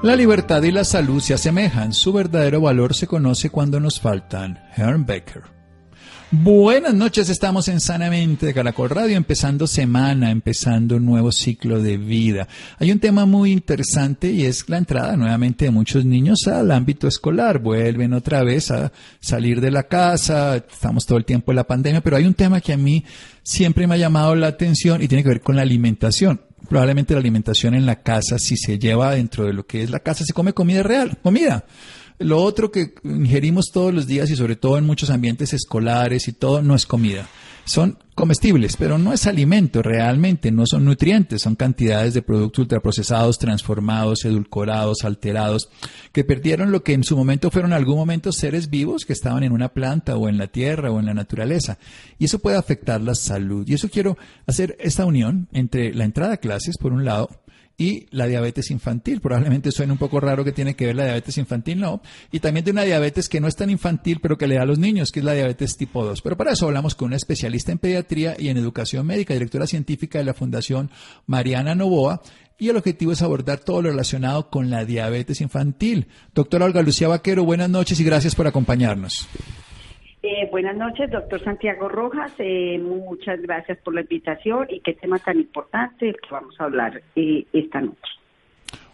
La 0.00 0.14
libertad 0.14 0.62
y 0.62 0.70
la 0.70 0.84
salud 0.84 1.20
se 1.20 1.34
asemejan, 1.34 1.92
su 1.92 2.12
verdadero 2.12 2.60
valor 2.60 2.94
se 2.94 3.08
conoce 3.08 3.50
cuando 3.50 3.80
nos 3.80 3.98
faltan. 3.98 4.56
Herm 4.76 5.04
Becker. 5.04 5.42
Buenas 6.30 6.94
noches, 6.94 7.28
estamos 7.28 7.66
en 7.66 7.80
Sanamente 7.80 8.46
de 8.46 8.54
Caracol 8.54 8.90
Radio, 8.90 9.16
empezando 9.16 9.66
semana, 9.66 10.30
empezando 10.30 10.96
un 10.96 11.04
nuevo 11.04 11.32
ciclo 11.32 11.82
de 11.82 11.96
vida. 11.96 12.46
Hay 12.78 12.92
un 12.92 13.00
tema 13.00 13.26
muy 13.26 13.50
interesante 13.50 14.30
y 14.30 14.44
es 14.44 14.68
la 14.68 14.78
entrada 14.78 15.16
nuevamente 15.16 15.64
de 15.64 15.72
muchos 15.72 16.04
niños 16.04 16.46
al 16.46 16.70
ámbito 16.70 17.08
escolar. 17.08 17.58
Vuelven 17.58 18.12
otra 18.12 18.44
vez 18.44 18.70
a 18.70 18.92
salir 19.18 19.60
de 19.60 19.72
la 19.72 19.88
casa, 19.88 20.58
estamos 20.58 21.06
todo 21.06 21.18
el 21.18 21.24
tiempo 21.24 21.50
en 21.50 21.56
la 21.56 21.66
pandemia, 21.66 22.02
pero 22.02 22.16
hay 22.16 22.24
un 22.24 22.34
tema 22.34 22.60
que 22.60 22.72
a 22.72 22.76
mí 22.76 23.04
siempre 23.42 23.88
me 23.88 23.96
ha 23.96 23.98
llamado 23.98 24.36
la 24.36 24.46
atención 24.46 25.02
y 25.02 25.08
tiene 25.08 25.24
que 25.24 25.30
ver 25.30 25.40
con 25.40 25.56
la 25.56 25.62
alimentación 25.62 26.42
probablemente 26.68 27.14
la 27.14 27.20
alimentación 27.20 27.74
en 27.74 27.86
la 27.86 28.02
casa, 28.02 28.38
si 28.38 28.56
se 28.56 28.78
lleva 28.78 29.14
dentro 29.14 29.44
de 29.44 29.52
lo 29.52 29.66
que 29.66 29.82
es 29.82 29.90
la 29.90 30.00
casa, 30.00 30.24
se 30.24 30.32
come 30.32 30.52
comida 30.52 30.82
real, 30.82 31.18
comida. 31.22 31.64
Lo 32.18 32.42
otro 32.42 32.70
que 32.70 32.94
ingerimos 33.04 33.66
todos 33.72 33.94
los 33.94 34.06
días 34.06 34.30
y 34.30 34.36
sobre 34.36 34.56
todo 34.56 34.76
en 34.76 34.84
muchos 34.84 35.10
ambientes 35.10 35.52
escolares 35.52 36.28
y 36.28 36.32
todo, 36.32 36.62
no 36.62 36.74
es 36.74 36.84
comida. 36.84 37.28
Son 37.68 37.98
comestibles, 38.14 38.78
pero 38.78 38.96
no 38.96 39.12
es 39.12 39.26
alimento 39.26 39.82
realmente, 39.82 40.50
no 40.50 40.64
son 40.64 40.86
nutrientes, 40.86 41.42
son 41.42 41.54
cantidades 41.54 42.14
de 42.14 42.22
productos 42.22 42.62
ultraprocesados, 42.62 43.38
transformados, 43.38 44.24
edulcorados, 44.24 45.04
alterados, 45.04 45.68
que 46.10 46.24
perdieron 46.24 46.72
lo 46.72 46.82
que 46.82 46.94
en 46.94 47.04
su 47.04 47.14
momento 47.14 47.50
fueron 47.50 47.72
en 47.72 47.76
algún 47.76 47.96
momento 47.96 48.32
seres 48.32 48.70
vivos 48.70 49.04
que 49.04 49.12
estaban 49.12 49.42
en 49.42 49.52
una 49.52 49.68
planta 49.68 50.16
o 50.16 50.30
en 50.30 50.38
la 50.38 50.46
tierra 50.46 50.90
o 50.90 50.98
en 50.98 51.04
la 51.04 51.12
naturaleza. 51.12 51.78
Y 52.18 52.24
eso 52.24 52.38
puede 52.38 52.56
afectar 52.56 53.02
la 53.02 53.14
salud. 53.14 53.68
Y 53.68 53.74
eso 53.74 53.90
quiero 53.90 54.16
hacer 54.46 54.74
esta 54.80 55.04
unión 55.04 55.46
entre 55.52 55.92
la 55.92 56.04
entrada 56.04 56.32
a 56.32 56.38
clases, 56.38 56.78
por 56.78 56.94
un 56.94 57.04
lado, 57.04 57.28
y 57.78 58.06
la 58.10 58.26
diabetes 58.26 58.72
infantil. 58.72 59.20
Probablemente 59.20 59.70
suene 59.70 59.92
un 59.92 59.98
poco 59.98 60.18
raro 60.18 60.44
que 60.44 60.50
tiene 60.52 60.74
que 60.74 60.86
ver 60.86 60.96
la 60.96 61.04
diabetes 61.04 61.38
infantil, 61.38 61.78
no. 61.78 62.02
Y 62.32 62.40
también 62.40 62.64
de 62.64 62.72
una 62.72 62.82
diabetes 62.82 63.28
que 63.28 63.40
no 63.40 63.46
es 63.46 63.54
tan 63.54 63.70
infantil, 63.70 64.18
pero 64.20 64.36
que 64.36 64.48
le 64.48 64.56
da 64.56 64.62
a 64.62 64.66
los 64.66 64.80
niños, 64.80 65.12
que 65.12 65.20
es 65.20 65.24
la 65.24 65.32
diabetes 65.32 65.76
tipo 65.76 66.04
2. 66.04 66.20
Pero 66.20 66.36
para 66.36 66.52
eso 66.52 66.66
hablamos 66.66 66.96
con 66.96 67.06
una 67.06 67.16
especialista 67.16 67.70
en 67.70 67.78
pediatría 67.78 68.34
y 68.36 68.48
en 68.48 68.56
educación 68.56 69.06
médica, 69.06 69.32
directora 69.32 69.68
científica 69.68 70.18
de 70.18 70.24
la 70.24 70.34
Fundación 70.34 70.90
Mariana 71.26 71.76
Novoa. 71.76 72.20
Y 72.58 72.68
el 72.68 72.76
objetivo 72.76 73.12
es 73.12 73.22
abordar 73.22 73.60
todo 73.60 73.82
lo 73.82 73.90
relacionado 73.90 74.50
con 74.50 74.68
la 74.68 74.84
diabetes 74.84 75.40
infantil. 75.40 76.08
Doctora 76.34 76.64
Olga 76.64 76.82
Lucía 76.82 77.06
Vaquero, 77.06 77.44
buenas 77.44 77.70
noches 77.70 78.00
y 78.00 78.04
gracias 78.04 78.34
por 78.34 78.48
acompañarnos. 78.48 79.28
Eh, 80.22 80.48
buenas 80.50 80.76
noches, 80.76 81.10
doctor 81.10 81.42
Santiago 81.44 81.88
Rojas. 81.88 82.32
Eh, 82.38 82.78
muchas 82.78 83.40
gracias 83.40 83.78
por 83.78 83.94
la 83.94 84.00
invitación 84.00 84.66
y 84.68 84.80
qué 84.80 84.94
tema 84.94 85.18
tan 85.20 85.38
importante 85.38 86.12
que 86.12 86.28
vamos 86.30 86.54
a 86.58 86.64
hablar 86.64 87.00
eh, 87.14 87.44
esta 87.52 87.80
noche. 87.80 88.00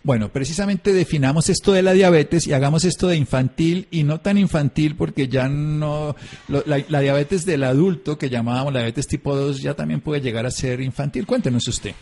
Bueno, 0.03 0.29
precisamente 0.29 0.93
definamos 0.93 1.49
esto 1.49 1.73
de 1.73 1.81
la 1.81 1.95
diabetes 1.95 2.47
y 2.47 2.53
hagamos 2.53 2.85
esto 2.85 3.09
de 3.09 3.17
infantil 3.17 3.87
y 3.91 4.05
no 4.05 4.21
tan 4.21 4.37
infantil 4.37 4.97
porque 4.99 5.29
ya 5.29 5.49
no, 5.49 6.15
la, 6.47 7.01
diabetes 7.01 7.47
del 7.47 7.65
adulto 7.65 8.19
que 8.19 8.29
llamábamos 8.29 8.75
la 8.75 8.81
diabetes 8.81 9.09
tipo 9.09 9.35
2 9.35 9.63
ya 9.63 9.73
también 9.73 10.03
puede 10.03 10.21
llegar 10.21 10.45
a 10.45 10.51
ser 10.51 10.83
infantil. 10.83 11.25
Cuéntenos 11.25 11.67
usted. 11.69 11.93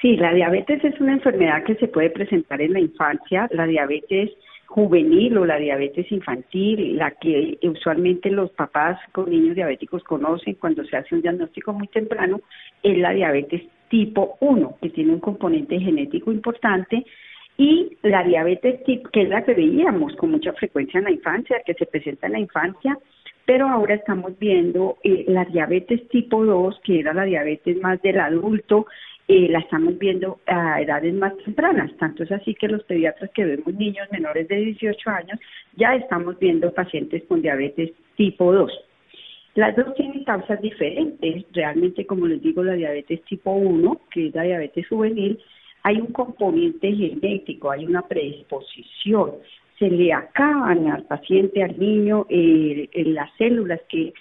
Sí, 0.00 0.16
la 0.16 0.32
diabetes 0.32 0.82
es 0.82 0.98
una 1.02 1.12
enfermedad 1.12 1.62
que 1.66 1.74
se 1.74 1.86
puede 1.88 2.08
presentar 2.08 2.62
en 2.62 2.72
la 2.72 2.80
infancia. 2.80 3.46
La 3.50 3.66
diabetes 3.66 4.30
juvenil 4.70 5.36
o 5.36 5.44
la 5.44 5.56
diabetes 5.56 6.12
infantil, 6.12 6.96
la 6.96 7.10
que 7.10 7.58
usualmente 7.62 8.30
los 8.30 8.52
papás 8.52 9.00
con 9.10 9.28
niños 9.28 9.56
diabéticos 9.56 10.04
conocen 10.04 10.54
cuando 10.54 10.84
se 10.84 10.96
hace 10.96 11.16
un 11.16 11.22
diagnóstico 11.22 11.72
muy 11.72 11.88
temprano, 11.88 12.40
es 12.80 12.96
la 12.96 13.10
diabetes 13.10 13.62
tipo 13.88 14.36
1, 14.38 14.76
que 14.80 14.90
tiene 14.90 15.12
un 15.12 15.18
componente 15.18 15.80
genético 15.80 16.30
importante, 16.30 17.04
y 17.56 17.96
la 18.02 18.22
diabetes 18.22 18.84
tipo, 18.84 19.10
que 19.10 19.22
es 19.22 19.28
la 19.28 19.42
que 19.44 19.54
veíamos 19.54 20.14
con 20.14 20.30
mucha 20.30 20.52
frecuencia 20.52 20.98
en 20.98 21.04
la 21.04 21.10
infancia, 21.10 21.62
que 21.66 21.74
se 21.74 21.86
presenta 21.86 22.28
en 22.28 22.34
la 22.34 22.38
infancia, 22.38 22.96
pero 23.44 23.68
ahora 23.68 23.96
estamos 23.96 24.38
viendo 24.38 24.98
eh, 25.02 25.24
la 25.26 25.46
diabetes 25.46 26.08
tipo 26.10 26.44
2, 26.44 26.80
que 26.84 27.00
era 27.00 27.12
la 27.12 27.24
diabetes 27.24 27.76
más 27.82 28.00
del 28.02 28.20
adulto, 28.20 28.86
eh, 29.32 29.46
la 29.48 29.60
estamos 29.60 29.96
viendo 29.96 30.40
a 30.46 30.82
edades 30.82 31.14
más 31.14 31.36
tempranas. 31.44 31.96
Tanto 31.98 32.24
es 32.24 32.32
así 32.32 32.52
que 32.52 32.66
los 32.66 32.82
pediatras 32.82 33.30
que 33.30 33.44
vemos 33.44 33.72
niños 33.74 34.08
menores 34.10 34.48
de 34.48 34.56
18 34.56 35.08
años, 35.08 35.38
ya 35.76 35.94
estamos 35.94 36.36
viendo 36.40 36.74
pacientes 36.74 37.22
con 37.28 37.40
diabetes 37.40 37.92
tipo 38.16 38.52
2. 38.52 38.72
Las 39.54 39.76
dos 39.76 39.94
tienen 39.94 40.24
causas 40.24 40.60
diferentes. 40.60 41.44
Realmente, 41.52 42.06
como 42.06 42.26
les 42.26 42.42
digo, 42.42 42.64
la 42.64 42.72
diabetes 42.72 43.22
tipo 43.22 43.52
1, 43.52 44.00
que 44.10 44.26
es 44.26 44.34
la 44.34 44.42
diabetes 44.42 44.88
juvenil, 44.88 45.38
hay 45.84 46.00
un 46.00 46.08
componente 46.08 46.92
genético, 46.92 47.70
hay 47.70 47.86
una 47.86 48.02
predisposición. 48.02 49.34
Se 49.78 49.88
le 49.88 50.12
acaban 50.12 50.88
al 50.88 51.04
paciente, 51.04 51.62
al 51.62 51.78
niño, 51.78 52.26
eh, 52.30 52.88
las 53.06 53.30
células 53.38 53.80
que 53.88 54.12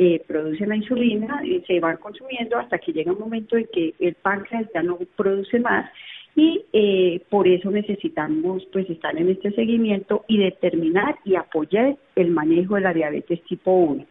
eh, 0.00 0.22
producen 0.28 0.68
la 0.68 0.76
insulina 0.76 1.44
y 1.44 1.60
se 1.66 1.80
van 1.80 1.96
consumiendo 1.96 2.56
hasta 2.56 2.78
que 2.78 2.92
llega 2.92 3.10
un 3.10 3.18
momento 3.18 3.56
en 3.56 3.66
que 3.72 3.94
el 3.98 4.14
páncreas 4.14 4.66
ya 4.72 4.80
no 4.80 4.96
produce 5.16 5.58
más 5.58 5.90
y 6.36 6.64
eh, 6.72 7.20
por 7.28 7.48
eso 7.48 7.68
necesitamos 7.72 8.64
pues 8.72 8.88
estar 8.88 9.18
en 9.18 9.28
este 9.28 9.50
seguimiento 9.50 10.24
y 10.28 10.38
determinar 10.38 11.16
y 11.24 11.34
apoyar 11.34 11.96
el 12.14 12.30
manejo 12.30 12.76
de 12.76 12.82
la 12.82 12.94
diabetes 12.94 13.42
tipo 13.42 13.72
1. 13.72 14.06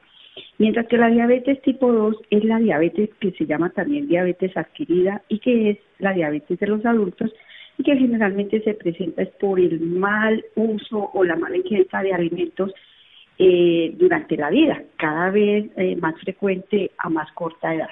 Mientras 0.58 0.88
que 0.88 0.98
la 0.98 1.08
diabetes 1.08 1.62
tipo 1.62 1.90
2 1.90 2.18
es 2.32 2.44
la 2.44 2.60
diabetes 2.60 3.10
que 3.22 3.32
se 3.32 3.46
llama 3.46 3.70
también 3.70 4.10
diabetes 4.10 4.58
adquirida 4.58 5.22
y 5.30 5.40
que 5.40 5.70
es 5.70 5.78
la 6.00 6.12
diabetes 6.12 6.60
de 6.60 6.68
los 6.68 6.86
adultos 6.86 7.32
y 7.78 7.84
que 7.84 7.96
generalmente 7.96 8.62
se 8.62 8.74
presenta 8.74 9.24
por 9.40 9.58
el 9.58 9.80
mal 9.80 10.44
uso 10.56 11.12
o 11.14 11.24
la 11.24 11.38
mala 11.38 11.56
ingesta 11.56 12.04
de 12.04 12.12
alimentos 12.12 12.74
eh, 13.40 13.94
durante 13.96 14.36
la 14.38 14.50
vida, 14.50 14.82
cada 14.98 15.30
vez 15.30 15.66
eh, 15.78 15.96
más 15.96 16.16
frecuente 16.22 16.92
a 16.98 17.10
más 17.10 17.32
corta 17.34 17.74
edad. 17.74 17.90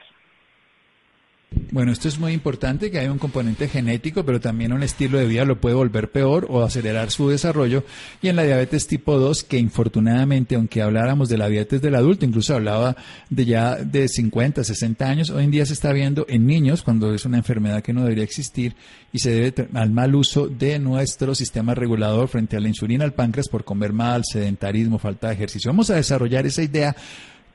Bueno, 1.71 1.91
esto 1.91 2.07
es 2.07 2.19
muy 2.19 2.31
importante, 2.31 2.89
que 2.89 2.99
hay 2.99 3.07
un 3.07 3.17
componente 3.17 3.67
genético, 3.67 4.25
pero 4.25 4.39
también 4.39 4.71
un 4.71 4.83
estilo 4.83 5.17
de 5.17 5.25
vida 5.25 5.45
lo 5.45 5.59
puede 5.59 5.75
volver 5.75 6.11
peor 6.11 6.47
o 6.49 6.63
acelerar 6.63 7.11
su 7.11 7.29
desarrollo. 7.29 7.83
Y 8.21 8.29
en 8.29 8.35
la 8.35 8.43
diabetes 8.43 8.87
tipo 8.87 9.17
2, 9.17 9.43
que 9.43 9.57
infortunadamente, 9.57 10.55
aunque 10.55 10.81
habláramos 10.81 11.27
de 11.27 11.37
la 11.37 11.49
diabetes 11.49 11.81
del 11.81 11.95
adulto, 11.95 12.25
incluso 12.25 12.55
hablaba 12.55 12.95
de 13.29 13.45
ya 13.45 13.75
de 13.75 14.07
50, 14.07 14.63
60 14.63 15.05
años, 15.05 15.29
hoy 15.29 15.43
en 15.43 15.51
día 15.51 15.65
se 15.65 15.73
está 15.73 15.91
viendo 15.91 16.25
en 16.29 16.45
niños, 16.45 16.81
cuando 16.81 17.13
es 17.13 17.25
una 17.25 17.37
enfermedad 17.37 17.81
que 17.83 17.93
no 17.93 18.03
debería 18.03 18.23
existir 18.23 18.75
y 19.11 19.19
se 19.19 19.31
debe 19.31 19.67
al 19.73 19.91
mal 19.91 20.15
uso 20.15 20.47
de 20.47 20.79
nuestro 20.79 21.35
sistema 21.35 21.73
regulador 21.73 22.27
frente 22.27 22.57
a 22.57 22.59
la 22.59 22.67
insulina, 22.67 23.05
al 23.05 23.13
páncreas 23.13 23.47
por 23.49 23.63
comer 23.63 23.93
mal, 23.93 24.23
sedentarismo, 24.25 24.99
falta 24.99 25.27
de 25.27 25.33
ejercicio. 25.35 25.71
Vamos 25.71 25.89
a 25.89 25.95
desarrollar 25.95 26.45
esa 26.45 26.63
idea 26.63 26.95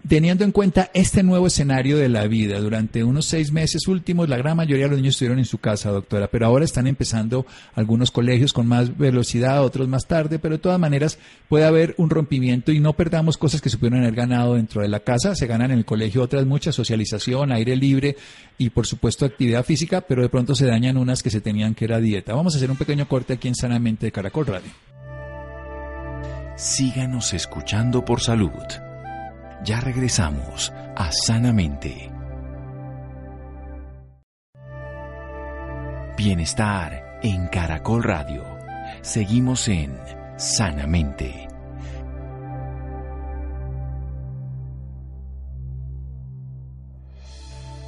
teniendo 0.06 0.44
en 0.44 0.52
cuenta 0.52 0.90
este 0.94 1.22
nuevo 1.22 1.46
escenario 1.46 1.98
de 1.98 2.08
la 2.08 2.26
vida, 2.26 2.58
durante 2.58 3.04
unos 3.04 3.26
seis 3.26 3.52
meses 3.52 3.86
últimos, 3.86 4.28
la 4.28 4.36
gran 4.36 4.56
mayoría 4.56 4.84
de 4.84 4.90
los 4.90 4.98
niños 4.98 5.14
estuvieron 5.14 5.38
en 5.38 5.44
su 5.44 5.58
casa, 5.58 5.90
doctora, 5.90 6.28
pero 6.28 6.46
ahora 6.46 6.64
están 6.64 6.86
empezando 6.86 7.46
algunos 7.74 8.10
colegios 8.10 8.52
con 8.52 8.66
más 8.66 8.96
velocidad, 8.96 9.62
otros 9.62 9.88
más 9.88 10.06
tarde, 10.06 10.38
pero 10.38 10.56
de 10.56 10.62
todas 10.62 10.78
maneras 10.78 11.18
puede 11.48 11.64
haber 11.64 11.94
un 11.98 12.10
rompimiento 12.10 12.72
y 12.72 12.80
no 12.80 12.94
perdamos 12.94 13.36
cosas 13.36 13.60
que 13.60 13.68
se 13.68 13.78
pudieron 13.78 14.00
haber 14.00 14.14
ganado 14.14 14.54
dentro 14.54 14.82
de 14.82 14.88
la 14.88 15.00
casa, 15.00 15.34
se 15.34 15.46
ganan 15.46 15.70
en 15.70 15.78
el 15.78 15.84
colegio 15.84 16.22
otras 16.22 16.46
muchas, 16.46 16.74
socialización, 16.74 17.52
aire 17.52 17.76
libre 17.76 18.16
y 18.58 18.70
por 18.70 18.86
supuesto 18.86 19.24
actividad 19.24 19.64
física, 19.64 20.00
pero 20.00 20.22
de 20.22 20.28
pronto 20.28 20.54
se 20.54 20.66
dañan 20.66 20.96
unas 20.96 21.22
que 21.22 21.30
se 21.30 21.40
tenían 21.40 21.74
que 21.74 21.84
era 21.84 22.00
dieta. 22.00 22.34
Vamos 22.34 22.54
a 22.54 22.56
hacer 22.58 22.70
un 22.70 22.76
pequeño 22.76 23.08
corte 23.08 23.34
aquí 23.34 23.48
en 23.48 23.54
Sanamente 23.54 24.06
de 24.06 24.12
Caracol 24.12 24.46
Radio. 24.46 24.70
Síganos 26.56 27.32
escuchando 27.32 28.04
por 28.04 28.20
salud. 28.20 28.89
Ya 29.62 29.78
regresamos 29.78 30.72
a 30.96 31.10
Sanamente. 31.12 32.10
Bienestar 36.16 37.20
en 37.22 37.46
Caracol 37.48 38.02
Radio. 38.02 38.42
Seguimos 39.02 39.68
en 39.68 39.94
Sanamente. 40.38 41.46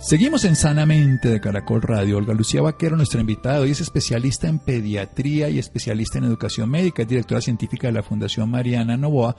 Seguimos 0.00 0.44
en 0.44 0.56
Sanamente 0.56 1.30
de 1.30 1.40
Caracol 1.40 1.80
Radio. 1.80 2.18
Olga 2.18 2.34
Lucía 2.34 2.60
Vaquero, 2.60 2.96
nuestra 2.96 3.22
invitada, 3.22 3.60
hoy 3.60 3.70
es 3.70 3.80
especialista 3.80 4.46
en 4.46 4.58
pediatría 4.58 5.48
y 5.48 5.58
especialista 5.58 6.18
en 6.18 6.24
educación 6.24 6.68
médica, 6.68 7.02
es 7.02 7.08
directora 7.08 7.40
científica 7.40 7.86
de 7.86 7.94
la 7.94 8.02
Fundación 8.02 8.50
Mariana 8.50 8.98
Novoa 8.98 9.36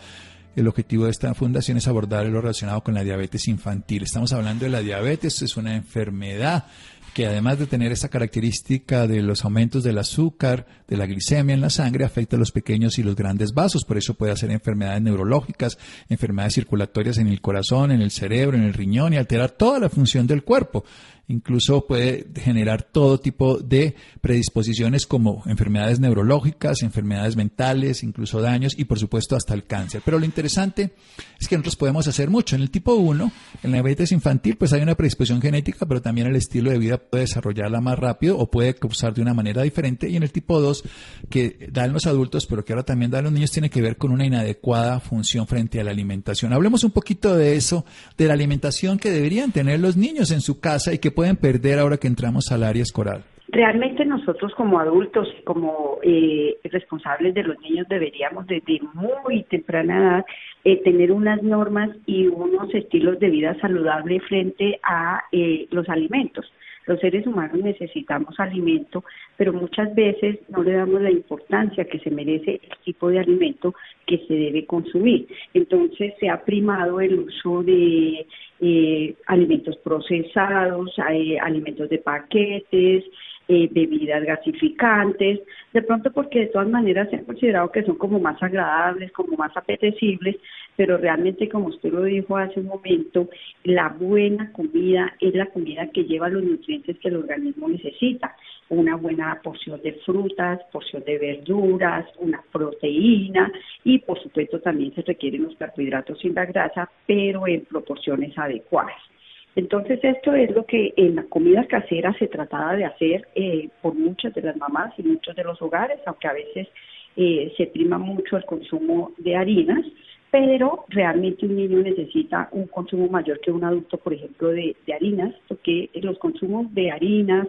el 0.55 0.67
objetivo 0.67 1.05
de 1.05 1.11
esta 1.11 1.33
fundación 1.33 1.77
es 1.77 1.87
abordar 1.87 2.25
lo 2.27 2.41
relacionado 2.41 2.83
con 2.83 2.93
la 2.93 3.03
diabetes 3.03 3.47
infantil. 3.47 4.03
Estamos 4.03 4.33
hablando 4.33 4.65
de 4.65 4.71
la 4.71 4.81
diabetes, 4.81 5.41
es 5.41 5.57
una 5.57 5.75
enfermedad 5.75 6.65
que 7.13 7.27
además 7.27 7.59
de 7.59 7.67
tener 7.67 7.91
esa 7.91 8.09
característica 8.09 9.05
de 9.07 9.21
los 9.21 9.45
aumentos 9.45 9.83
del 9.83 9.99
azúcar, 9.99 10.65
de 10.87 10.97
la 10.97 11.05
glicemia 11.05 11.53
en 11.53 11.61
la 11.61 11.69
sangre, 11.69 12.05
afecta 12.05 12.35
a 12.35 12.39
los 12.39 12.51
pequeños 12.51 12.97
y 12.97 13.03
los 13.03 13.15
grandes 13.15 13.53
vasos. 13.53 13.85
Por 13.85 13.97
eso 13.97 14.15
puede 14.15 14.31
hacer 14.31 14.49
enfermedades 14.49 15.01
neurológicas, 15.03 15.77
enfermedades 16.09 16.55
circulatorias 16.55 17.19
en 17.19 17.27
el 17.27 17.39
corazón, 17.39 17.91
en 17.91 18.01
el 18.01 18.09
cerebro, 18.09 18.57
en 18.57 18.63
el 18.63 18.73
riñón 18.73 19.13
y 19.13 19.17
alterar 19.17 19.51
toda 19.51 19.79
la 19.79 19.89
función 19.89 20.25
del 20.25 20.43
cuerpo 20.43 20.85
incluso 21.27 21.87
puede 21.87 22.27
generar 22.35 22.83
todo 22.83 23.19
tipo 23.19 23.57
de 23.57 23.95
predisposiciones 24.21 25.05
como 25.05 25.43
enfermedades 25.45 25.99
neurológicas, 25.99 26.81
enfermedades 26.83 27.35
mentales, 27.35 28.03
incluso 28.03 28.41
daños 28.41 28.73
y 28.77 28.85
por 28.85 28.99
supuesto 28.99 29.35
hasta 29.35 29.53
el 29.53 29.63
cáncer. 29.63 30.01
Pero 30.03 30.19
lo 30.19 30.25
interesante 30.25 30.93
es 31.39 31.47
que 31.47 31.55
nosotros 31.55 31.77
podemos 31.77 32.07
hacer 32.07 32.29
mucho. 32.29 32.55
En 32.55 32.61
el 32.61 32.71
tipo 32.71 32.95
1, 32.95 33.31
en 33.63 33.71
la 33.71 33.77
diabetes 33.77 34.11
infantil, 34.11 34.57
pues 34.57 34.73
hay 34.73 34.81
una 34.81 34.95
predisposición 34.95 35.41
genética, 35.41 35.85
pero 35.85 36.01
también 36.01 36.27
el 36.27 36.35
estilo 36.35 36.71
de 36.71 36.77
vida 36.77 36.97
puede 36.97 37.23
desarrollarla 37.23 37.79
más 37.79 37.97
rápido 37.97 38.37
o 38.37 38.51
puede 38.51 38.75
causar 38.75 39.13
de 39.13 39.21
una 39.21 39.33
manera 39.33 39.61
diferente. 39.63 40.09
Y 40.09 40.17
en 40.17 40.23
el 40.23 40.31
tipo 40.31 40.59
2, 40.59 40.83
que 41.29 41.69
da 41.71 41.85
en 41.85 41.93
los 41.93 42.05
adultos, 42.05 42.45
pero 42.45 42.65
que 42.65 42.73
ahora 42.73 42.83
también 42.83 43.11
da 43.11 43.19
en 43.19 43.25
los 43.25 43.33
niños, 43.33 43.51
tiene 43.51 43.69
que 43.69 43.81
ver 43.81 43.97
con 43.97 44.11
una 44.11 44.25
inadecuada 44.25 44.99
función 44.99 45.47
frente 45.47 45.79
a 45.79 45.83
la 45.83 45.91
alimentación. 45.91 46.51
Hablemos 46.51 46.83
un 46.83 46.91
poquito 46.91 47.35
de 47.35 47.55
eso, 47.55 47.85
de 48.17 48.27
la 48.27 48.33
alimentación 48.33 48.99
que 48.99 49.11
deberían 49.11 49.51
tener 49.51 49.79
los 49.79 49.95
niños 49.95 50.31
en 50.31 50.41
su 50.41 50.59
casa 50.59 50.93
y 50.93 50.97
que 50.97 51.12
pueden 51.13 51.37
perder 51.37 51.79
ahora 51.79 51.97
que 51.97 52.07
entramos 52.07 52.51
al 52.51 52.63
área 52.63 52.81
escolar? 52.81 53.21
Realmente 53.49 54.03
nosotros 54.03 54.51
como 54.55 54.79
adultos, 54.79 55.27
como 55.43 55.99
eh, 56.01 56.57
responsables 56.63 57.35
de 57.35 57.43
los 57.43 57.59
niños, 57.59 57.87
deberíamos 57.87 58.47
desde 58.47 58.79
muy 58.93 59.43
temprana 59.43 59.97
edad 59.99 60.25
eh, 60.63 60.81
tener 60.81 61.11
unas 61.11 61.43
normas 61.43 61.91
y 62.07 62.25
unos 62.27 62.73
estilos 62.73 63.19
de 63.19 63.29
vida 63.29 63.55
saludable 63.61 64.19
frente 64.21 64.79
a 64.81 65.23
eh, 65.31 65.67
los 65.69 65.87
alimentos. 65.87 66.51
Los 66.85 66.99
seres 66.99 67.25
humanos 67.25 67.57
necesitamos 67.61 68.39
alimento, 68.39 69.03
pero 69.37 69.53
muchas 69.53 69.93
veces 69.95 70.39
no 70.49 70.63
le 70.63 70.73
damos 70.73 71.01
la 71.01 71.11
importancia 71.11 71.85
que 71.85 71.99
se 71.99 72.09
merece 72.09 72.59
el 72.63 72.77
tipo 72.83 73.09
de 73.09 73.19
alimento 73.19 73.73
que 74.05 74.19
se 74.27 74.33
debe 74.33 74.65
consumir. 74.65 75.27
Entonces 75.53 76.13
se 76.19 76.29
ha 76.29 76.43
primado 76.43 76.99
el 76.99 77.19
uso 77.19 77.63
de 77.63 78.25
eh, 78.59 79.15
alimentos 79.27 79.77
procesados, 79.77 80.93
alimentos 80.99 81.89
de 81.89 81.97
paquetes, 81.99 83.03
eh, 83.47 83.67
bebidas 83.71 84.23
gasificantes, 84.23 85.41
de 85.73 85.81
pronto 85.81 86.11
porque 86.11 86.39
de 86.39 86.45
todas 86.47 86.69
maneras 86.69 87.09
se 87.09 87.17
han 87.17 87.25
considerado 87.25 87.71
que 87.71 87.83
son 87.83 87.97
como 87.97 88.19
más 88.19 88.41
agradables, 88.41 89.11
como 89.11 89.35
más 89.35 89.55
apetecibles, 89.57 90.37
pero 90.75 90.97
realmente 90.97 91.49
como 91.49 91.67
usted 91.67 91.91
lo 91.91 92.03
dijo 92.03 92.37
hace 92.37 92.59
un 92.59 92.67
momento, 92.67 93.29
la 93.63 93.89
buena 93.89 94.51
comida 94.53 95.13
es 95.19 95.35
la 95.35 95.47
comida 95.47 95.87
que 95.87 96.05
lleva 96.05 96.29
los 96.29 96.43
nutrientes 96.43 96.97
que 96.99 97.09
el 97.09 97.17
organismo 97.17 97.67
necesita, 97.69 98.35
una 98.69 98.95
buena 98.95 99.39
porción 99.43 99.81
de 99.81 99.93
frutas, 100.05 100.61
porción 100.71 101.03
de 101.03 101.17
verduras, 101.17 102.05
una 102.19 102.41
proteína 102.51 103.51
y 103.83 103.99
por 103.99 104.21
supuesto 104.21 104.59
también 104.61 104.93
se 104.95 105.01
requieren 105.01 105.43
los 105.43 105.55
carbohidratos 105.57 106.19
sin 106.19 106.33
la 106.33 106.45
grasa, 106.45 106.89
pero 107.05 107.45
en 107.47 107.65
proporciones 107.65 108.37
adecuadas. 108.37 109.12
Entonces 109.55 109.99
esto 110.03 110.33
es 110.33 110.49
lo 110.51 110.65
que 110.65 110.93
en 110.97 111.15
la 111.15 111.23
comida 111.23 111.65
casera 111.67 112.13
se 112.17 112.27
trataba 112.27 112.75
de 112.75 112.85
hacer 112.85 113.27
eh, 113.35 113.69
por 113.81 113.93
muchas 113.93 114.33
de 114.33 114.41
las 114.41 114.57
mamás 114.57 114.93
y 114.97 115.03
muchos 115.03 115.35
de 115.35 115.43
los 115.43 115.61
hogares, 115.61 115.99
aunque 116.05 116.27
a 116.27 116.33
veces 116.33 116.67
eh, 117.15 117.53
se 117.55 117.67
prima 117.67 117.99
mucho 117.99 118.37
el 118.37 118.45
consumo 118.45 119.11
de 119.17 119.35
harinas, 119.35 119.85
pero 120.31 120.85
realmente 120.89 121.45
un 121.45 121.55
niño 121.55 121.77
necesita 121.79 122.49
un 122.51 122.65
consumo 122.65 123.07
mayor 123.07 123.39
que 123.39 123.51
un 123.51 123.63
adulto, 123.63 123.97
por 123.97 124.13
ejemplo, 124.13 124.49
de, 124.49 124.75
harinas, 124.91 125.35
porque 125.47 125.91
los 126.01 126.17
consumos 126.17 126.73
de 126.73 126.89
harinas, 126.89 127.47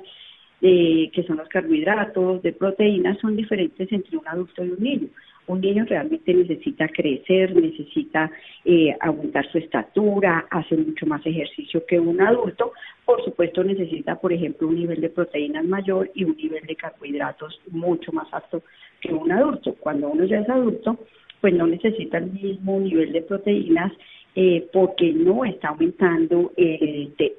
eh, 0.60 1.10
que 1.14 1.22
son 1.22 1.38
los 1.38 1.48
carbohidratos, 1.48 2.42
de 2.42 2.52
proteínas, 2.52 3.18
son 3.20 3.36
diferentes 3.36 3.90
entre 3.90 4.18
un 4.18 4.28
adulto 4.28 4.62
y 4.62 4.68
un 4.68 4.80
niño. 4.80 5.08
Un 5.46 5.60
niño 5.60 5.84
realmente 5.84 6.32
necesita 6.32 6.88
crecer, 6.88 7.54
necesita 7.54 8.30
eh, 8.64 8.96
aumentar 9.00 9.50
su 9.50 9.58
estatura, 9.58 10.46
hacer 10.50 10.78
mucho 10.78 11.06
más 11.06 11.24
ejercicio 11.26 11.84
que 11.86 12.00
un 12.00 12.20
adulto. 12.20 12.72
Por 13.04 13.22
supuesto 13.24 13.62
necesita, 13.62 14.18
por 14.18 14.32
ejemplo, 14.32 14.68
un 14.68 14.76
nivel 14.76 15.00
de 15.00 15.10
proteínas 15.10 15.64
mayor 15.64 16.10
y 16.14 16.24
un 16.24 16.36
nivel 16.36 16.64
de 16.66 16.76
carbohidratos 16.76 17.60
mucho 17.70 18.10
más 18.12 18.32
alto 18.32 18.62
que 19.00 19.12
un 19.12 19.30
adulto. 19.30 19.74
Cuando 19.80 20.08
uno 20.08 20.24
ya 20.24 20.40
es 20.40 20.48
adulto, 20.48 20.98
pues 21.40 21.52
no 21.52 21.66
necesita 21.66 22.18
el 22.18 22.32
mismo 22.32 22.80
nivel 22.80 23.12
de 23.12 23.20
proteínas 23.20 23.92
eh, 24.34 24.66
porque 24.72 25.12
no 25.12 25.44
está 25.44 25.68
aumentando 25.68 26.52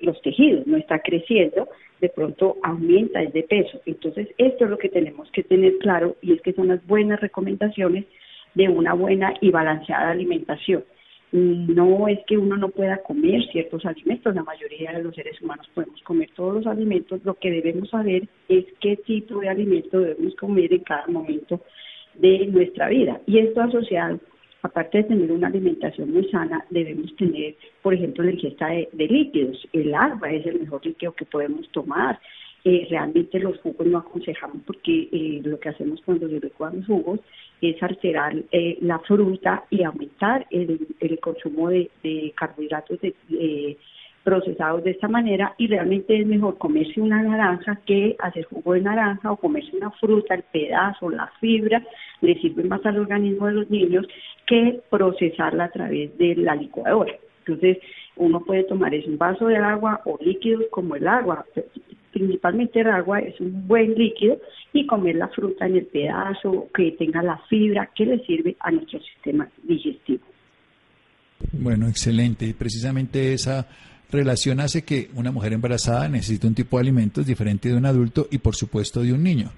los 0.01 0.21
tejidos, 0.21 0.65
no 0.67 0.77
está 0.77 0.99
creciendo, 0.99 1.67
de 2.01 2.09
pronto 2.09 2.57
aumenta 2.63 3.21
el 3.21 3.31
de 3.31 3.43
peso. 3.43 3.81
Entonces, 3.85 4.27
esto 4.37 4.65
es 4.65 4.69
lo 4.69 4.77
que 4.77 4.89
tenemos 4.89 5.29
que 5.31 5.43
tener 5.43 5.77
claro 5.77 6.15
y 6.21 6.33
es 6.33 6.41
que 6.41 6.53
son 6.53 6.67
las 6.67 6.85
buenas 6.85 7.19
recomendaciones 7.21 8.05
de 8.53 8.69
una 8.69 8.93
buena 8.93 9.33
y 9.41 9.51
balanceada 9.51 10.11
alimentación. 10.11 10.83
No 11.31 12.07
es 12.07 12.19
que 12.27 12.37
uno 12.37 12.55
no 12.55 12.69
pueda 12.69 12.97
comer 13.03 13.43
ciertos 13.51 13.85
alimentos, 13.85 14.33
la 14.33 14.43
mayoría 14.43 14.93
de 14.93 15.03
los 15.03 15.15
seres 15.15 15.41
humanos 15.41 15.69
podemos 15.73 16.01
comer 16.03 16.29
todos 16.33 16.53
los 16.53 16.67
alimentos, 16.67 17.19
lo 17.25 17.33
que 17.33 17.51
debemos 17.51 17.89
saber 17.89 18.27
es 18.47 18.65
qué 18.79 18.95
tipo 18.97 19.39
de 19.39 19.49
alimento 19.49 19.99
debemos 19.99 20.35
comer 20.35 20.71
en 20.71 20.83
cada 20.83 21.07
momento 21.07 21.59
de 22.13 22.47
nuestra 22.47 22.87
vida. 22.87 23.19
Y 23.25 23.39
esto 23.39 23.61
asociado 23.61 24.19
aparte 24.65 24.97
de 24.97 25.03
tener 25.05 25.31
una 25.31 25.47
alimentación 25.47 26.11
muy 26.11 26.27
sana, 26.29 26.65
debemos 26.69 27.15
tener, 27.15 27.55
por 27.81 27.93
ejemplo, 27.93 28.23
la 28.23 28.31
ingesta 28.31 28.67
de, 28.67 29.07
líquidos. 29.07 29.67
El 29.73 29.93
agua 29.93 30.31
es 30.31 30.45
el 30.45 30.61
mejor 30.61 30.85
líquido 30.85 31.13
que 31.13 31.25
podemos 31.25 31.69
tomar. 31.69 32.19
Eh, 32.63 32.87
realmente 32.89 33.39
los 33.39 33.59
jugos 33.59 33.85
no 33.85 33.99
aconsejamos 33.99 34.57
porque 34.65 35.07
eh, 35.11 35.39
lo 35.43 35.59
que 35.59 35.69
hacemos 35.69 36.01
cuando 36.03 36.27
se 36.27 36.39
licuamos 36.39 36.83
jugos 36.87 37.19
es 37.61 37.81
alterar 37.83 38.35
eh, 38.51 38.79
la 38.81 38.97
fruta 38.99 39.65
y 39.69 39.83
aumentar 39.83 40.47
el, 40.49 41.19
consumo 41.21 41.69
de, 41.69 42.33
carbohidratos 42.35 42.99
de, 43.01 43.77
procesados 44.25 44.83
de 44.83 44.91
esta 44.91 45.07
manera 45.07 45.53
y 45.57 45.67
realmente 45.67 46.19
es 46.19 46.25
mejor 46.25 46.57
comerse 46.57 46.99
una 46.99 47.21
naranja 47.21 47.79
que 47.85 48.15
hacer 48.19 48.43
jugo 48.45 48.73
de 48.73 48.81
naranja 48.81 49.31
o 49.31 49.37
comerse 49.37 49.77
una 49.77 49.91
fruta, 49.91 50.33
el 50.33 50.43
pedazo, 50.43 51.11
la 51.11 51.31
fibra, 51.39 51.81
le 52.21 52.33
sirve 52.41 52.63
más 52.63 52.83
al 52.85 52.97
organismo 52.99 53.45
de 53.45 53.53
los 53.53 53.69
niños 53.69 54.07
que 54.47 54.81
procesarla 54.89 55.65
a 55.65 55.71
través 55.71 56.17
de 56.17 56.35
la 56.35 56.55
licuadora. 56.55 57.13
Entonces, 57.45 57.77
uno 58.15 58.41
puede 58.43 58.63
tomar 58.63 58.95
es 58.95 59.05
un 59.05 59.19
vaso 59.19 59.45
de 59.45 59.57
agua 59.57 60.01
o 60.05 60.17
líquidos 60.19 60.65
como 60.71 60.95
el 60.95 61.07
agua, 61.07 61.45
principalmente 62.11 62.79
el 62.79 62.87
agua 62.87 63.19
es 63.19 63.39
un 63.39 63.67
buen 63.67 63.93
líquido 63.93 64.39
y 64.73 64.87
comer 64.87 65.17
la 65.17 65.27
fruta 65.27 65.67
en 65.67 65.75
el 65.75 65.85
pedazo 65.85 66.67
que 66.73 66.93
tenga 66.93 67.21
la 67.21 67.37
fibra 67.47 67.91
que 67.93 68.07
le 68.07 68.25
sirve 68.25 68.55
a 68.59 68.71
nuestro 68.71 68.99
sistema 69.01 69.47
digestivo. 69.61 70.23
Bueno, 71.51 71.87
excelente. 71.87 72.55
Precisamente 72.57 73.33
esa 73.33 73.67
relación 74.11 74.59
hace 74.59 74.83
que 74.83 75.09
una 75.15 75.31
mujer 75.31 75.53
embarazada 75.53 76.07
necesite 76.07 76.47
un 76.47 76.55
tipo 76.55 76.77
de 76.77 76.81
alimentos 76.81 77.25
diferente 77.25 77.69
de 77.69 77.75
un 77.75 77.85
adulto 77.85 78.27
y 78.31 78.37
por 78.37 78.55
supuesto 78.55 79.01
de 79.01 79.13
un 79.13 79.23
niño. 79.23 79.51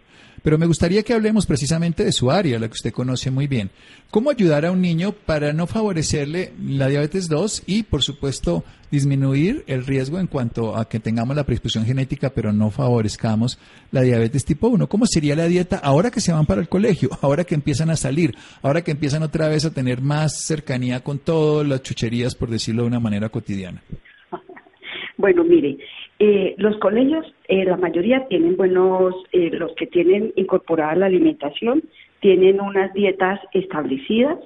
Pero 0.44 0.58
me 0.58 0.68
gustaría 0.68 1.04
que 1.04 1.14
hablemos 1.14 1.46
precisamente 1.46 2.04
de 2.04 2.12
su 2.12 2.32
área, 2.32 2.60
la 2.60 2.68
que 2.68 2.74
usted 2.74 2.94
conoce 2.94 3.32
muy 3.32 3.48
bien. 3.48 3.72
¿Cómo 4.12 4.30
ayudar 4.30 4.66
a 4.66 4.72
un 4.72 4.82
niño 4.82 5.12
para 5.12 5.52
no 5.52 5.68
favorecerle 5.68 6.54
la 6.64 6.88
diabetes 6.88 7.28
2 7.28 7.64
y, 7.66 7.84
por 7.84 8.04
supuesto, 8.04 8.64
disminuir 8.92 9.64
el 9.68 9.86
riesgo 9.86 10.20
en 10.20 10.28
cuanto 10.28 10.78
a 10.78 10.88
que 10.88 11.00
tengamos 11.00 11.36
la 11.36 11.44
predisposición 11.44 11.86
genética, 11.86 12.30
pero 12.30 12.54
no 12.54 12.70
favorezcamos 12.72 13.58
la 13.92 14.02
diabetes 14.02 14.46
tipo 14.46 14.68
1? 14.68 14.88
¿Cómo 14.88 15.06
sería 15.08 15.36
la 15.36 15.48
dieta 15.48 15.78
ahora 15.78 16.12
que 16.12 16.22
se 16.22 16.32
van 16.32 16.46
para 16.46 16.62
el 16.62 16.70
colegio, 16.70 17.10
ahora 17.22 17.44
que 17.44 17.56
empiezan 17.56 17.90
a 17.90 17.98
salir, 17.98 18.36
ahora 18.62 18.84
que 18.84 18.92
empiezan 18.92 19.24
otra 19.24 19.48
vez 19.50 19.66
a 19.66 19.72
tener 19.72 20.02
más 20.02 20.44
cercanía 20.46 21.04
con 21.04 21.20
todas 21.20 21.68
las 21.68 21.82
chucherías, 21.82 22.36
por 22.36 22.50
decirlo 22.50 22.84
de 22.84 22.88
una 22.88 23.00
manera 23.00 23.30
cotidiana? 23.30 23.82
Bueno, 25.18 25.44
mire, 25.44 25.78
eh, 26.20 26.54
los 26.60 26.78
colegios, 26.78 27.26
eh, 27.48 27.66
la 27.66 27.76
mayoría 27.76 28.28
tienen 28.28 28.56
buenos, 28.56 29.16
eh, 29.32 29.50
los 29.52 29.74
que 29.74 29.88
tienen 29.88 30.32
incorporada 30.36 30.96
la 30.96 31.08
alimentación, 31.08 31.82
tienen 32.20 32.62
unas 32.62 32.94
dietas 32.94 33.40
establecidas 33.54 34.40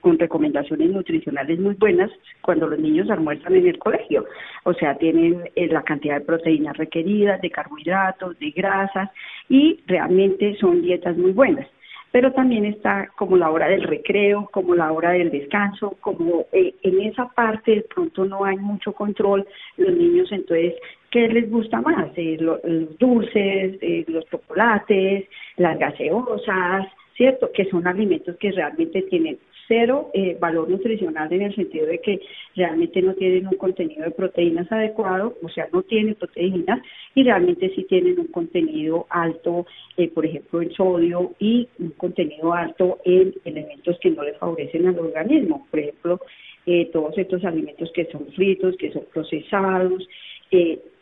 con 0.00 0.18
recomendaciones 0.18 0.90
nutricionales 0.90 1.58
muy 1.58 1.72
buenas 1.74 2.10
cuando 2.42 2.68
los 2.68 2.78
niños 2.78 3.08
almuerzan 3.08 3.56
en 3.56 3.66
el 3.66 3.78
colegio. 3.78 4.26
O 4.64 4.74
sea, 4.74 4.98
tienen 4.98 5.42
la 5.56 5.82
cantidad 5.82 6.18
de 6.18 6.26
proteínas 6.26 6.76
requeridas, 6.76 7.40
de 7.40 7.50
carbohidratos, 7.50 8.38
de 8.38 8.50
grasas 8.50 9.08
y 9.48 9.80
realmente 9.86 10.54
son 10.56 10.82
dietas 10.82 11.16
muy 11.16 11.32
buenas 11.32 11.66
pero 12.14 12.30
también 12.30 12.64
está 12.64 13.08
como 13.16 13.36
la 13.36 13.50
hora 13.50 13.66
del 13.66 13.82
recreo, 13.82 14.48
como 14.52 14.76
la 14.76 14.92
hora 14.92 15.10
del 15.10 15.32
descanso, 15.32 15.96
como 16.00 16.46
eh, 16.52 16.72
en 16.84 17.00
esa 17.00 17.28
parte 17.30 17.72
de 17.72 17.82
pronto 17.82 18.24
no 18.24 18.44
hay 18.44 18.56
mucho 18.56 18.92
control, 18.92 19.44
los 19.76 19.92
niños 19.92 20.30
entonces, 20.30 20.74
¿qué 21.10 21.26
les 21.26 21.50
gusta 21.50 21.80
más? 21.80 22.12
Eh, 22.14 22.36
los 22.38 22.60
dulces, 23.00 23.78
eh, 23.82 24.04
los 24.06 24.24
chocolates, 24.26 25.24
las 25.56 25.76
gaseosas, 25.76 26.86
¿cierto? 27.16 27.50
Que 27.52 27.64
son 27.64 27.84
alimentos 27.84 28.36
que 28.36 28.52
realmente 28.52 29.02
tienen 29.02 29.36
cero 29.68 30.10
eh, 30.14 30.36
valor 30.40 30.68
nutricional 30.68 31.32
en 31.32 31.42
el 31.42 31.54
sentido 31.54 31.86
de 31.86 31.98
que 31.98 32.20
realmente 32.54 33.02
no 33.02 33.14
tienen 33.14 33.46
un 33.46 33.56
contenido 33.56 34.04
de 34.04 34.10
proteínas 34.10 34.70
adecuado, 34.70 35.36
o 35.42 35.48
sea, 35.48 35.68
no 35.72 35.82
tienen 35.82 36.14
proteínas 36.14 36.80
y 37.14 37.22
realmente 37.22 37.72
sí 37.74 37.84
tienen 37.84 38.18
un 38.18 38.28
contenido 38.28 39.06
alto, 39.10 39.66
eh, 39.96 40.08
por 40.08 40.26
ejemplo, 40.26 40.62
en 40.62 40.72
sodio 40.72 41.32
y 41.38 41.68
un 41.78 41.90
contenido 41.90 42.52
alto 42.52 42.98
en 43.04 43.34
elementos 43.44 43.98
que 44.00 44.10
no 44.10 44.22
le 44.22 44.34
favorecen 44.34 44.86
al 44.86 44.98
organismo, 44.98 45.66
por 45.70 45.80
ejemplo, 45.80 46.20
eh, 46.66 46.90
todos 46.92 47.16
estos 47.18 47.44
alimentos 47.44 47.90
que 47.94 48.06
son 48.06 48.26
fritos, 48.32 48.76
que 48.76 48.92
son 48.92 49.04
procesados, 49.12 50.06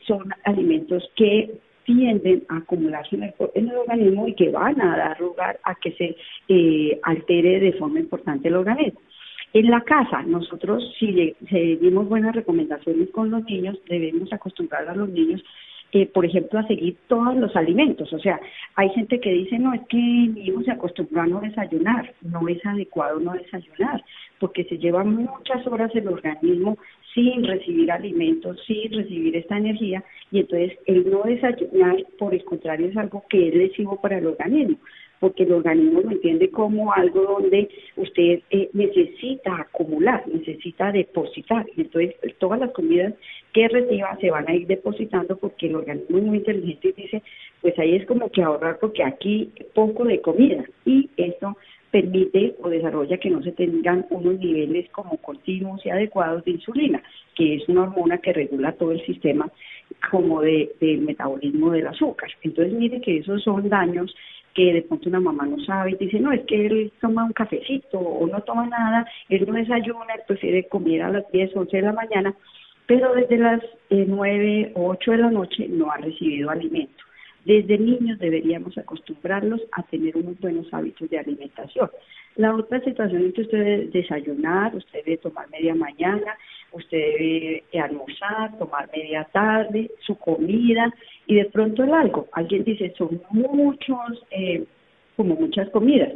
son 0.07 0.31
alimentos 0.45 1.09
que 1.15 1.51
tienden 1.85 2.45
a 2.49 2.59
acumularse 2.59 3.17
en 3.17 3.25
el, 3.69 3.77
organismo 3.77 4.29
y 4.29 4.35
que 4.35 4.51
van 4.51 4.81
a 4.81 4.97
dar 4.97 5.21
lugar 5.21 5.59
a 5.65 5.75
que 5.75 5.93
se 5.93 6.17
eh, 6.49 7.01
altere 7.03 7.61
de 7.61 7.73
forma 7.75 8.01
importante 8.01 8.49
el 8.49 8.57
organismo. 8.57 9.01
En 9.55 9.71
la 9.71 9.83
casa, 9.83 10.23
nosotros 10.23 10.83
si 10.99 11.35
seguimos 11.51 12.09
buenas 12.09 12.35
recomendaciones 12.35 13.11
con 13.11 13.31
los 13.31 13.45
niños, 13.45 13.79
debemos 13.89 14.33
acostumbrar 14.33 14.89
a 14.89 14.95
los 14.95 15.09
niños 15.11 15.43
eh, 15.95 16.07
por 16.07 16.25
ejemplo, 16.25 16.59
a 16.59 16.67
seguir 16.67 16.97
todos 17.07 17.37
los 17.37 17.55
alimentos. 17.55 18.11
O 18.15 18.19
sea, 18.19 18.41
hay 18.77 18.89
gente 18.91 19.21
que 19.21 19.31
dice, 19.31 19.59
no, 19.59 19.75
es 19.75 19.83
que 19.91 19.99
mi 19.99 20.47
hijo 20.47 20.63
se 20.63 20.71
acostumbró 20.71 21.21
a 21.21 21.27
no 21.27 21.41
desayunar. 21.43 22.15
No 22.23 22.49
es 22.49 22.65
adecuado 22.65 23.21
no 23.21 23.35
desayunar, 23.35 24.03
porque 24.39 24.65
se 24.65 24.79
lleva 24.79 25.05
muchas 25.05 25.67
horas 25.67 25.95
el 25.95 26.09
organismo 26.09 26.79
sin 27.15 27.45
recibir 27.45 27.91
alimentos, 27.91 28.59
sin 28.67 28.93
recibir 28.93 29.37
esta 29.37 29.59
energía, 29.59 30.03
y 30.31 30.41
entonces 30.41 30.79
el 30.87 31.11
no 31.11 31.23
desayunar, 31.25 31.97
por 32.19 32.35
el 32.35 32.45
contrario, 32.45 32.87
es 32.89 32.97
algo 32.97 33.25
que 33.29 33.49
es 33.49 33.55
lesivo 33.55 34.01
para 34.01 34.19
el 34.19 34.27
organismo, 34.27 34.79
porque 35.21 35.45
el 35.45 35.53
organismo 35.53 36.01
lo 36.01 36.11
entiende 36.11 36.51
como 36.51 36.93
algo 36.93 37.23
donde 37.23 37.69
usted 37.97 38.41
eh, 38.51 38.71
necesita 38.73 39.55
acumular, 39.57 40.25
necesita 40.27 40.91
depositar, 40.91 41.67
y 41.77 41.83
entonces 41.83 42.17
todas 42.39 42.61
las 42.61 42.73
comidas 42.73 43.15
que 43.53 43.69
reciba 43.69 44.17
se 44.21 44.31
van 44.31 44.49
a 44.49 44.55
ir 44.55 44.67
depositando 44.67 45.37
porque 45.37 45.67
el 45.67 45.77
organismo 45.77 46.19
es 46.19 46.25
muy 46.25 46.39
inteligente 46.39 46.95
y 46.97 47.03
dice, 47.03 47.23
pues 47.61 47.79
ahí 47.79 47.97
es 47.97 48.07
como 48.07 48.31
que 48.31 48.43
ahorrar 48.43 48.79
porque 48.81 49.05
aquí 49.05 49.53
poco 49.75 50.05
de 50.05 50.21
comida, 50.21 50.65
y 50.87 51.11
esto 51.17 51.57
permite 51.93 52.57
o 52.63 52.71
desarrolla 52.71 53.19
que 53.19 53.31
no 53.31 53.43
se 53.43 53.53
tengan 53.53 54.07
unos 54.09 54.41
niveles 54.41 54.89
como 54.91 55.19
continuos 55.19 55.85
y 55.85 55.91
adecuados 55.91 56.43
de 56.45 56.53
insulina, 56.53 57.03
que 57.37 57.57
es 57.57 57.69
una 57.69 57.83
hormona 57.83 58.19
que 58.19 58.33
regula 58.33 58.73
todo 58.73 58.93
el 58.93 59.05
sistema 59.05 59.49
como 60.11 60.41
de, 60.41 60.73
del 60.81 61.03
metabolismo 61.03 61.71
del 61.71 61.87
azúcar. 61.87 62.31
Entonces 62.43 62.73
mire 62.73 63.01
que 63.03 63.19
esos 63.19 63.43
son 63.43 63.69
daños 63.69 64.13
que 64.55 64.73
de 64.73 64.83
pronto 64.83 65.09
una 65.11 65.21
mamá 65.21 65.47
no 65.47 65.63
sabe 65.65 65.93
y 65.93 65.97
dice, 65.97 66.19
no, 66.19 66.33
es 66.33 66.41
que 66.47 66.67
él 66.67 66.93
toma 67.01 67.25
un 67.25 67.33
cafecito 67.33 67.99
o 67.99 68.27
no 68.27 68.41
toma 68.41 68.67
nada, 68.67 69.07
él 69.29 69.45
no 69.47 69.55
desayuna, 69.55 70.15
él 70.15 70.23
prefiere 70.27 70.69
comer 70.69 71.03
a 71.03 71.11
las 71.11 71.31
10, 71.31 71.57
11 71.57 71.77
de 71.77 71.83
la 71.83 71.93
mañana, 71.93 72.35
pero 72.87 73.15
desde 73.15 73.37
las 73.37 73.63
eh, 73.91 74.05
9 74.09 74.73
o 74.75 74.89
8 74.89 75.11
de 75.13 75.19
la 75.19 75.31
noche 75.31 75.69
no 75.69 75.91
ha 75.91 75.99
recibido 75.99 76.51
alimento. 76.51 77.05
Desde 77.45 77.77
niños 77.77 78.19
deberíamos 78.19 78.79
acostumbrarlos 78.79 79.61
a 79.73 79.83
tener 79.85 80.17
unos 80.17 80.39
buenos 80.39 80.73
hábitos 80.73 81.11
de 81.11 81.19
alimentación. 81.19 81.91
La 82.37 82.55
otra 82.55 82.81
situación 82.81 83.27
es 83.27 83.35
que 83.35 83.43
usted 83.43 83.59
debe 83.59 83.87
desayunar, 83.89 84.75
usted 84.75 85.05
debe 85.05 85.19
tomar 85.19 85.51
media 85.51 85.75
mañana, 85.75 86.37
usted 86.73 86.99
debe 86.99 87.65
almorzar, 87.81 88.57
tomar 88.59 88.89
media 88.95 89.25
tarde, 89.33 89.91
su 90.01 90.17
comida 90.17 90.93
y 91.27 91.35
de 91.35 91.45
pronto 91.47 91.83
el 91.83 91.93
algo. 91.93 92.29
Alguien 92.33 92.65
dice, 92.65 92.95
son 92.97 93.21
muchos, 93.31 94.25
eh, 94.31 94.65
como 95.17 95.35
muchas 95.35 95.69
comidas. 95.71 96.13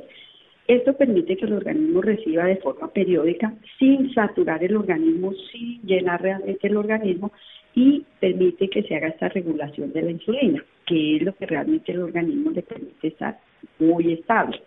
Esto 0.69 0.97
permite 0.97 1.37
que 1.37 1.45
el 1.45 1.53
organismo 1.53 2.03
reciba 2.03 2.45
de 2.45 2.57
forma 2.57 2.89
periódica, 2.89 3.53
sin 3.79 4.13
saturar 4.15 4.65
el 4.65 4.77
organismo, 4.77 5.33
sin 5.53 5.81
llenar 5.83 6.23
realmente 6.23 6.67
el 6.67 6.77
organismo 6.77 7.31
y 7.77 8.05
permite 8.19 8.69
que 8.69 8.83
se 8.85 8.97
haga 8.97 9.09
esta 9.09 9.29
regulación 9.29 9.93
de 9.93 10.03
la 10.03 10.11
insulina, 10.11 10.65
que 10.87 11.17
es 11.17 11.23
lo 11.23 11.35
que 11.37 11.45
realmente 11.45 11.93
el 11.93 12.01
organismo 12.01 12.51
le 12.51 12.63
permite 12.63 13.09
estar 13.09 13.39
muy 13.79 14.15
estable. 14.15 14.61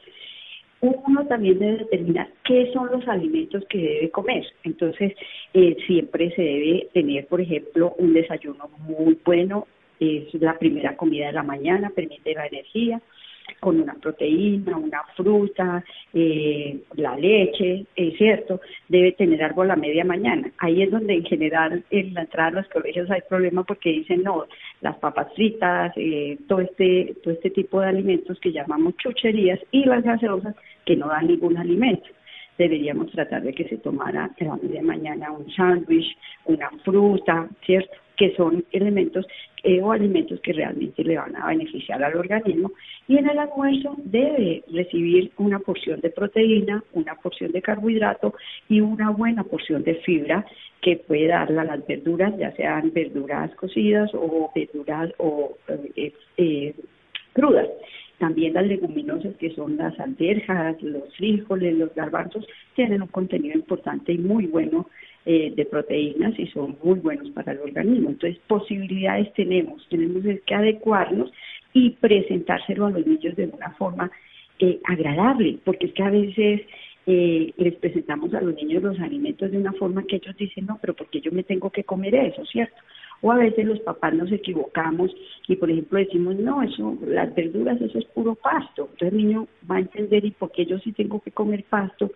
Uno 0.79 1.25
también 1.27 1.57
debe 1.57 1.79
determinar 1.79 2.29
qué 2.45 2.71
son 2.71 2.89
los 2.91 3.05
alimentos 3.07 3.65
que 3.67 3.79
debe 3.79 4.11
comer. 4.11 4.45
Entonces, 4.63 5.13
eh, 5.53 5.75
siempre 5.87 6.33
se 6.35 6.41
debe 6.41 6.87
tener, 6.93 7.25
por 7.25 7.41
ejemplo, 7.41 7.95
un 7.97 8.13
desayuno 8.13 8.69
muy 8.87 9.17
bueno, 9.25 9.67
es 9.99 10.31
la 10.35 10.57
primera 10.57 10.95
comida 10.95 11.27
de 11.27 11.33
la 11.33 11.43
mañana, 11.43 11.89
permite 11.89 12.35
la 12.35 12.45
energía 12.45 13.01
con 13.59 13.79
una 13.79 13.93
proteína, 13.95 14.77
una 14.77 15.03
fruta, 15.15 15.83
eh, 16.13 16.79
la 16.95 17.15
leche, 17.17 17.85
es 17.95 18.17
cierto, 18.17 18.61
debe 18.87 19.11
tener 19.13 19.43
algo 19.43 19.63
a 19.63 19.67
la 19.67 19.75
media 19.75 20.05
mañana. 20.05 20.51
Ahí 20.57 20.81
es 20.81 20.91
donde 20.91 21.13
en 21.13 21.25
general 21.25 21.83
en 21.89 22.13
la 22.13 22.21
entrada 22.21 22.49
a 22.49 22.61
los 22.61 22.67
colegios 22.69 23.09
hay 23.11 23.21
problemas 23.27 23.65
porque 23.65 23.89
dicen 23.89 24.23
no, 24.23 24.45
las 24.81 24.95
papas 24.97 25.33
fritas, 25.35 25.93
eh, 25.95 26.37
todo 26.47 26.61
este 26.61 27.15
todo 27.23 27.33
este 27.33 27.49
tipo 27.49 27.81
de 27.81 27.87
alimentos 27.87 28.39
que 28.39 28.51
llamamos 28.51 28.95
chucherías 28.97 29.59
y 29.71 29.85
las 29.85 30.03
gaseosas 30.03 30.55
que 30.85 30.95
no 30.95 31.07
dan 31.07 31.27
ningún 31.27 31.57
alimento 31.57 32.07
deberíamos 32.59 33.09
tratar 33.11 33.41
de 33.41 33.53
que 33.53 33.67
se 33.69 33.77
tomara 33.77 34.25
a 34.25 34.43
la 34.43 34.57
media 34.57 34.83
mañana 34.83 35.31
un 35.31 35.49
sándwich, 35.51 36.15
una 36.45 36.69
fruta, 36.83 37.47
¿cierto? 37.65 37.95
Que 38.17 38.35
son 38.35 38.65
elementos 38.73 39.25
eh, 39.63 39.81
o 39.81 39.93
alimentos 39.93 40.41
que 40.41 40.51
realmente 40.51 41.03
le 41.05 41.15
van 41.15 41.37
a 41.37 41.47
beneficiar 41.47 42.03
al 42.03 42.17
organismo. 42.17 42.71
Y 43.07 43.17
en 43.17 43.29
el 43.29 43.39
almuerzo 43.39 43.95
debe 44.03 44.61
recibir 44.73 45.31
una 45.37 45.59
porción 45.59 46.01
de 46.01 46.09
proteína, 46.09 46.83
una 46.91 47.15
porción 47.15 47.53
de 47.53 47.61
carbohidrato 47.61 48.33
y 48.67 48.81
una 48.81 49.09
buena 49.09 49.45
porción 49.45 49.83
de 49.83 49.95
fibra 49.95 50.45
que 50.81 50.97
puede 50.97 51.27
darle 51.27 51.61
a 51.61 51.63
las 51.63 51.87
verduras, 51.87 52.37
ya 52.37 52.51
sean 52.57 52.91
verduras 52.93 53.55
cocidas 53.55 54.11
o 54.13 54.51
verduras 54.53 55.13
o 55.17 55.57
eh, 55.95 56.11
eh, 56.35 56.73
crudas. 57.31 57.69
También 58.19 58.53
las 58.53 58.67
leguminosas 58.67 59.35
que 59.37 59.49
son 59.55 59.77
las 59.77 59.97
alberjas, 59.99 60.81
los 60.83 61.15
frijoles, 61.15 61.77
los 61.77 61.95
garbanzos, 61.95 62.45
tienen 62.75 63.01
un 63.01 63.07
contenido 63.07 63.55
importante 63.55 64.13
y 64.13 64.17
muy 64.17 64.45
bueno 64.45 64.87
eh, 65.25 65.53
de 65.55 65.65
proteínas 65.65 66.37
y 66.37 66.47
son 66.47 66.77
muy 66.83 66.99
buenos 66.99 67.29
para 67.31 67.53
el 67.53 67.59
organismo. 67.59 68.09
Entonces, 68.09 68.39
posibilidades 68.47 69.33
tenemos, 69.33 69.87
tenemos 69.89 70.23
que 70.45 70.55
adecuarnos 70.55 71.31
y 71.73 71.91
presentárselo 71.91 72.87
a 72.87 72.91
los 72.91 73.07
niños 73.07 73.35
de 73.35 73.45
una 73.45 73.71
forma 73.71 74.11
eh, 74.59 74.79
agradable, 74.83 75.57
porque 75.63 75.87
es 75.87 75.93
que 75.93 76.03
a 76.03 76.09
veces 76.09 76.61
eh, 77.05 77.53
les 77.57 77.75
presentamos 77.75 78.33
a 78.33 78.41
los 78.41 78.53
niños 78.55 78.83
los 78.83 78.99
alimentos 78.99 79.49
de 79.49 79.57
una 79.57 79.73
forma 79.73 80.03
que 80.03 80.17
ellos 80.17 80.35
dicen, 80.37 80.65
no, 80.65 80.77
pero 80.81 80.93
porque 80.93 81.21
yo 81.21 81.31
me 81.31 81.43
tengo 81.43 81.69
que 81.69 81.83
comer 81.83 82.15
eso, 82.15 82.45
¿cierto? 82.45 82.75
O 83.21 83.31
a 83.31 83.37
veces 83.37 83.65
los 83.65 83.79
papás 83.81 84.13
nos 84.13 84.31
equivocamos 84.31 85.11
y, 85.47 85.55
por 85.55 85.69
ejemplo, 85.69 85.99
decimos, 85.99 86.35
no, 86.35 86.63
eso, 86.63 86.97
las 87.05 87.33
verduras, 87.35 87.81
eso 87.81 87.97
es 87.97 88.05
puro 88.05 88.35
pasto. 88.35 88.89
Entonces 88.93 89.11
el 89.11 89.17
niño 89.17 89.47
va 89.69 89.75
a 89.75 89.79
entender, 89.79 90.23
¿y 90.23 90.31
por 90.31 90.51
qué 90.51 90.65
yo 90.65 90.79
sí 90.79 90.93
tengo 90.93 91.19
que 91.21 91.31
comer 91.31 91.63
pasto? 91.69 92.11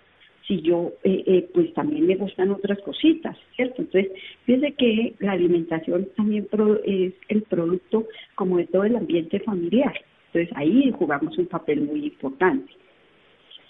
si 0.47 0.61
yo, 0.61 0.91
eh, 1.03 1.23
eh, 1.25 1.49
pues 1.53 1.73
también 1.73 2.05
me 2.05 2.15
gustan 2.15 2.51
otras 2.51 2.79
cositas, 2.79 3.37
¿cierto? 3.55 3.81
Entonces, 3.81 4.11
fíjese 4.45 4.73
que 4.73 5.13
la 5.19 5.31
alimentación 5.31 6.09
también 6.17 6.47
es 6.85 7.13
el 7.29 7.43
producto 7.43 8.07
como 8.35 8.57
de 8.57 8.67
todo 8.67 8.83
el 8.83 8.95
ambiente 8.95 9.39
familiar. 9.39 9.93
Entonces, 10.27 10.55
ahí 10.57 10.91
jugamos 10.97 11.37
un 11.37 11.45
papel 11.45 11.81
muy 11.81 12.07
importante. 12.07 12.71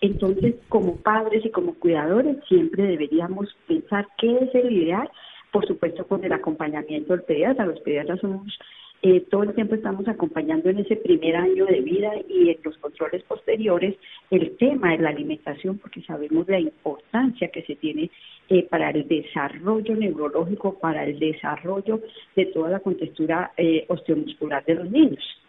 Entonces, 0.02 0.56
como 0.68 0.98
padres 0.98 1.46
y 1.46 1.50
como 1.50 1.76
cuidadores, 1.76 2.38
siempre 2.48 2.84
deberíamos 2.84 3.56
pensar 3.68 4.08
qué 4.18 4.36
es 4.38 4.56
el 4.56 4.72
ideal, 4.72 5.10
por 5.54 5.68
supuesto 5.68 6.06
con 6.08 6.26
el 6.26 6.34
acompañamiento 6.34 7.14
del 7.14 7.22
pediatra. 7.22 7.68
Los 7.68 7.80
pediatras 7.82 8.20
somos 8.20 8.60
eh, 9.04 9.20
todo 9.30 9.44
el 9.44 9.54
tiempo 9.54 9.76
estamos 9.76 10.08
acompañando 10.08 10.70
en 10.70 10.80
ese 10.80 10.96
primer 10.96 11.36
año 11.36 11.66
de 11.66 11.82
vida 11.82 12.12
y 12.28 12.50
en 12.50 12.58
los 12.64 12.78
controles 12.78 13.22
posteriores 13.24 13.96
el 14.32 14.56
tema 14.58 14.92
de 14.92 15.00
la 15.00 15.10
alimentación, 15.10 15.78
porque 15.78 16.02
sabemos 16.04 16.48
la 16.48 16.60
importancia 16.60 17.50
que 17.50 17.64
se 17.64 17.76
tiene 17.76 18.10
eh, 18.50 18.64
para 18.64 18.90
el 18.92 19.06
desarrollo 19.08 19.94
neurológico, 19.96 20.80
para 20.80 21.04
el 21.04 21.20
desarrollo 21.20 22.00
de 22.36 22.46
toda 22.48 22.72
la 22.72 22.80
contextura 22.80 23.52
eh, 23.58 23.86
osteomuscular 23.90 24.64
de 24.66 24.76
los 24.76 24.90
niños. 24.90 25.43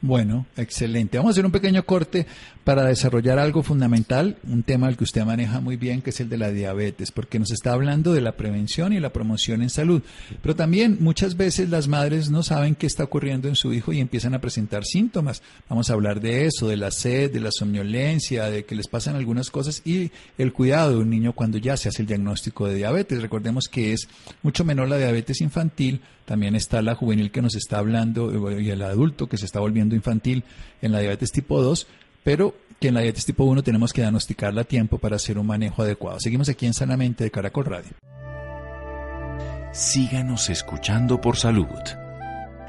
Bueno, 0.00 0.46
excelente. 0.56 1.18
Vamos 1.18 1.30
a 1.30 1.32
hacer 1.32 1.46
un 1.46 1.52
pequeño 1.52 1.84
corte 1.84 2.26
para 2.64 2.84
desarrollar 2.84 3.38
algo 3.38 3.62
fundamental, 3.62 4.36
un 4.46 4.62
tema 4.62 4.86
al 4.86 4.96
que 4.96 5.04
usted 5.04 5.24
maneja 5.24 5.60
muy 5.60 5.76
bien, 5.76 6.02
que 6.02 6.10
es 6.10 6.20
el 6.20 6.28
de 6.28 6.36
la 6.36 6.50
diabetes, 6.50 7.12
porque 7.12 7.38
nos 7.38 7.50
está 7.50 7.72
hablando 7.72 8.12
de 8.12 8.20
la 8.20 8.36
prevención 8.36 8.92
y 8.92 9.00
la 9.00 9.12
promoción 9.12 9.62
en 9.62 9.70
salud. 9.70 10.02
Pero 10.42 10.54
también 10.54 10.98
muchas 11.00 11.36
veces 11.36 11.70
las 11.70 11.88
madres 11.88 12.30
no 12.30 12.42
saben 12.42 12.74
qué 12.74 12.86
está 12.86 13.04
ocurriendo 13.04 13.48
en 13.48 13.56
su 13.56 13.72
hijo 13.72 13.92
y 13.92 14.00
empiezan 14.00 14.34
a 14.34 14.40
presentar 14.40 14.84
síntomas. 14.84 15.42
Vamos 15.68 15.90
a 15.90 15.94
hablar 15.94 16.20
de 16.20 16.46
eso, 16.46 16.68
de 16.68 16.76
la 16.76 16.90
sed, 16.90 17.32
de 17.32 17.40
la 17.40 17.50
somnolencia, 17.50 18.50
de 18.50 18.64
que 18.64 18.74
les 18.74 18.88
pasan 18.88 19.16
algunas 19.16 19.50
cosas 19.50 19.82
y 19.84 20.10
el 20.36 20.52
cuidado 20.52 20.92
de 20.92 20.98
un 20.98 21.10
niño 21.10 21.32
cuando 21.32 21.58
ya 21.58 21.76
se 21.76 21.88
hace 21.88 22.02
el 22.02 22.08
diagnóstico 22.08 22.66
de 22.66 22.74
diabetes. 22.74 23.22
Recordemos 23.22 23.68
que 23.68 23.92
es 23.92 24.08
mucho 24.42 24.64
menor 24.64 24.88
la 24.88 24.98
diabetes 24.98 25.40
infantil, 25.40 26.02
también 26.28 26.54
está 26.54 26.82
la 26.82 26.94
juvenil 26.94 27.30
que 27.30 27.40
nos 27.40 27.54
está 27.54 27.78
hablando 27.78 28.50
eh, 28.50 28.62
y 28.62 28.68
el 28.68 28.82
adulto 28.82 29.28
que 29.28 29.38
se 29.38 29.46
está 29.46 29.60
volviendo 29.60 29.96
infantil 29.96 30.44
en 30.82 30.92
la 30.92 31.00
diabetes 31.00 31.32
tipo 31.32 31.62
2, 31.62 31.86
pero 32.22 32.54
que 32.78 32.88
en 32.88 32.94
la 32.94 33.00
diabetes 33.00 33.24
tipo 33.24 33.44
1 33.44 33.62
tenemos 33.62 33.94
que 33.94 34.02
diagnosticarla 34.02 34.60
a 34.60 34.64
tiempo 34.64 34.98
para 34.98 35.16
hacer 35.16 35.38
un 35.38 35.46
manejo 35.46 35.82
adecuado. 35.82 36.20
Seguimos 36.20 36.50
aquí 36.50 36.66
en 36.66 36.74
Sanamente 36.74 37.24
de 37.24 37.30
Caracol 37.30 37.64
Radio. 37.64 37.92
Síganos 39.72 40.50
escuchando 40.50 41.18
por 41.18 41.38
salud. 41.38 41.66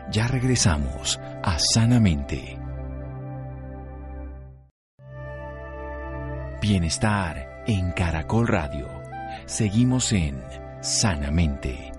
Ya 0.09 0.25
regresamos 0.29 1.19
a 1.43 1.57
Sanamente. 1.59 2.57
Bienestar 6.61 7.63
en 7.67 7.91
Caracol 7.91 8.47
Radio. 8.47 8.87
Seguimos 9.47 10.13
en 10.13 10.41
Sanamente. 10.81 11.98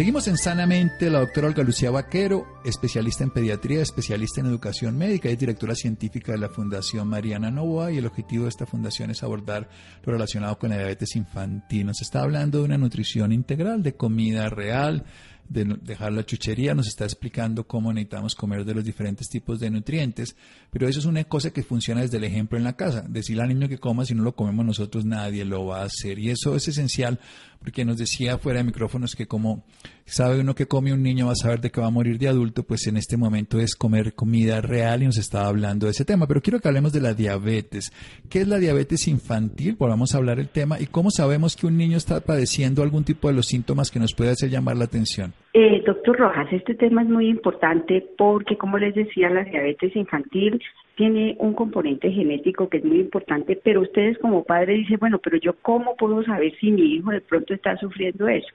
Seguimos 0.00 0.28
en 0.28 0.38
Sanamente, 0.38 1.10
la 1.10 1.18
doctora 1.18 1.48
Olga 1.48 1.62
Lucía 1.62 1.90
Vaquero, 1.90 2.46
especialista 2.64 3.22
en 3.22 3.28
pediatría, 3.28 3.82
especialista 3.82 4.40
en 4.40 4.46
educación 4.46 4.96
médica 4.96 5.28
y 5.28 5.36
directora 5.36 5.74
científica 5.74 6.32
de 6.32 6.38
la 6.38 6.48
Fundación 6.48 7.06
Mariana 7.06 7.50
Novoa 7.50 7.92
y 7.92 7.98
el 7.98 8.06
objetivo 8.06 8.44
de 8.44 8.48
esta 8.48 8.64
fundación 8.64 9.10
es 9.10 9.22
abordar 9.22 9.68
lo 10.02 10.12
relacionado 10.12 10.58
con 10.58 10.70
la 10.70 10.78
diabetes 10.78 11.16
infantil. 11.16 11.84
Nos 11.84 12.00
está 12.00 12.22
hablando 12.22 12.56
de 12.56 12.64
una 12.64 12.78
nutrición 12.78 13.30
integral, 13.30 13.82
de 13.82 13.94
comida 13.94 14.48
real, 14.48 15.04
de 15.50 15.64
dejar 15.82 16.12
la 16.12 16.24
chuchería, 16.24 16.74
nos 16.74 16.86
está 16.86 17.04
explicando 17.04 17.66
cómo 17.66 17.92
necesitamos 17.92 18.36
comer 18.36 18.64
de 18.64 18.72
los 18.72 18.84
diferentes 18.84 19.28
tipos 19.28 19.58
de 19.58 19.68
nutrientes, 19.68 20.36
pero 20.70 20.88
eso 20.88 21.00
es 21.00 21.04
una 21.06 21.24
cosa 21.24 21.50
que 21.50 21.64
funciona 21.64 22.02
desde 22.02 22.18
el 22.18 22.24
ejemplo 22.24 22.56
en 22.56 22.62
la 22.62 22.76
casa. 22.76 23.04
Decirle 23.06 23.42
al 23.42 23.48
niño 23.48 23.68
que 23.68 23.78
coma, 23.78 24.06
si 24.06 24.14
no 24.14 24.22
lo 24.22 24.36
comemos 24.36 24.64
nosotros, 24.64 25.04
nadie 25.04 25.44
lo 25.44 25.66
va 25.66 25.82
a 25.82 25.86
hacer. 25.86 26.20
Y 26.20 26.30
eso 26.30 26.54
es 26.54 26.68
esencial 26.68 27.18
porque 27.60 27.84
nos 27.84 27.98
decía 27.98 28.38
fuera 28.38 28.58
de 28.58 28.64
micrófonos 28.64 29.14
que 29.14 29.26
como 29.26 29.64
sabe 30.06 30.40
uno 30.40 30.54
que 30.54 30.66
come 30.66 30.92
un 30.92 31.02
niño 31.02 31.26
va 31.26 31.32
a 31.32 31.36
saber 31.36 31.60
de 31.60 31.70
que 31.70 31.80
va 31.80 31.88
a 31.88 31.90
morir 31.90 32.18
de 32.18 32.28
adulto, 32.28 32.62
pues 32.62 32.86
en 32.86 32.96
este 32.96 33.16
momento 33.16 33.60
es 33.60 33.76
comer 33.76 34.14
comida 34.14 34.60
real 34.60 35.02
y 35.02 35.06
nos 35.06 35.18
estaba 35.18 35.46
hablando 35.46 35.86
de 35.86 35.92
ese 35.92 36.04
tema. 36.04 36.26
Pero 36.26 36.40
quiero 36.40 36.58
que 36.58 36.68
hablemos 36.68 36.92
de 36.92 37.00
la 37.00 37.14
diabetes. 37.14 37.92
¿Qué 38.30 38.40
es 38.40 38.48
la 38.48 38.58
diabetes 38.58 39.06
infantil? 39.08 39.76
Volvamos 39.78 40.14
a 40.14 40.18
hablar 40.18 40.40
el 40.40 40.48
tema 40.48 40.80
y 40.80 40.86
cómo 40.86 41.10
sabemos 41.10 41.54
que 41.54 41.66
un 41.66 41.76
niño 41.76 41.98
está 41.98 42.20
padeciendo 42.20 42.82
algún 42.82 43.04
tipo 43.04 43.28
de 43.28 43.34
los 43.34 43.46
síntomas 43.46 43.90
que 43.90 44.00
nos 44.00 44.14
puede 44.14 44.30
hacer 44.30 44.48
llamar 44.48 44.76
la 44.76 44.84
atención. 44.84 45.34
Eh, 45.52 45.82
doctor 45.84 46.16
Rojas, 46.16 46.48
este 46.52 46.74
tema 46.74 47.02
es 47.02 47.08
muy 47.08 47.28
importante 47.28 48.04
porque, 48.16 48.56
como 48.56 48.78
les 48.78 48.94
decía, 48.94 49.28
la 49.28 49.44
diabetes 49.44 49.94
infantil 49.94 50.60
tiene 51.00 51.34
un 51.38 51.54
componente 51.54 52.12
genético 52.12 52.68
que 52.68 52.76
es 52.76 52.84
muy 52.84 52.98
importante, 53.00 53.58
pero 53.64 53.80
ustedes 53.80 54.18
como 54.18 54.44
padres 54.44 54.80
dicen, 54.80 54.98
bueno, 55.00 55.18
pero 55.18 55.38
yo 55.38 55.54
cómo 55.62 55.96
puedo 55.96 56.22
saber 56.24 56.52
si 56.60 56.70
mi 56.70 56.96
hijo 56.96 57.10
de 57.10 57.22
pronto 57.22 57.54
está 57.54 57.74
sufriendo 57.78 58.28
eso. 58.28 58.50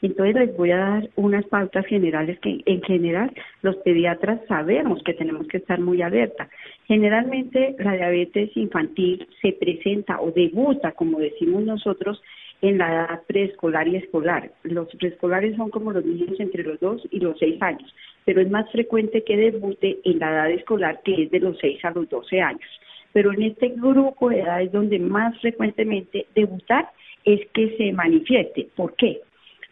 Entonces 0.00 0.36
les 0.36 0.56
voy 0.56 0.70
a 0.70 0.76
dar 0.76 1.10
unas 1.16 1.44
pautas 1.46 1.84
generales 1.86 2.38
que 2.38 2.60
en 2.66 2.82
general 2.82 3.32
los 3.62 3.74
pediatras 3.78 4.38
sabemos 4.46 5.02
que 5.02 5.12
tenemos 5.12 5.48
que 5.48 5.56
estar 5.56 5.80
muy 5.80 6.00
alerta. 6.00 6.48
Generalmente 6.86 7.74
la 7.80 7.94
diabetes 7.94 8.56
infantil 8.56 9.26
se 9.42 9.54
presenta 9.54 10.20
o 10.20 10.30
debuta, 10.30 10.92
como 10.92 11.18
decimos 11.18 11.64
nosotros, 11.64 12.22
en 12.62 12.78
la 12.78 12.92
edad 12.92 13.22
preescolar 13.26 13.86
y 13.88 13.96
escolar. 13.96 14.50
Los 14.62 14.88
preescolares 14.96 15.56
son 15.56 15.70
como 15.70 15.92
los 15.92 16.04
niños 16.04 16.38
entre 16.40 16.62
los 16.62 16.80
2 16.80 17.08
y 17.10 17.20
los 17.20 17.38
6 17.38 17.62
años, 17.62 17.94
pero 18.24 18.40
es 18.40 18.50
más 18.50 18.70
frecuente 18.72 19.22
que 19.22 19.36
debute 19.36 19.98
en 20.04 20.18
la 20.18 20.30
edad 20.30 20.50
escolar, 20.50 21.00
que 21.04 21.24
es 21.24 21.30
de 21.30 21.40
los 21.40 21.58
6 21.58 21.84
a 21.84 21.90
los 21.90 22.08
12 22.08 22.40
años. 22.40 22.80
Pero 23.12 23.32
en 23.32 23.42
este 23.42 23.68
grupo 23.68 24.28
de 24.28 24.40
edades 24.40 24.72
donde 24.72 24.98
más 24.98 25.38
frecuentemente 25.40 26.26
debutar 26.34 26.90
es 27.24 27.40
que 27.52 27.76
se 27.76 27.92
manifieste. 27.92 28.68
¿Por 28.76 28.94
qué? 28.96 29.20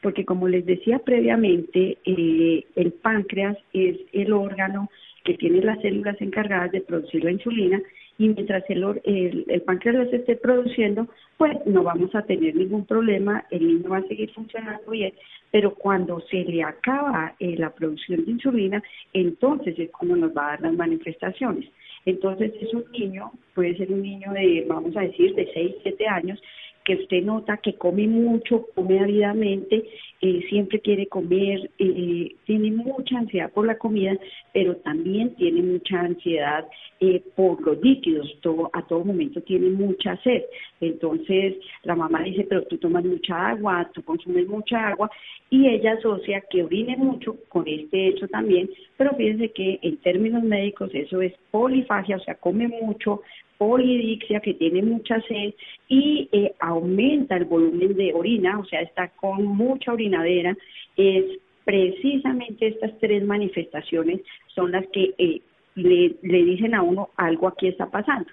Porque 0.02 0.24
como 0.24 0.48
les 0.48 0.64
decía 0.64 0.98
previamente, 1.00 1.98
eh, 2.04 2.64
el 2.76 2.92
páncreas 2.92 3.56
es 3.72 3.98
el 4.12 4.32
órgano 4.32 4.90
que 5.24 5.34
tiene 5.34 5.60
las 5.60 5.80
células 5.80 6.20
encargadas 6.20 6.70
de 6.72 6.80
producir 6.80 7.24
la 7.24 7.32
insulina 7.32 7.82
y 8.18 8.28
mientras 8.28 8.64
el, 8.68 9.44
el, 9.48 9.62
páncreas 9.62 9.96
las 9.96 10.12
esté 10.12 10.36
produciendo, 10.36 11.06
pues 11.36 11.54
no 11.66 11.82
vamos 11.82 12.14
a 12.14 12.22
tener 12.22 12.54
ningún 12.54 12.86
problema, 12.86 13.44
el 13.50 13.66
niño 13.66 13.90
va 13.90 13.98
a 13.98 14.08
seguir 14.08 14.32
funcionando 14.32 14.90
bien, 14.90 15.12
pero 15.50 15.74
cuando 15.74 16.20
se 16.20 16.44
le 16.44 16.62
acaba 16.62 17.34
eh, 17.38 17.56
la 17.58 17.70
producción 17.74 18.24
de 18.24 18.32
insulina, 18.32 18.82
entonces 19.12 19.78
es 19.78 19.90
cuando 19.90 20.16
nos 20.16 20.36
va 20.36 20.46
a 20.46 20.50
dar 20.50 20.62
las 20.62 20.74
manifestaciones. 20.74 21.68
Entonces 22.06 22.52
es 22.60 22.72
un 22.72 22.84
niño, 22.92 23.32
puede 23.54 23.76
ser 23.76 23.92
un 23.92 24.00
niño 24.00 24.32
de, 24.32 24.64
vamos 24.66 24.96
a 24.96 25.00
decir, 25.00 25.34
de 25.34 25.50
6, 25.52 25.74
7 25.82 26.06
años, 26.06 26.40
que 26.86 26.94
usted 26.94 27.24
nota 27.24 27.56
que 27.56 27.74
come 27.74 28.06
mucho, 28.06 28.66
come 28.74 29.00
ávidamente, 29.00 29.84
eh, 30.22 30.40
siempre 30.48 30.78
quiere 30.80 31.08
comer, 31.08 31.68
eh, 31.80 32.36
tiene 32.46 32.70
mucha 32.70 33.18
ansiedad 33.18 33.50
por 33.52 33.66
la 33.66 33.76
comida, 33.76 34.16
pero 34.54 34.76
también 34.76 35.34
tiene 35.34 35.62
mucha 35.62 36.00
ansiedad 36.00 36.64
eh, 37.00 37.22
por 37.34 37.60
los 37.60 37.82
líquidos, 37.82 38.32
todo, 38.40 38.70
a 38.72 38.86
todo 38.86 39.04
momento 39.04 39.42
tiene 39.42 39.68
mucha 39.70 40.16
sed. 40.22 40.44
Entonces 40.80 41.56
la 41.82 41.96
mamá 41.96 42.22
dice, 42.22 42.46
pero 42.48 42.62
tú 42.62 42.78
tomas 42.78 43.04
mucha 43.04 43.48
agua, 43.48 43.90
tú 43.92 44.02
consumes 44.04 44.46
mucha 44.46 44.88
agua, 44.88 45.10
y 45.50 45.66
ella 45.66 45.94
asocia 45.94 46.40
que 46.48 46.62
orine 46.62 46.96
mucho 46.96 47.36
con 47.48 47.66
este 47.66 48.08
hecho 48.08 48.28
también, 48.28 48.70
pero 48.96 49.14
fíjense 49.16 49.50
que 49.50 49.80
en 49.82 49.96
términos 49.98 50.44
médicos 50.44 50.90
eso 50.94 51.20
es 51.20 51.32
polifagia, 51.50 52.16
o 52.16 52.20
sea, 52.20 52.36
come 52.36 52.68
mucho, 52.68 53.22
polidixia, 53.58 54.40
que 54.40 54.54
tiene 54.54 54.82
mucha 54.82 55.20
sed 55.22 55.54
y 55.88 56.28
eh, 56.32 56.54
aumenta 56.60 57.36
el 57.36 57.44
volumen 57.44 57.94
de 57.96 58.12
orina, 58.14 58.58
o 58.58 58.64
sea, 58.64 58.80
está 58.80 59.08
con 59.08 59.44
mucha 59.44 59.92
orinadera, 59.92 60.56
es 60.96 61.24
precisamente 61.64 62.68
estas 62.68 62.98
tres 63.00 63.24
manifestaciones 63.24 64.20
son 64.54 64.72
las 64.72 64.86
que 64.88 65.14
eh, 65.18 65.40
le, 65.74 66.14
le 66.22 66.44
dicen 66.44 66.74
a 66.74 66.82
uno 66.82 67.10
algo 67.16 67.48
aquí 67.48 67.68
está 67.68 67.90
pasando. 67.90 68.30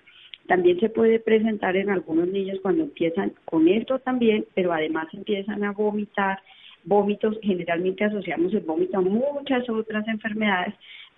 También 0.48 0.80
se 0.80 0.90
puede 0.90 1.20
presentar 1.20 1.76
en 1.78 1.90
algunos 1.90 2.28
niños 2.28 2.60
cuando 2.62 2.84
empiezan 2.84 3.34
con 3.46 3.68
esto 3.68 4.00
también, 4.00 4.46
pero 4.54 4.74
además 4.74 5.08
empiezan 5.14 5.64
a 5.64 5.72
vomitar, 5.72 6.40
vómitos, 6.84 7.38
generalmente 7.42 8.04
asociamos 8.04 8.54
el 8.54 8.62
vómito 8.62 8.98
a 8.98 9.02
muchas 9.02 9.70
otras 9.70 10.06
enfermedades, 10.08 10.76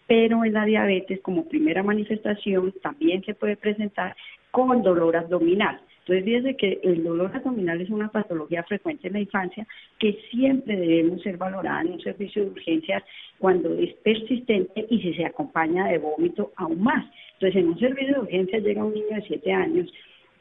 pero 0.07 0.43
en 0.43 0.53
la 0.53 0.65
diabetes 0.65 1.19
como 1.21 1.47
primera 1.47 1.83
manifestación 1.83 2.73
también 2.81 3.23
se 3.23 3.33
puede 3.33 3.57
presentar 3.57 4.15
con 4.51 4.81
dolor 4.83 5.17
abdominal. 5.17 5.79
Entonces, 5.99 6.23
fíjense 6.23 6.55
que 6.55 6.79
el 6.83 7.03
dolor 7.03 7.31
abdominal 7.33 7.81
es 7.81 7.89
una 7.89 8.09
patología 8.09 8.63
frecuente 8.63 9.07
en 9.07 9.13
la 9.13 9.19
infancia 9.21 9.65
que 9.97 10.19
siempre 10.29 10.75
debemos 10.75 11.23
ser 11.23 11.37
valorada 11.37 11.81
en 11.81 11.93
un 11.93 12.01
servicio 12.01 12.43
de 12.43 12.51
urgencias 12.51 13.03
cuando 13.39 13.73
es 13.73 13.91
persistente 13.95 14.85
y 14.87 15.01
si 15.01 15.15
se 15.15 15.25
acompaña 15.25 15.87
de 15.87 15.97
vómito 15.97 16.51
aún 16.57 16.83
más. 16.83 17.03
Entonces, 17.33 17.55
en 17.59 17.69
un 17.69 17.79
servicio 17.79 18.13
de 18.13 18.19
urgencias 18.19 18.63
llega 18.63 18.85
un 18.85 18.93
niño 18.93 19.15
de 19.15 19.23
7 19.27 19.51
años 19.51 19.91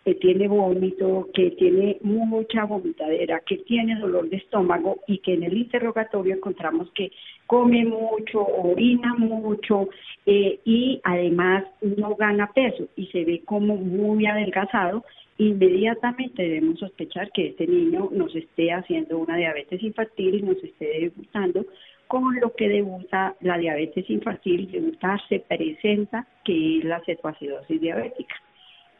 que 0.04 0.14
tiene 0.14 0.48
vómito, 0.48 1.28
que 1.32 1.52
tiene 1.52 1.98
mucha 2.02 2.64
vomitadera, 2.64 3.40
que 3.40 3.56
tiene 3.58 3.98
dolor 3.98 4.28
de 4.28 4.36
estómago 4.36 4.98
y 5.06 5.18
que 5.18 5.34
en 5.34 5.44
el 5.44 5.56
interrogatorio 5.56 6.34
encontramos 6.34 6.90
que 6.92 7.10
come 7.46 7.84
mucho, 7.84 8.46
orina 8.46 9.14
mucho 9.14 9.88
eh, 10.26 10.60
y 10.64 11.00
además 11.04 11.64
no 11.80 12.16
gana 12.16 12.50
peso 12.54 12.86
y 12.96 13.06
se 13.06 13.24
ve 13.24 13.42
como 13.44 13.76
muy 13.76 14.26
adelgazado, 14.26 15.04
inmediatamente 15.38 16.42
debemos 16.42 16.78
sospechar 16.78 17.30
que 17.32 17.48
este 17.48 17.66
niño 17.66 18.10
nos 18.12 18.34
esté 18.36 18.72
haciendo 18.72 19.18
una 19.18 19.36
diabetes 19.36 19.82
infantil 19.82 20.34
y 20.34 20.42
nos 20.42 20.62
esté 20.62 20.86
debutando 21.00 21.64
con 22.06 22.38
lo 22.40 22.54
que 22.54 22.68
debuta 22.68 23.34
la 23.40 23.56
diabetes 23.56 24.08
infantil, 24.10 24.70
debuta 24.70 25.18
se 25.28 25.40
presenta 25.40 26.26
que 26.44 26.78
es 26.78 26.84
la 26.84 27.00
cetoacidosis 27.00 27.80
diabética. 27.80 28.43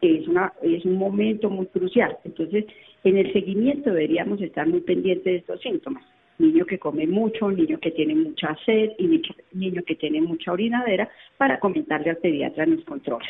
Es, 0.04 0.28
una, 0.28 0.52
es 0.62 0.84
un 0.84 0.96
momento 0.96 1.48
muy 1.48 1.66
crucial. 1.66 2.16
Entonces, 2.24 2.66
en 3.04 3.16
el 3.16 3.32
seguimiento 3.32 3.90
deberíamos 3.90 4.40
estar 4.40 4.66
muy 4.66 4.80
pendientes 4.80 5.24
de 5.24 5.36
estos 5.36 5.60
síntomas. 5.60 6.04
Niño 6.38 6.66
que 6.66 6.78
come 6.78 7.06
mucho, 7.06 7.50
niño 7.50 7.78
que 7.80 7.92
tiene 7.92 8.14
mucha 8.14 8.56
sed 8.66 8.90
y 8.98 9.22
niño 9.52 9.82
que 9.86 9.94
tiene 9.94 10.20
mucha 10.20 10.52
orinadera 10.52 11.08
para 11.38 11.60
comentarle 11.60 12.10
al 12.10 12.16
pediatra 12.16 12.64
en 12.64 12.76
los 12.76 12.84
controles. 12.84 13.28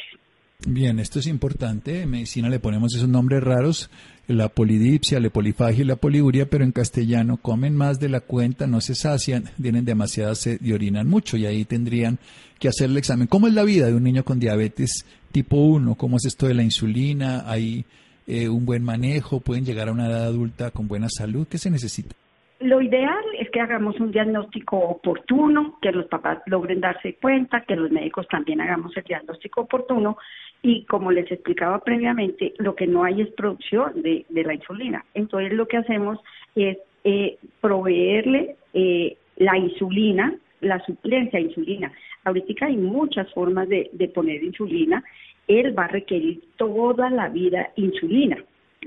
Bien, 0.67 0.99
esto 0.99 1.19
es 1.19 1.27
importante. 1.27 2.03
En 2.03 2.11
medicina 2.11 2.49
le 2.49 2.61
ponemos 2.61 2.95
esos 2.95 3.09
nombres 3.09 3.43
raros, 3.43 3.91
la 4.27 4.49
polidipsia, 4.49 5.21
la 5.21 5.31
polifagia 5.31 5.83
y 5.83 5.87
la 5.87 5.97
poliuria, 5.97 6.47
pero 6.47 6.65
en 6.65 6.73
castellano 6.73 7.37
comen 7.37 7.77
más 7.77 8.01
de 8.01 8.09
la 8.09 8.21
cuenta, 8.21 8.67
no 8.67 8.81
se 8.81 8.95
sacian, 8.95 9.45
tienen 9.61 9.85
demasiada 9.85 10.35
sed 10.35 10.59
y 10.63 10.73
orinan 10.73 11.09
mucho 11.09 11.37
y 11.37 11.47
ahí 11.47 11.65
tendrían 11.65 12.19
que 12.59 12.69
hacer 12.69 12.91
el 12.91 12.97
examen. 12.97 13.27
¿Cómo 13.27 13.49
es 13.49 13.55
la 13.55 13.65
vida 13.65 13.87
de 13.87 13.95
un 13.95 14.05
niño 14.05 14.25
con 14.25 14.41
diabetes 14.41 15.05
tipo 15.33 15.57
1? 15.57 15.95
¿Cómo 15.97 16.17
es 16.17 16.25
esto 16.25 16.47
de 16.47 16.55
la 16.55 16.63
insulina? 16.63 17.45
¿Hay 17.47 17.85
eh, 18.27 18.49
un 18.49 18.65
buen 18.65 18.83
manejo? 18.83 19.41
¿Pueden 19.41 19.65
llegar 19.65 19.89
a 19.89 19.93
una 19.93 20.07
edad 20.07 20.25
adulta 20.25 20.71
con 20.71 20.89
buena 20.89 21.09
salud? 21.11 21.47
¿Qué 21.47 21.59
se 21.59 21.71
necesita? 21.71 22.15
Lo 22.61 22.81
ideal 22.81 23.25
que 23.55 23.61
hagamos 23.61 24.01
un 24.01 24.11
diagnóstico 24.11 24.77
oportuno, 24.77 25.79
que 25.81 25.93
los 25.93 26.07
papás 26.07 26.39
logren 26.47 26.81
darse 26.81 27.15
cuenta, 27.15 27.61
que 27.61 27.77
los 27.77 27.89
médicos 27.89 28.27
también 28.27 28.61
hagamos 28.61 28.97
el 28.97 29.05
diagnóstico 29.05 29.61
oportuno 29.61 30.17
y 30.61 30.85
como 30.87 31.13
les 31.13 31.31
explicaba 31.31 31.79
previamente, 31.79 32.53
lo 32.59 32.75
que 32.75 32.89
no 32.89 33.05
hay 33.05 33.21
es 33.21 33.29
producción 33.29 34.03
de, 34.03 34.27
la 34.29 34.55
insulina. 34.55 35.05
Entonces 35.15 35.53
lo 35.53 35.69
que 35.69 35.77
hacemos 35.77 36.19
es 36.57 36.79
eh, 37.05 37.39
proveerle 37.61 38.57
eh, 38.73 39.17
la 39.37 39.57
insulina, 39.57 40.35
la 40.61 40.85
suplencia 40.85 41.39
de 41.39 41.45
insulina. 41.45 41.93
Ahorita 42.25 42.67
hay 42.67 42.77
muchas 42.77 43.33
formas 43.33 43.69
de, 43.69 43.89
de 43.93 44.09
poner 44.09 44.43
insulina. 44.43 45.05
Él 45.47 45.79
va 45.79 45.85
a 45.85 45.89
requerir 45.89 46.43
toda 46.57 47.09
la 47.09 47.29
vida 47.29 47.71
insulina 47.77 48.37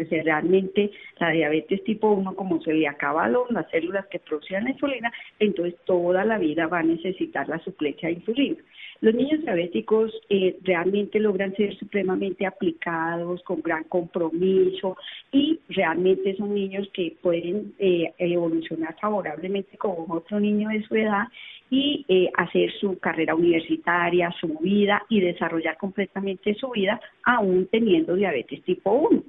que 0.06 0.24
realmente 0.24 0.92
la 1.20 1.32
diabetes 1.32 1.84
tipo 1.84 2.12
1, 2.12 2.36
como 2.36 2.62
se 2.62 2.74
le 2.74 2.88
acabaron 2.88 3.46
las 3.50 3.70
células 3.72 4.06
que 4.08 4.20
producen 4.20 4.64
la 4.64 4.72
insulina, 4.72 5.12
entonces 5.40 5.76
toda 5.86 6.24
la 6.26 6.38
vida 6.38 6.68
va 6.68 6.80
a 6.80 6.84
necesitar 6.84 7.48
la 7.48 7.60
suplencia 7.60 8.10
de 8.10 8.16
insulina. 8.16 8.58
Los 9.00 9.14
niños 9.14 9.42
diabéticos 9.42 10.12
eh, 10.30 10.58
realmente 10.64 11.20
logran 11.20 11.56
ser 11.56 11.76
supremamente 11.78 12.48
aplicados, 12.48 13.44
con 13.44 13.62
gran 13.62 13.84
compromiso 13.84 14.98
y 15.32 15.60
realmente 15.70 16.36
son 16.36 16.56
niños 16.56 16.90
que 16.94 17.16
pueden 17.22 17.74
eh, 17.78 18.12
evolucionar 18.18 18.96
favorablemente 19.00 19.78
con 19.78 20.06
otro 20.10 20.40
niño 20.40 20.70
de 20.70 20.82
su 20.84 20.96
edad 20.96 21.28
y 21.70 22.06
eh, 22.08 22.32
hacer 22.36 22.72
su 22.80 22.98
carrera 22.98 23.36
universitaria, 23.36 24.34
su 24.40 24.48
vida 24.60 25.04
y 25.10 25.20
desarrollar 25.20 25.78
completamente 25.78 26.56
su 26.56 26.70
vida 26.72 27.00
aún 27.24 27.68
teniendo 27.72 28.16
diabetes 28.16 28.64
tipo 28.64 28.92
1 28.92 29.24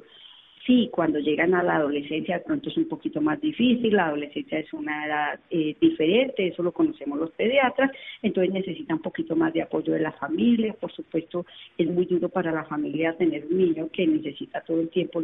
sí, 0.69 0.91
cuando 0.93 1.19
llegan 1.19 1.55
a 1.55 1.63
la 1.63 1.77
adolescencia 1.77 2.39
de 2.39 2.45
pronto 2.45 2.69
es 2.69 2.77
un 2.77 2.89
poquito 2.89 3.23
más 3.23 3.41
difícil, 3.41 3.95
la 3.95 4.09
adolescencia 4.09 4.59
es 4.59 4.71
una 4.75 5.07
edad 5.07 5.41
eh, 5.51 5.75
diferente, 5.81 6.47
eso 6.47 6.63
lo 6.63 6.73
conocemos 6.73 7.19
los 7.19 7.31
pediatras, 7.31 7.91
entonces 8.23 8.53
necesita 8.53 8.95
un 8.95 9.01
poquito 9.01 9.35
más 9.35 9.55
de 9.55 9.63
apoyo 9.63 9.95
de 9.95 10.01
la 10.01 10.13
familia, 10.13 10.75
por 10.75 10.93
supuesto 10.93 11.47
es 11.79 11.89
muy 11.89 12.05
duro 12.05 12.29
para 12.29 12.53
la 12.53 12.65
familia 12.65 13.15
tener 13.15 13.47
un 13.51 13.57
niño 13.57 13.89
que 13.91 14.07
necesita 14.07 14.61
todo 14.61 14.81
el 14.83 14.91
tiempo 14.91 15.23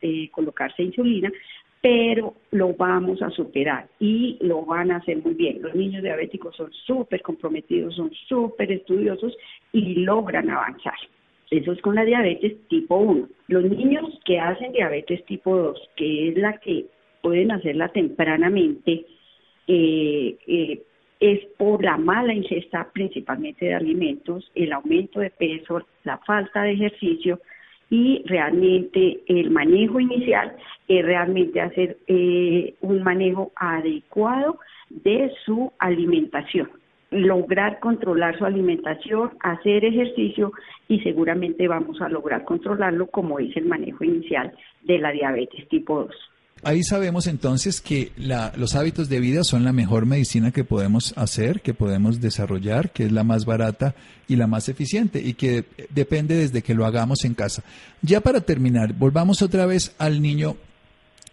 eh, 0.00 0.30
colocarse 0.30 0.82
insulina, 0.82 1.30
pero 1.82 2.34
lo 2.50 2.72
vamos 2.72 3.20
a 3.20 3.30
superar 3.30 3.86
y 3.98 4.38
lo 4.40 4.64
van 4.64 4.92
a 4.92 4.96
hacer 4.96 5.18
muy 5.22 5.34
bien. 5.34 5.60
Los 5.60 5.74
niños 5.74 6.02
diabéticos 6.02 6.56
son 6.56 6.72
súper 6.72 7.20
comprometidos, 7.20 7.96
son 7.96 8.10
súper 8.28 8.72
estudiosos 8.72 9.36
y 9.72 9.96
logran 9.96 10.48
avanzar. 10.48 10.96
Eso 11.50 11.72
es 11.72 11.82
con 11.82 11.96
la 11.96 12.04
diabetes 12.04 12.56
tipo 12.68 12.96
1. 12.96 13.28
Los 13.48 13.64
niños 13.64 14.20
que 14.24 14.38
hacen 14.38 14.72
diabetes 14.72 15.24
tipo 15.24 15.56
2, 15.56 15.90
que 15.96 16.28
es 16.28 16.38
la 16.38 16.58
que 16.58 16.86
pueden 17.22 17.50
hacerla 17.50 17.88
tempranamente, 17.88 19.04
eh, 19.66 20.36
eh, 20.46 20.82
es 21.18 21.44
por 21.58 21.84
la 21.84 21.96
mala 21.96 22.32
ingesta 22.32 22.88
principalmente 22.92 23.66
de 23.66 23.74
alimentos, 23.74 24.50
el 24.54 24.72
aumento 24.72 25.20
de 25.20 25.30
peso, 25.30 25.82
la 26.04 26.18
falta 26.18 26.62
de 26.62 26.72
ejercicio 26.72 27.40
y 27.90 28.22
realmente 28.26 29.20
el 29.26 29.50
manejo 29.50 29.98
inicial 29.98 30.56
es 30.86 31.04
realmente 31.04 31.60
hacer 31.60 31.98
eh, 32.06 32.74
un 32.80 33.02
manejo 33.02 33.50
adecuado 33.56 34.58
de 34.88 35.32
su 35.44 35.72
alimentación 35.78 36.70
lograr 37.10 37.80
controlar 37.80 38.38
su 38.38 38.44
alimentación, 38.44 39.32
hacer 39.40 39.84
ejercicio 39.84 40.52
y 40.88 41.00
seguramente 41.00 41.66
vamos 41.66 42.00
a 42.00 42.08
lograr 42.08 42.44
controlarlo 42.44 43.08
como 43.08 43.38
es 43.38 43.56
el 43.56 43.66
manejo 43.66 44.04
inicial 44.04 44.52
de 44.84 44.98
la 44.98 45.10
diabetes 45.10 45.68
tipo 45.68 46.04
2. 46.04 46.14
Ahí 46.62 46.82
sabemos 46.82 47.26
entonces 47.26 47.80
que 47.80 48.12
los 48.18 48.76
hábitos 48.76 49.08
de 49.08 49.18
vida 49.18 49.44
son 49.44 49.64
la 49.64 49.72
mejor 49.72 50.04
medicina 50.04 50.50
que 50.50 50.62
podemos 50.62 51.16
hacer, 51.16 51.62
que 51.62 51.72
podemos 51.72 52.20
desarrollar, 52.20 52.90
que 52.90 53.04
es 53.04 53.12
la 53.12 53.24
más 53.24 53.46
barata 53.46 53.94
y 54.28 54.36
la 54.36 54.46
más 54.46 54.68
eficiente 54.68 55.22
y 55.22 55.32
que 55.34 55.64
depende 55.88 56.34
desde 56.34 56.60
que 56.60 56.74
lo 56.74 56.84
hagamos 56.84 57.24
en 57.24 57.32
casa. 57.32 57.64
Ya 58.02 58.20
para 58.20 58.42
terminar, 58.42 58.92
volvamos 58.92 59.40
otra 59.40 59.64
vez 59.64 59.96
al 59.98 60.20
niño 60.20 60.56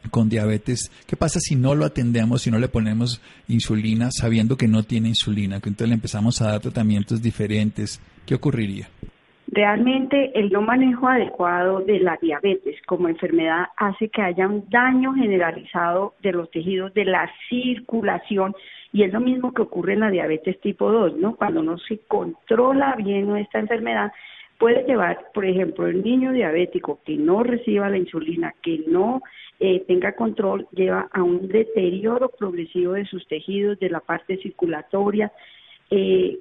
con 0.09 0.29
diabetes, 0.29 0.91
¿qué 1.07 1.15
pasa 1.15 1.39
si 1.39 1.55
no 1.55 1.75
lo 1.75 1.85
atendemos, 1.85 2.41
si 2.41 2.51
no 2.51 2.59
le 2.59 2.67
ponemos 2.67 3.21
insulina 3.47 4.09
sabiendo 4.11 4.57
que 4.57 4.67
no 4.67 4.83
tiene 4.83 5.09
insulina, 5.09 5.59
que 5.59 5.69
entonces 5.69 5.89
le 5.89 5.95
empezamos 5.95 6.41
a 6.41 6.51
dar 6.51 6.61
tratamientos 6.61 7.21
diferentes? 7.21 8.01
¿Qué 8.25 8.35
ocurriría? 8.35 8.87
Realmente 9.49 10.37
el 10.37 10.49
no 10.49 10.61
manejo 10.61 11.07
adecuado 11.07 11.79
de 11.79 11.99
la 11.99 12.17
diabetes 12.21 12.75
como 12.85 13.07
enfermedad 13.07 13.67
hace 13.77 14.09
que 14.09 14.21
haya 14.21 14.45
un 14.45 14.65
daño 14.69 15.13
generalizado 15.13 16.15
de 16.21 16.33
los 16.33 16.51
tejidos 16.51 16.93
de 16.93 17.05
la 17.05 17.31
circulación 17.47 18.53
y 18.91 19.03
es 19.03 19.13
lo 19.13 19.21
mismo 19.21 19.53
que 19.53 19.61
ocurre 19.61 19.93
en 19.93 20.01
la 20.01 20.11
diabetes 20.11 20.59
tipo 20.59 20.91
2, 20.91 21.17
¿no? 21.17 21.35
Cuando 21.35 21.63
no 21.63 21.77
se 21.77 21.99
controla 22.07 22.95
bien 22.97 23.27
nuestra 23.27 23.61
enfermedad, 23.61 24.11
puede 24.57 24.83
llevar, 24.83 25.31
por 25.33 25.45
ejemplo, 25.45 25.87
el 25.87 26.03
niño 26.03 26.31
diabético 26.31 26.99
que 27.05 27.15
no 27.15 27.43
reciba 27.43 27.89
la 27.89 27.97
insulina, 27.97 28.53
que 28.61 28.83
no 28.87 29.21
eh, 29.59 29.83
tenga 29.87 30.13
control, 30.13 30.67
lleva 30.71 31.07
a 31.11 31.23
un 31.23 31.47
deterioro 31.47 32.29
progresivo 32.29 32.93
de 32.93 33.05
sus 33.05 33.27
tejidos, 33.27 33.79
de 33.79 33.89
la 33.89 33.99
parte 33.99 34.37
circulatoria. 34.37 35.31
Eh, 35.89 36.39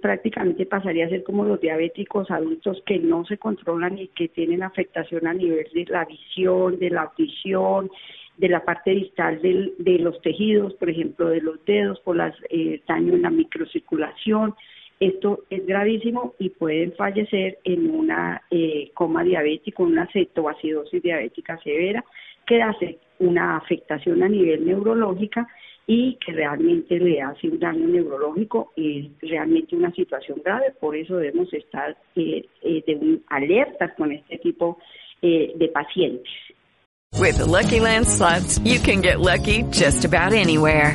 prácticamente 0.00 0.66
pasaría 0.66 1.06
a 1.06 1.08
ser 1.08 1.22
como 1.22 1.44
los 1.44 1.60
diabéticos 1.60 2.30
adultos 2.30 2.82
que 2.84 2.98
no 2.98 3.24
se 3.26 3.38
controlan 3.38 3.96
y 3.96 4.08
que 4.08 4.28
tienen 4.28 4.62
afectación 4.62 5.26
a 5.26 5.34
nivel 5.34 5.66
de 5.72 5.84
la 5.88 6.04
visión, 6.04 6.78
de 6.78 6.90
la 6.90 7.02
audición, 7.02 7.90
de 8.38 8.48
la 8.48 8.64
parte 8.64 8.90
distal 8.92 9.40
de 9.42 9.98
los 9.98 10.20
tejidos, 10.22 10.74
por 10.74 10.90
ejemplo, 10.90 11.28
de 11.28 11.40
los 11.40 11.64
dedos, 11.64 12.00
por 12.00 12.16
las, 12.16 12.34
eh, 12.50 12.80
daño 12.86 13.14
en 13.14 13.22
la 13.22 13.30
microcirculación. 13.30 14.54
Esto 15.00 15.44
es 15.48 15.64
gravísimo 15.64 16.34
y 16.38 16.50
pueden 16.50 16.92
fallecer 16.94 17.58
en 17.64 17.90
una 17.90 18.42
eh, 18.50 18.90
coma 18.94 19.22
diabética, 19.22 19.82
una 19.82 20.08
cetoacidosis 20.12 21.02
diabética 21.02 21.56
severa, 21.58 22.04
que 22.46 22.62
hace 22.62 22.98
una 23.20 23.56
afectación 23.56 24.22
a 24.22 24.28
nivel 24.28 24.66
neurológica 24.66 25.46
y 25.86 26.18
que 26.24 26.32
realmente 26.32 26.98
le 26.98 27.22
hace 27.22 27.48
un 27.48 27.60
daño 27.60 27.86
neurológico 27.86 28.72
y 28.76 29.10
realmente 29.22 29.76
una 29.76 29.92
situación 29.92 30.42
grave. 30.44 30.72
Por 30.80 30.96
eso 30.96 31.16
debemos 31.16 31.52
estar 31.52 31.96
eh, 32.16 32.44
eh, 32.62 32.82
de 32.86 33.20
alertas 33.28 33.92
con 33.96 34.12
este 34.12 34.38
tipo 34.38 34.78
de 35.20 35.68
pacientes. 35.74 36.30
With 37.18 37.40
Lucky 37.40 37.80
Land 37.80 38.06
you 38.64 38.78
can 38.78 39.00
get 39.02 39.18
lucky 39.18 39.64
just 39.72 40.04
about 40.04 40.32
anywhere. 40.32 40.94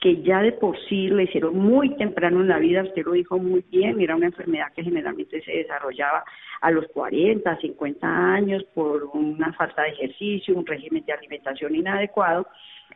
que 0.00 0.22
ya 0.22 0.42
de 0.42 0.52
por 0.52 0.78
sí 0.88 1.08
lo 1.08 1.20
hicieron 1.20 1.56
muy 1.56 1.96
temprano 1.96 2.40
en 2.40 2.48
la 2.48 2.58
vida, 2.58 2.82
usted 2.82 3.04
lo 3.04 3.12
dijo 3.12 3.38
muy 3.38 3.64
bien, 3.70 4.00
era 4.00 4.16
una 4.16 4.26
enfermedad 4.26 4.72
que 4.74 4.84
generalmente 4.84 5.42
se 5.42 5.52
desarrollaba 5.52 6.24
a 6.60 6.70
los 6.70 6.86
40, 6.88 7.56
50 7.58 8.06
años 8.06 8.64
por 8.74 9.04
una 9.14 9.52
falta 9.54 9.82
de 9.82 9.90
ejercicio, 9.90 10.54
un 10.54 10.66
régimen 10.66 11.04
de 11.06 11.12
alimentación 11.12 11.74
inadecuado. 11.74 12.46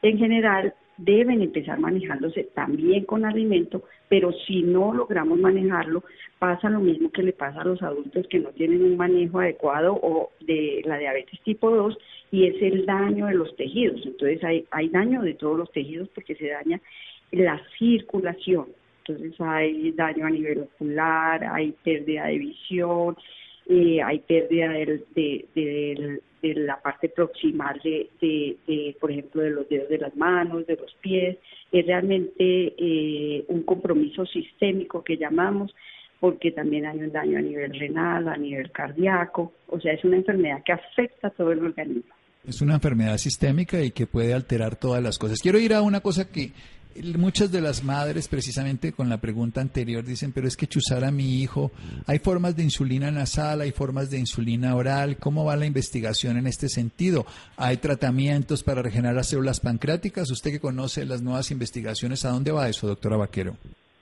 En 0.02 0.18
general, 0.18 0.74
deben 0.98 1.40
empezar 1.40 1.78
manejándose 1.78 2.44
también 2.54 3.04
con 3.04 3.24
alimento, 3.24 3.84
pero 4.08 4.32
si 4.46 4.62
no 4.62 4.92
logramos 4.92 5.38
manejarlo, 5.38 6.04
pasa 6.38 6.68
lo 6.68 6.80
mismo 6.80 7.10
que 7.10 7.22
le 7.22 7.32
pasa 7.32 7.62
a 7.62 7.64
los 7.64 7.82
adultos 7.82 8.26
que 8.28 8.38
no 8.38 8.50
tienen 8.50 8.84
un 8.84 8.96
manejo 8.96 9.40
adecuado 9.40 9.94
o 9.94 10.30
de 10.40 10.82
la 10.84 10.98
diabetes 10.98 11.40
tipo 11.42 11.70
2 11.70 11.96
y 12.30 12.46
es 12.46 12.62
el 12.62 12.86
daño 12.86 13.26
de 13.26 13.34
los 13.34 13.54
tejidos. 13.56 14.00
Entonces 14.04 14.42
hay, 14.44 14.64
hay 14.70 14.88
daño 14.88 15.22
de 15.22 15.34
todos 15.34 15.58
los 15.58 15.72
tejidos 15.72 16.08
porque 16.14 16.34
se 16.36 16.48
daña 16.48 16.80
la 17.32 17.60
circulación. 17.78 18.66
Entonces 19.04 19.40
hay 19.40 19.92
daño 19.92 20.26
a 20.26 20.30
nivel 20.30 20.60
ocular, 20.60 21.44
hay 21.44 21.72
pérdida 21.82 22.26
de 22.26 22.38
visión, 22.38 23.16
eh, 23.68 24.02
hay 24.02 24.20
pérdida 24.20 24.70
del, 24.70 25.04
de, 25.14 26.20
la 26.42 26.80
parte 26.80 27.08
proximal 27.08 27.80
de, 27.82 28.96
por 29.00 29.10
ejemplo, 29.10 29.42
de 29.42 29.50
los 29.50 29.68
dedos 29.68 29.88
de 29.88 29.98
las 29.98 30.16
manos, 30.16 30.66
de 30.66 30.76
los 30.76 30.94
pies. 31.00 31.38
Es 31.72 31.86
realmente 31.86 32.74
eh, 32.78 33.44
un 33.48 33.62
compromiso 33.62 34.26
sistémico 34.26 35.02
que 35.02 35.16
llamamos 35.16 35.74
porque 36.20 36.52
también 36.52 36.84
hay 36.84 36.98
un 36.98 37.12
daño 37.12 37.38
a 37.38 37.42
nivel 37.42 37.78
renal, 37.78 38.28
a 38.28 38.36
nivel 38.36 38.70
cardíaco, 38.70 39.52
o 39.68 39.80
sea, 39.80 39.94
es 39.94 40.04
una 40.04 40.16
enfermedad 40.16 40.62
que 40.64 40.72
afecta 40.72 41.28
a 41.28 41.30
todo 41.30 41.50
el 41.50 41.64
organismo. 41.64 42.12
Es 42.46 42.62
una 42.62 42.74
enfermedad 42.74 43.18
sistémica 43.18 43.82
y 43.82 43.90
que 43.90 44.06
puede 44.06 44.34
alterar 44.34 44.76
todas 44.76 45.02
las 45.02 45.18
cosas. 45.18 45.40
Quiero 45.40 45.58
ir 45.58 45.74
a 45.74 45.82
una 45.82 46.00
cosa 46.00 46.30
que 46.30 46.52
muchas 47.16 47.52
de 47.52 47.60
las 47.60 47.84
madres, 47.84 48.28
precisamente 48.28 48.92
con 48.92 49.08
la 49.08 49.18
pregunta 49.18 49.60
anterior, 49.60 50.04
dicen, 50.04 50.32
pero 50.32 50.48
es 50.48 50.56
que 50.56 50.66
chuzar 50.66 51.04
a 51.04 51.10
mi 51.10 51.40
hijo, 51.42 51.70
hay 52.06 52.18
formas 52.18 52.56
de 52.56 52.64
insulina 52.64 53.10
nasal, 53.10 53.60
hay 53.60 53.70
formas 53.70 54.10
de 54.10 54.18
insulina 54.18 54.74
oral, 54.74 55.16
¿cómo 55.18 55.44
va 55.44 55.56
la 55.56 55.66
investigación 55.66 56.36
en 56.36 56.46
este 56.46 56.68
sentido? 56.68 57.24
¿Hay 57.56 57.76
tratamientos 57.76 58.62
para 58.62 58.82
regenerar 58.82 59.14
las 59.14 59.28
células 59.28 59.60
pancreáticas? 59.60 60.30
Usted 60.30 60.50
que 60.50 60.60
conoce 60.60 61.04
las 61.06 61.22
nuevas 61.22 61.50
investigaciones, 61.50 62.24
¿a 62.24 62.30
dónde 62.30 62.52
va 62.52 62.68
eso, 62.68 62.86
doctora 62.86 63.16
Vaquero? 63.16 63.54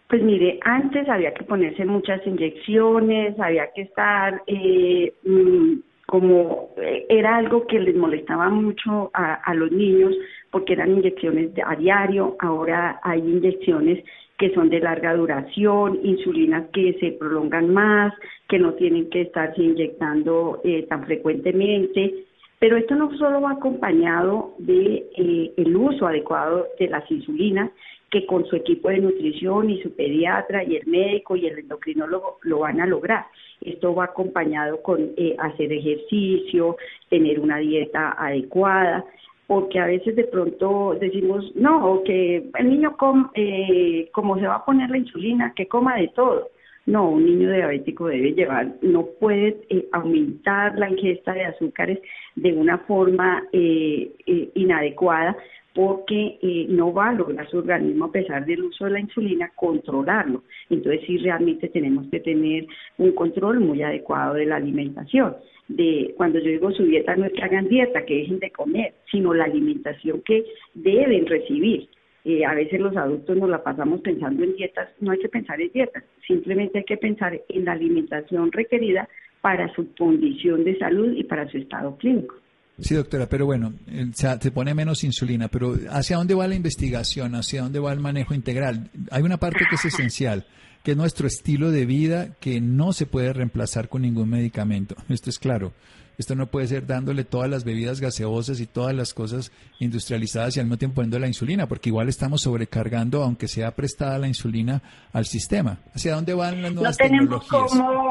Pues 0.09 0.22
mire, 0.22 0.59
antes 0.62 1.07
había 1.09 1.35
que 1.35 1.44
ponerse 1.44 1.85
muchas 1.85 2.27
inyecciones, 2.27 3.38
había 3.38 3.70
que 3.74 3.83
estar 3.83 4.42
eh, 4.46 5.12
mm, 5.22 5.81
como 6.09 6.71
eh, 6.79 7.05
era 7.11 7.37
algo 7.37 7.66
que 7.66 7.79
les 7.79 7.94
molestaba 7.94 8.49
mucho 8.49 9.11
a, 9.12 9.53
los 9.53 9.71
niños 9.71 10.14
porque 10.51 10.73
eran 10.73 10.92
inyecciones 10.92 11.51
a 11.66 11.77
diario, 11.77 12.35
ahora 12.40 12.99
hay 13.03 13.21
inyecciones 13.21 14.03
que 14.38 14.55
son 14.55 14.71
de 14.71 14.81
larga 14.81 15.14
duración, 15.14 15.99
insulinas 16.03 16.71
que 16.73 16.94
se 16.99 17.12
prolongan 17.12 17.75
más, 17.75 18.14
que 18.49 18.59
no 18.59 18.73
tienen 18.73 19.11
que 19.11 19.23
estarse 19.23 19.62
inyectando 19.62 20.62
eh, 20.64 20.87
tan 20.88 21.05
frecuentemente, 21.05 22.14
pero 22.59 22.79
esto 22.79 22.94
no 22.94 23.14
solo 23.18 23.42
va 23.42 23.53
acompañado 23.53 24.55
de 24.59 25.11
eh, 25.14 25.53
el 25.59 25.77
uso 25.77 26.07
adecuado 26.07 26.68
de 26.79 26.88
las 26.88 27.09
insulinas, 27.11 27.71
que 28.11 28.25
con 28.27 28.47
su 28.47 28.57
equipo 28.57 28.88
de 28.88 28.99
nutrición 28.99 29.71
y 29.71 29.83
su 29.83 29.94
pediatra 29.94 30.64
y 30.64 30.77
el 30.77 30.87
médico 30.87 31.37
y 31.37 31.47
el 31.47 31.59
endocrinólogo 31.59 32.38
lo 32.42 32.61
van 32.61 32.81
a 32.81 32.87
lograr. 32.87 33.27
Esto 33.61 33.94
va 33.94 34.05
acompañado 34.05 34.83
con 34.83 35.11
eh, 35.16 35.35
hacer 35.38 35.73
ejercicio, 35.73 36.77
tener 37.11 37.40
una 37.40 37.59
dieta 37.59 38.14
adecuada, 38.18 39.05
porque 39.47 39.79
a 39.79 39.87
veces 39.87 40.14
de 40.16 40.25
pronto 40.25 40.97
decimos, 41.01 41.53
no, 41.55 42.03
que 42.05 42.51
el 42.59 42.71
niño, 42.71 42.97
eh, 43.35 44.09
como 44.12 44.38
se 44.38 44.47
va 44.47 44.57
a 44.57 44.64
poner 44.64 44.90
la 44.90 44.99
insulina, 44.99 45.53
que 45.55 45.66
coma 45.66 45.97
de 45.97 46.09
todo. 46.09 46.49
No, 46.87 47.11
un 47.11 47.27
niño 47.27 47.53
diabético 47.53 48.07
debe 48.07 48.33
llevar, 48.33 48.77
no 48.81 49.07
puede 49.21 49.59
eh, 49.68 49.87
aumentar 49.92 50.79
la 50.79 50.88
ingesta 50.88 51.35
de 51.35 51.44
azúcares 51.44 51.99
de 52.35 52.55
una 52.55 52.79
forma 52.79 53.42
inadecuada 53.53 55.37
porque 55.79 56.41
eh, 56.43 56.67
no 56.69 56.93
va 56.93 57.11
a 57.11 57.12
lograr 57.12 57.49
su 57.49 57.59
organismo, 57.59 58.07
a 58.07 58.11
pesar 58.11 58.45
del 58.45 58.64
uso 58.64 58.87
de 58.87 58.91
la 58.91 58.99
insulina, 58.99 59.53
controlarlo. 59.55 60.43
Entonces 60.69 61.03
sí 61.07 61.19
realmente 61.19 61.69
tenemos 61.69 62.09
que 62.11 62.19
tener 62.19 62.67
un 62.97 63.12
control 63.12 63.61
muy 63.61 63.81
adecuado 63.83 64.35
de 64.35 64.47
la 64.47 64.57
alimentación. 64.57 65.37
De 65.69 66.14
cuando 66.17 66.41
yo 66.41 66.51
digo 66.51 66.73
su 66.73 66.83
dieta 66.83 67.14
no 67.14 67.27
es 67.27 67.33
que 67.33 67.45
hagan 67.45 67.69
dieta, 67.69 68.05
que 68.05 68.17
dejen 68.17 68.41
de 68.41 68.51
comer, 68.51 68.95
sino 69.09 69.33
la 69.33 69.45
alimentación 69.45 70.21
que 70.23 70.45
deben 70.75 71.27
recibir. 71.27 71.88
Eh, 72.25 72.45
a 72.45 72.55
veces 72.55 72.81
los 72.81 72.97
adultos 72.97 73.37
nos 73.37 73.49
la 73.49 73.62
pasamos 73.62 74.01
pensando 74.01 74.43
en 74.43 74.57
dietas, 74.57 74.88
no 74.99 75.12
hay 75.12 75.21
que 75.21 75.29
pensar 75.29 75.61
en 75.61 75.71
dietas, 75.71 76.03
simplemente 76.27 76.79
hay 76.79 76.85
que 76.87 76.97
pensar 76.97 77.41
en 77.49 77.64
la 77.64 77.71
alimentación 77.71 78.51
requerida 78.51 79.09
para 79.43 79.73
su 79.77 79.95
condición 79.95 80.64
de 80.64 80.77
salud 80.77 81.12
y 81.12 81.23
para 81.23 81.49
su 81.49 81.57
estado 81.57 81.97
clínico. 81.99 82.35
Sí, 82.81 82.95
doctora, 82.95 83.29
pero 83.29 83.45
bueno, 83.45 83.75
se 84.14 84.51
pone 84.53 84.73
menos 84.73 85.03
insulina, 85.03 85.49
pero 85.49 85.77
¿hacia 85.91 86.17
dónde 86.17 86.35
va 86.35 86.47
la 86.47 86.55
investigación? 86.55 87.35
¿Hacia 87.35 87.62
dónde 87.62 87.81
va 87.81 87.93
el 87.93 88.01
manejo 88.01 88.35
integral? 88.35 88.91
Hay 89.11 89.23
una 89.23 89.38
parte 89.38 89.64
que 89.69 89.75
es 89.75 89.85
esencial, 89.85 90.47
que 90.85 90.93
es 90.93 90.97
nuestro 90.97 91.27
estilo 91.27 91.71
de 91.71 91.87
vida 91.87 92.37
que 92.41 92.61
no 92.61 92.93
se 92.93 93.07
puede 93.07 93.33
reemplazar 93.33 93.88
con 93.88 94.03
ningún 94.03 94.29
medicamento. 94.29 94.95
Esto 95.09 95.29
es 95.29 95.38
claro. 95.38 95.73
Esto 96.19 96.35
no 96.35 96.49
puede 96.49 96.67
ser 96.67 96.85
dándole 96.85 97.23
todas 97.23 97.49
las 97.49 97.62
bebidas 97.62 98.01
gaseosas 98.01 98.59
y 98.59 98.67
todas 98.67 98.93
las 98.93 99.14
cosas 99.14 99.53
industrializadas 99.79 100.57
y 100.57 100.61
al 100.61 100.67
mismo 100.67 100.77
tiempo 100.77 100.97
poniendo 100.97 101.21
la 101.21 101.29
insulina, 101.29 101.69
porque 101.69 101.91
igual 101.91 102.09
estamos 102.09 102.43
sobrecargando, 102.43 103.23
aunque 103.23 103.47
sea 103.47 103.71
prestada 103.77 104.19
la 104.19 104.27
insulina, 104.27 104.83
al 105.12 105.27
sistema. 105.27 105.79
¿Hacia 105.95 106.17
dónde 106.17 106.35
van 106.35 106.61
las 106.61 106.75
nuevas 106.75 106.97
no 106.99 107.07
tenemos 107.07 107.47
Como... 107.47 108.08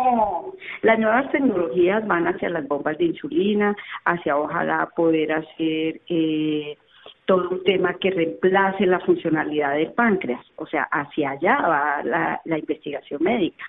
Las 0.81 0.99
nuevas 0.99 1.31
tecnologías 1.31 2.05
van 2.07 2.27
hacia 2.27 2.49
las 2.49 2.67
bombas 2.67 2.97
de 2.97 3.05
insulina, 3.05 3.75
hacia 4.05 4.37
ojalá 4.37 4.89
poder 4.95 5.31
hacer 5.31 6.01
eh, 6.07 6.77
todo 7.25 7.49
un 7.49 7.63
tema 7.63 7.95
que 7.95 8.11
reemplace 8.11 8.85
la 8.85 8.99
funcionalidad 8.99 9.75
del 9.75 9.91
páncreas. 9.93 10.45
O 10.55 10.65
sea, 10.65 10.83
hacia 10.83 11.31
allá 11.31 11.57
va 11.61 12.03
la 12.03 12.57
investigación 12.57 13.23
médica. 13.23 13.65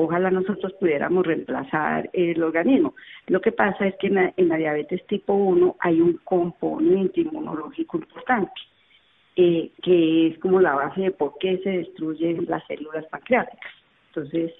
Ojalá 0.00 0.30
nosotros 0.30 0.72
pudiéramos 0.74 1.26
reemplazar 1.26 2.08
el 2.12 2.40
organismo. 2.40 2.94
Lo 3.26 3.40
que 3.40 3.50
pasa 3.50 3.84
es 3.84 3.96
que 3.96 4.06
en 4.06 4.48
la, 4.48 4.56
diabetes 4.56 5.04
tipo 5.08 5.34
1 5.34 5.74
hay 5.80 6.00
un 6.00 6.20
componente 6.22 7.22
inmunológico 7.22 7.96
importante, 7.96 8.52
eh, 9.34 9.72
que 9.82 10.28
es 10.28 10.38
como 10.38 10.60
la 10.60 10.76
base 10.76 11.00
de 11.00 11.10
por 11.10 11.36
qué 11.40 11.58
se 11.64 11.70
destruyen 11.70 12.46
las 12.46 12.64
células 12.68 13.06
pancreáticas. 13.06 13.72
Entonces, 14.10 14.52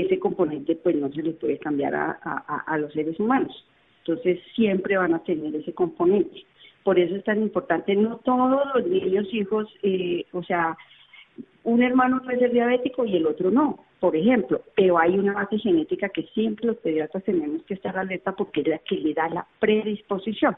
ese 0.00 0.18
componente 0.18 0.76
pues 0.76 0.96
no 0.96 1.10
se 1.12 1.22
le 1.22 1.32
puede 1.32 1.58
cambiar 1.58 1.94
a, 1.94 2.78
los 2.78 2.92
seres 2.92 3.18
humanos. 3.18 3.64
Entonces, 4.00 4.40
siempre 4.54 4.96
van 4.96 5.14
a 5.14 5.22
tener 5.22 5.54
ese 5.54 5.72
componente. 5.72 6.44
Por 6.82 6.98
eso 6.98 7.16
es 7.16 7.24
tan 7.24 7.40
importante, 7.40 7.94
no 7.96 8.18
todos 8.18 8.62
los 8.74 8.86
niños, 8.86 9.26
hijos, 9.32 9.66
eh, 9.82 10.26
o 10.32 10.42
sea, 10.42 10.76
un 11.62 11.82
hermano 11.82 12.20
no 12.22 12.30
es 12.30 12.42
el 12.42 12.52
diabético 12.52 13.06
y 13.06 13.16
el 13.16 13.26
otro 13.26 13.50
no, 13.50 13.84
por 14.00 14.14
ejemplo, 14.14 14.60
pero 14.76 14.98
hay 14.98 15.18
una 15.18 15.32
base 15.32 15.58
genética 15.58 16.10
que 16.10 16.24
siempre 16.34 16.66
los 16.66 16.76
pediatras 16.76 17.24
tenemos 17.24 17.62
que 17.62 17.72
estar 17.72 17.96
alerta 17.96 18.32
porque 18.32 18.60
es 18.60 18.68
la 18.68 18.78
que 18.78 18.96
le 18.96 19.14
da 19.14 19.30
la 19.30 19.46
predisposición. 19.58 20.54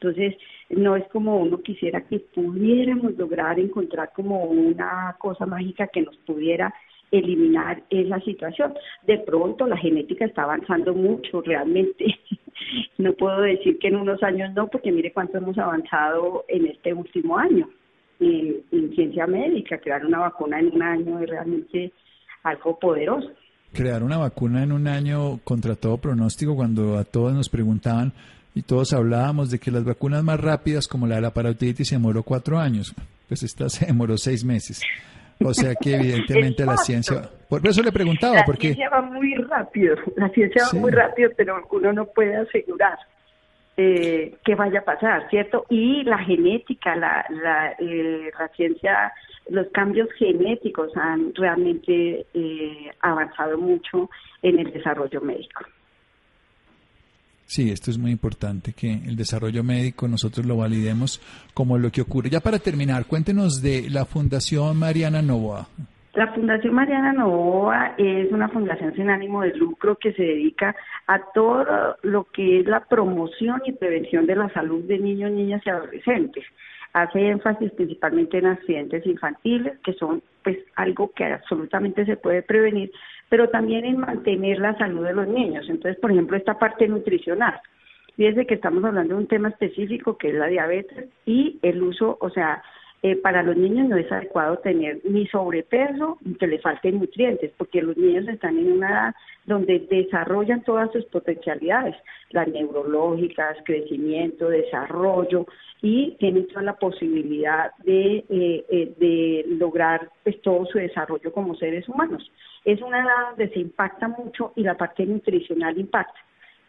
Entonces, 0.00 0.34
no 0.70 0.96
es 0.96 1.06
como 1.08 1.38
uno 1.38 1.62
quisiera 1.62 2.00
que 2.02 2.18
pudiéramos 2.18 3.16
lograr 3.16 3.58
encontrar 3.58 4.10
como 4.12 4.44
una 4.44 5.16
cosa 5.18 5.46
mágica 5.46 5.86
que 5.86 6.02
nos 6.02 6.16
pudiera 6.18 6.74
eliminar 7.18 7.82
esa 7.90 8.20
situación. 8.20 8.74
De 9.06 9.18
pronto 9.18 9.66
la 9.66 9.76
genética 9.76 10.24
está 10.24 10.42
avanzando 10.42 10.94
mucho, 10.94 11.42
realmente. 11.42 12.06
no 12.98 13.12
puedo 13.12 13.40
decir 13.42 13.78
que 13.78 13.88
en 13.88 13.96
unos 13.96 14.22
años 14.22 14.52
no, 14.54 14.68
porque 14.68 14.92
mire 14.92 15.12
cuánto 15.12 15.38
hemos 15.38 15.56
avanzado 15.58 16.44
en 16.48 16.66
este 16.66 16.92
último 16.92 17.38
año 17.38 17.68
en, 18.20 18.94
ciencia 18.94 19.26
médica. 19.26 19.78
Crear 19.78 20.04
una 20.04 20.20
vacuna 20.20 20.60
en 20.60 20.72
un 20.72 20.82
año 20.82 21.20
es 21.20 21.28
realmente 21.28 21.92
algo 22.42 22.78
poderoso. 22.78 23.30
Crear 23.72 24.02
una 24.02 24.18
vacuna 24.18 24.62
en 24.62 24.72
un 24.72 24.86
año 24.86 25.40
contra 25.42 25.74
todo 25.74 25.96
pronóstico, 25.96 26.54
cuando 26.54 26.96
a 26.96 27.04
todos 27.04 27.34
nos 27.34 27.48
preguntaban 27.48 28.12
y 28.54 28.62
todos 28.62 28.92
hablábamos 28.92 29.50
de 29.50 29.58
que 29.58 29.72
las 29.72 29.84
vacunas 29.84 30.22
más 30.22 30.40
rápidas, 30.40 30.86
como 30.86 31.08
la 31.08 31.16
de 31.16 31.22
la 31.22 31.34
parotiditis, 31.34 31.88
se 31.88 31.96
demoró 31.96 32.22
cuatro 32.22 32.58
años. 32.58 32.94
Pues 33.26 33.42
esta 33.42 33.68
se 33.68 33.86
demoró 33.86 34.16
seis 34.16 34.44
meses. 34.44 34.80
O 35.44 35.54
sea 35.54 35.74
que 35.74 35.94
evidentemente 35.94 36.64
la 36.64 36.76
ciencia... 36.76 37.22
Por 37.48 37.66
eso 37.66 37.82
le 37.82 37.92
preguntaba, 37.92 38.42
porque... 38.44 38.70
La 38.70 38.74
ciencia 38.74 38.90
va 38.90 39.02
muy 39.02 39.34
rápido, 39.34 39.96
la 40.16 40.28
ciencia 40.30 40.64
va 40.72 40.80
muy 40.80 40.90
rápido, 40.90 41.30
pero 41.36 41.62
uno 41.70 41.92
no 41.92 42.06
puede 42.06 42.34
asegurar. 42.36 42.98
eh, 43.76 44.34
qué 44.44 44.54
vaya 44.54 44.80
a 44.80 44.84
pasar, 44.84 45.28
¿cierto? 45.30 45.66
Y 45.68 46.04
la 46.04 46.18
genética, 46.18 46.94
la, 46.96 47.24
la, 47.30 47.72
eh, 47.78 48.30
la 48.38 48.48
ciencia, 48.48 49.12
los 49.48 49.66
cambios 49.68 50.08
genéticos 50.12 50.96
han 50.96 51.34
realmente 51.34 52.26
eh, 52.34 52.90
avanzado 53.00 53.58
mucho 53.58 54.10
en 54.42 54.60
el 54.60 54.72
desarrollo 54.72 55.20
médico. 55.20 55.64
Sí, 57.46 57.70
esto 57.70 57.90
es 57.90 57.98
muy 57.98 58.10
importante, 58.10 58.72
que 58.72 58.92
el 58.92 59.16
desarrollo 59.16 59.62
médico 59.62 60.08
nosotros 60.08 60.46
lo 60.46 60.56
validemos 60.56 61.20
como 61.52 61.78
lo 61.78 61.90
que 61.90 62.00
ocurre. 62.00 62.30
Ya 62.30 62.40
para 62.40 62.58
terminar, 62.58 63.04
cuéntenos 63.06 63.62
de 63.62 63.88
la 63.90 64.04
Fundación 64.06 64.78
Mariana 64.78 65.20
Novoa. 65.22 65.68
La 66.14 66.32
Fundación 66.32 66.74
Mariana 66.74 67.12
Novoa 67.12 67.94
es 67.98 68.30
una 68.30 68.48
fundación 68.48 68.94
sin 68.94 69.10
ánimo 69.10 69.42
de 69.42 69.54
lucro 69.56 69.96
que 69.96 70.12
se 70.12 70.22
dedica 70.22 70.74
a 71.06 71.20
todo 71.34 71.96
lo 72.02 72.24
que 72.24 72.60
es 72.60 72.66
la 72.66 72.84
promoción 72.84 73.60
y 73.66 73.72
prevención 73.72 74.24
de 74.24 74.36
la 74.36 74.48
salud 74.50 74.84
de 74.84 74.98
niños, 74.98 75.32
niñas 75.32 75.60
y 75.66 75.70
adolescentes. 75.70 76.44
Hace 76.92 77.28
énfasis 77.28 77.72
principalmente 77.72 78.38
en 78.38 78.46
accidentes 78.46 79.04
infantiles, 79.04 79.76
que 79.80 79.94
son 79.94 80.22
pues 80.44 80.58
algo 80.76 81.10
que 81.12 81.24
absolutamente 81.24 82.06
se 82.06 82.16
puede 82.16 82.42
prevenir, 82.42 82.92
pero 83.34 83.48
también 83.48 83.84
en 83.84 83.98
mantener 83.98 84.60
la 84.60 84.78
salud 84.78 85.04
de 85.04 85.12
los 85.12 85.26
niños. 85.26 85.66
Entonces, 85.68 86.00
por 86.00 86.12
ejemplo, 86.12 86.36
esta 86.36 86.56
parte 86.56 86.86
nutricional. 86.86 87.60
Fíjense 88.14 88.46
que 88.46 88.54
estamos 88.54 88.84
hablando 88.84 89.16
de 89.16 89.20
un 89.22 89.26
tema 89.26 89.48
específico 89.48 90.16
que 90.16 90.28
es 90.28 90.34
la 90.36 90.46
diabetes 90.46 91.08
y 91.26 91.58
el 91.62 91.82
uso, 91.82 92.16
o 92.20 92.30
sea, 92.30 92.62
eh, 93.04 93.16
para 93.16 93.42
los 93.42 93.54
niños 93.54 93.86
no 93.90 93.98
es 93.98 94.10
adecuado 94.10 94.56
tener 94.60 94.98
ni 95.04 95.26
sobrepeso 95.26 96.16
ni 96.22 96.36
que 96.36 96.46
le 96.46 96.58
falten 96.58 97.00
nutrientes, 97.00 97.52
porque 97.58 97.82
los 97.82 97.98
niños 97.98 98.26
están 98.26 98.56
en 98.56 98.72
una 98.72 98.88
edad 98.88 99.14
donde 99.44 99.80
desarrollan 99.90 100.64
todas 100.64 100.90
sus 100.90 101.04
potencialidades, 101.04 101.94
las 102.30 102.48
neurológicas, 102.48 103.58
crecimiento, 103.66 104.48
desarrollo, 104.48 105.46
y 105.82 106.12
tienen 106.12 106.48
toda 106.48 106.62
la 106.62 106.76
posibilidad 106.78 107.72
de, 107.84 108.24
eh, 108.30 108.64
eh, 108.70 108.94
de 108.98 109.44
lograr 109.48 110.08
pues, 110.22 110.40
todo 110.40 110.64
su 110.64 110.78
desarrollo 110.78 111.30
como 111.30 111.54
seres 111.56 111.86
humanos. 111.86 112.32
Es 112.64 112.80
una 112.80 113.02
edad 113.02 113.28
donde 113.36 113.50
se 113.50 113.60
impacta 113.60 114.08
mucho 114.08 114.54
y 114.56 114.62
la 114.62 114.78
parte 114.78 115.04
nutricional 115.04 115.76
impacta 115.78 116.18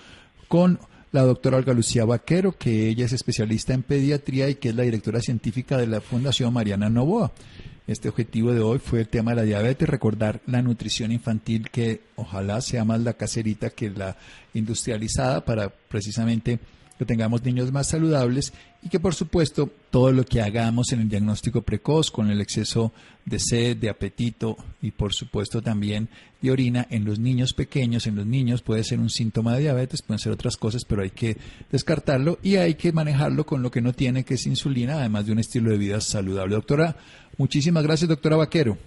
con 0.49 0.77
la 1.13 1.21
doctora 1.21 1.56
Olga 1.56 1.73
Lucía 1.73 2.03
Vaquero, 2.03 2.51
que 2.51 2.89
ella 2.89 3.06
es 3.06 3.13
especialista 3.13 3.73
en 3.73 3.84
pediatría 3.84 4.49
y 4.49 4.56
que 4.56 4.67
es 4.67 4.75
la 4.75 4.84
directora 4.84 5.21
científica 5.21 5.77
de 5.77 5.88
la 5.88 6.01
Fundación 6.01 6.53
Mariana 6.53 6.89
Novoa. 6.89 7.32
Este 7.88 8.10
objetivo 8.10 8.52
de 8.54 8.60
hoy 8.60 8.80
fue 8.80 9.00
el 9.00 9.08
tema 9.08 9.32
de 9.32 9.38
la 9.38 9.43
diabetes, 9.43 9.88
recordar 9.88 10.41
la 10.45 10.62
nutrición 10.62 11.13
infantil 11.13 11.69
que 11.69 12.02
ojalá 12.17 12.60
sea 12.60 12.84
más 12.84 13.00
la 13.00 13.13
caserita 13.13 13.69
que 13.69 13.89
la 13.89 14.17
industrializada 14.54 15.45
para 15.45 15.69
precisamente 15.69 16.60
que 16.97 17.05
tengamos 17.05 17.43
niños 17.43 17.71
más 17.71 17.88
saludables 17.88 18.53
y 18.81 18.89
que 18.89 18.99
por 18.99 19.13
supuesto 19.13 19.69
todo 19.89 20.12
lo 20.12 20.23
que 20.23 20.41
hagamos 20.41 20.91
en 20.91 21.01
el 21.01 21.10
diagnóstico 21.10 21.62
precoz 21.62 22.12
con 22.12 22.29
el 22.29 22.41
exceso 22.41 22.91
de 23.25 23.39
sed, 23.39 23.77
de 23.77 23.89
apetito 23.89 24.57
y 24.81 24.91
por 24.91 25.13
supuesto 25.13 25.62
también 25.62 26.10
de 26.41 26.51
orina 26.51 26.88
en 26.89 27.05
los 27.05 27.19
niños 27.19 27.53
pequeños, 27.53 28.07
en 28.07 28.15
los 28.15 28.25
niños 28.25 28.62
puede 28.62 28.83
ser 28.83 28.99
un 28.99 29.10
síntoma 29.10 29.55
de 29.55 29.62
diabetes, 29.62 30.01
pueden 30.01 30.19
ser 30.19 30.31
otras 30.31 30.57
cosas, 30.57 30.86
pero 30.86 31.01
hay 31.01 31.10
que 31.10 31.38
descartarlo 31.71 32.39
y 32.43 32.55
hay 32.55 32.75
que 32.75 32.91
manejarlo 32.91 33.45
con 33.45 33.62
lo 33.62 33.71
que 33.71 33.81
no 33.81 33.93
tiene, 33.93 34.23
que 34.23 34.36
es 34.36 34.45
insulina, 34.45 34.95
además 34.95 35.25
de 35.25 35.31
un 35.31 35.39
estilo 35.39 35.71
de 35.71 35.77
vida 35.77 36.01
saludable. 36.01 36.55
Doctora, 36.55 36.95
muchísimas 37.38 37.83
gracias, 37.83 38.10
doctora 38.10 38.38
Vaquero. 38.38 38.77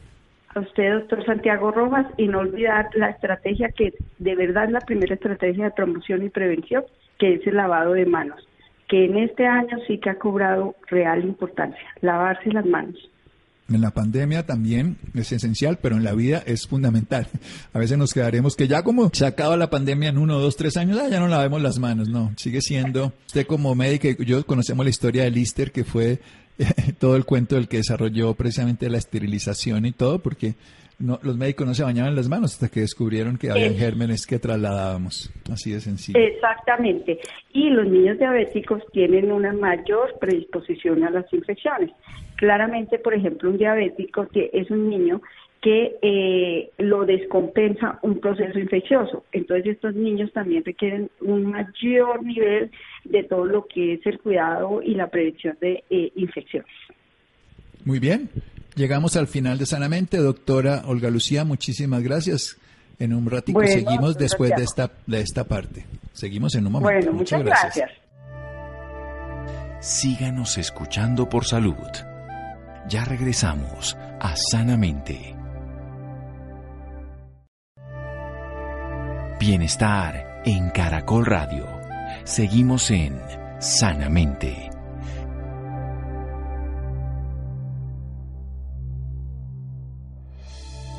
A 0.54 0.60
usted, 0.60 0.92
doctor 0.94 1.24
Santiago 1.24 1.70
Rojas, 1.70 2.06
y 2.16 2.26
no 2.26 2.40
olvidar 2.40 2.88
la 2.94 3.10
estrategia 3.10 3.68
que 3.68 3.92
de 4.18 4.34
verdad 4.34 4.64
es 4.64 4.72
la 4.72 4.80
primera 4.80 5.14
estrategia 5.14 5.64
de 5.64 5.70
promoción 5.70 6.24
y 6.24 6.28
prevención, 6.28 6.84
que 7.18 7.34
es 7.34 7.46
el 7.46 7.56
lavado 7.56 7.92
de 7.92 8.04
manos, 8.04 8.48
que 8.88 9.04
en 9.04 9.16
este 9.18 9.46
año 9.46 9.78
sí 9.86 9.98
que 9.98 10.10
ha 10.10 10.18
cobrado 10.18 10.74
real 10.88 11.22
importancia, 11.24 11.86
lavarse 12.00 12.50
las 12.50 12.66
manos. 12.66 12.96
En 13.72 13.80
la 13.80 13.92
pandemia 13.92 14.44
también 14.44 14.96
es 15.14 15.30
esencial, 15.30 15.78
pero 15.80 15.96
en 15.96 16.02
la 16.02 16.12
vida 16.12 16.42
es 16.44 16.66
fundamental. 16.66 17.28
A 17.72 17.78
veces 17.78 17.96
nos 17.96 18.12
quedaremos 18.12 18.56
que 18.56 18.66
ya 18.66 18.82
como 18.82 19.08
se 19.12 19.24
acaba 19.24 19.56
la 19.56 19.70
pandemia 19.70 20.08
en 20.08 20.18
uno, 20.18 20.40
dos, 20.40 20.56
tres 20.56 20.76
años, 20.76 20.98
ah, 21.00 21.08
ya 21.08 21.20
no 21.20 21.28
lavemos 21.28 21.62
las 21.62 21.78
manos. 21.78 22.08
No, 22.08 22.32
sigue 22.36 22.60
siendo. 22.60 23.12
Usted 23.26 23.46
como 23.46 23.76
médico, 23.76 24.08
yo 24.24 24.44
conocemos 24.44 24.84
la 24.84 24.90
historia 24.90 25.22
de 25.22 25.30
Lister, 25.30 25.70
que 25.70 25.84
fue 25.84 26.18
todo 26.98 27.16
el 27.16 27.24
cuento 27.24 27.54
del 27.56 27.68
que 27.68 27.78
desarrolló 27.78 28.34
precisamente 28.34 28.88
la 28.88 28.98
esterilización 28.98 29.86
y 29.86 29.92
todo, 29.92 30.18
porque 30.18 30.54
no, 30.98 31.18
los 31.22 31.36
médicos 31.36 31.66
no 31.66 31.74
se 31.74 31.82
bañaban 31.82 32.14
las 32.14 32.28
manos 32.28 32.52
hasta 32.52 32.68
que 32.68 32.80
descubrieron 32.80 33.38
que 33.38 33.50
había 33.50 33.72
gérmenes 33.72 34.26
que 34.26 34.38
trasladábamos. 34.38 35.32
Así 35.50 35.72
de 35.72 35.80
sencillo. 35.80 36.18
Exactamente. 36.18 37.18
Y 37.52 37.70
los 37.70 37.86
niños 37.86 38.18
diabéticos 38.18 38.82
tienen 38.92 39.32
una 39.32 39.52
mayor 39.52 40.18
predisposición 40.20 41.02
a 41.04 41.10
las 41.10 41.32
infecciones. 41.32 41.90
Claramente, 42.36 42.98
por 42.98 43.14
ejemplo, 43.14 43.50
un 43.50 43.56
diabético 43.56 44.26
que 44.28 44.50
es 44.52 44.70
un 44.70 44.90
niño 44.90 45.22
que 45.60 45.98
eh, 46.00 46.70
lo 46.78 47.04
descompensa 47.04 47.98
un 48.02 48.18
proceso 48.18 48.58
infeccioso. 48.58 49.24
Entonces 49.32 49.74
estos 49.74 49.94
niños 49.94 50.32
también 50.32 50.64
requieren 50.64 51.10
un 51.20 51.44
mayor 51.46 52.24
nivel 52.24 52.70
de 53.04 53.24
todo 53.24 53.44
lo 53.44 53.66
que 53.66 53.94
es 53.94 54.06
el 54.06 54.18
cuidado 54.18 54.80
y 54.82 54.94
la 54.94 55.08
prevención 55.08 55.56
de 55.60 55.84
eh, 55.90 56.12
infecciones. 56.16 56.70
Muy 57.84 57.98
bien. 57.98 58.30
Llegamos 58.74 59.16
al 59.16 59.26
final 59.26 59.58
de 59.58 59.66
Sanamente. 59.66 60.16
Doctora 60.18 60.82
Olga 60.86 61.10
Lucía, 61.10 61.44
muchísimas 61.44 62.02
gracias. 62.02 62.58
En 62.98 63.14
un 63.14 63.28
ratito 63.30 63.60
seguimos 63.66 64.16
después 64.16 64.52
de 64.56 64.62
esta, 64.62 64.92
de 65.06 65.20
esta 65.20 65.44
parte. 65.44 65.86
Seguimos 66.12 66.54
en 66.54 66.66
un 66.66 66.72
momento. 66.72 66.92
Bueno, 66.92 67.12
muchas, 67.12 67.42
gracias. 67.42 67.90
Síganos 69.80 70.58
escuchando 70.58 71.28
por 71.28 71.46
salud. 71.46 71.74
Ya 72.88 73.04
regresamos 73.04 73.96
a 74.20 74.34
Sanamente. 74.36 75.39
Bienestar 79.40 80.42
en 80.44 80.68
Caracol 80.68 81.24
Radio. 81.24 81.66
Seguimos 82.24 82.90
en 82.90 83.18
Sanamente. 83.58 84.68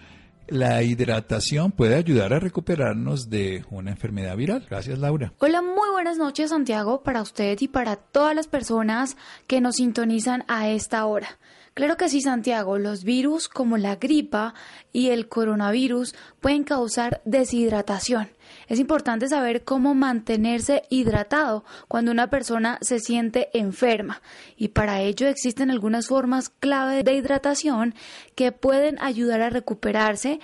la 0.49 0.83
hidratación 0.83 1.73
puede 1.73 1.97
ayudar 1.97 2.33
a 2.33 2.41
recuperarnos 2.41 3.31
de 3.31 3.65
una 3.71 3.91
enfermedad 3.91 4.37
viral. 4.37 4.67
Gracias, 4.69 4.99
Laura. 4.99 5.33
Hola, 5.39 5.63
muy 5.63 5.91
buenas 5.93 6.19
noches, 6.19 6.51
Santiago, 6.51 7.03
para 7.03 7.23
usted 7.23 7.59
y 7.61 7.69
para 7.69 7.97
todas 7.97 8.35
las 8.35 8.47
personas 8.47 9.17
que 9.47 9.61
nos 9.61 9.77
sintonizan 9.77 10.45
a 10.49 10.69
esta 10.69 11.05
hora. 11.07 11.29
Claro 11.75 11.97
que 11.97 12.09
sí, 12.09 12.23
Santiago, 12.23 12.79
los 12.79 13.05
virus 13.05 13.49
como 13.49 13.77
la 13.77 13.97
gripa 13.97 14.55
y 14.93 15.11
el 15.11 15.29
coronavirus 15.29 16.15
pueden 16.41 16.65
causar 16.65 17.21
deshidratación. 17.27 18.31
Es 18.69 18.79
importante 18.79 19.29
saber 19.29 19.65
cómo 19.65 19.95
mantenerse 19.95 20.83
hidratado 20.91 21.65
cuando 21.89 22.11
una 22.11 22.31
persona 22.31 22.79
se 22.81 22.99
siente 22.99 23.49
enferma. 23.53 24.23
Y 24.57 24.69
para 24.69 25.01
ello 25.01 25.29
existen 25.29 25.71
algunas 25.71 26.09
formas 26.09 26.49
clave 26.49 27.03
de 27.03 27.15
hidratación 27.15 27.95
que 28.35 28.53
pueden 28.53 29.01
ayudar 29.01 29.41
a 29.43 29.51
recuperarse. 29.51 30.41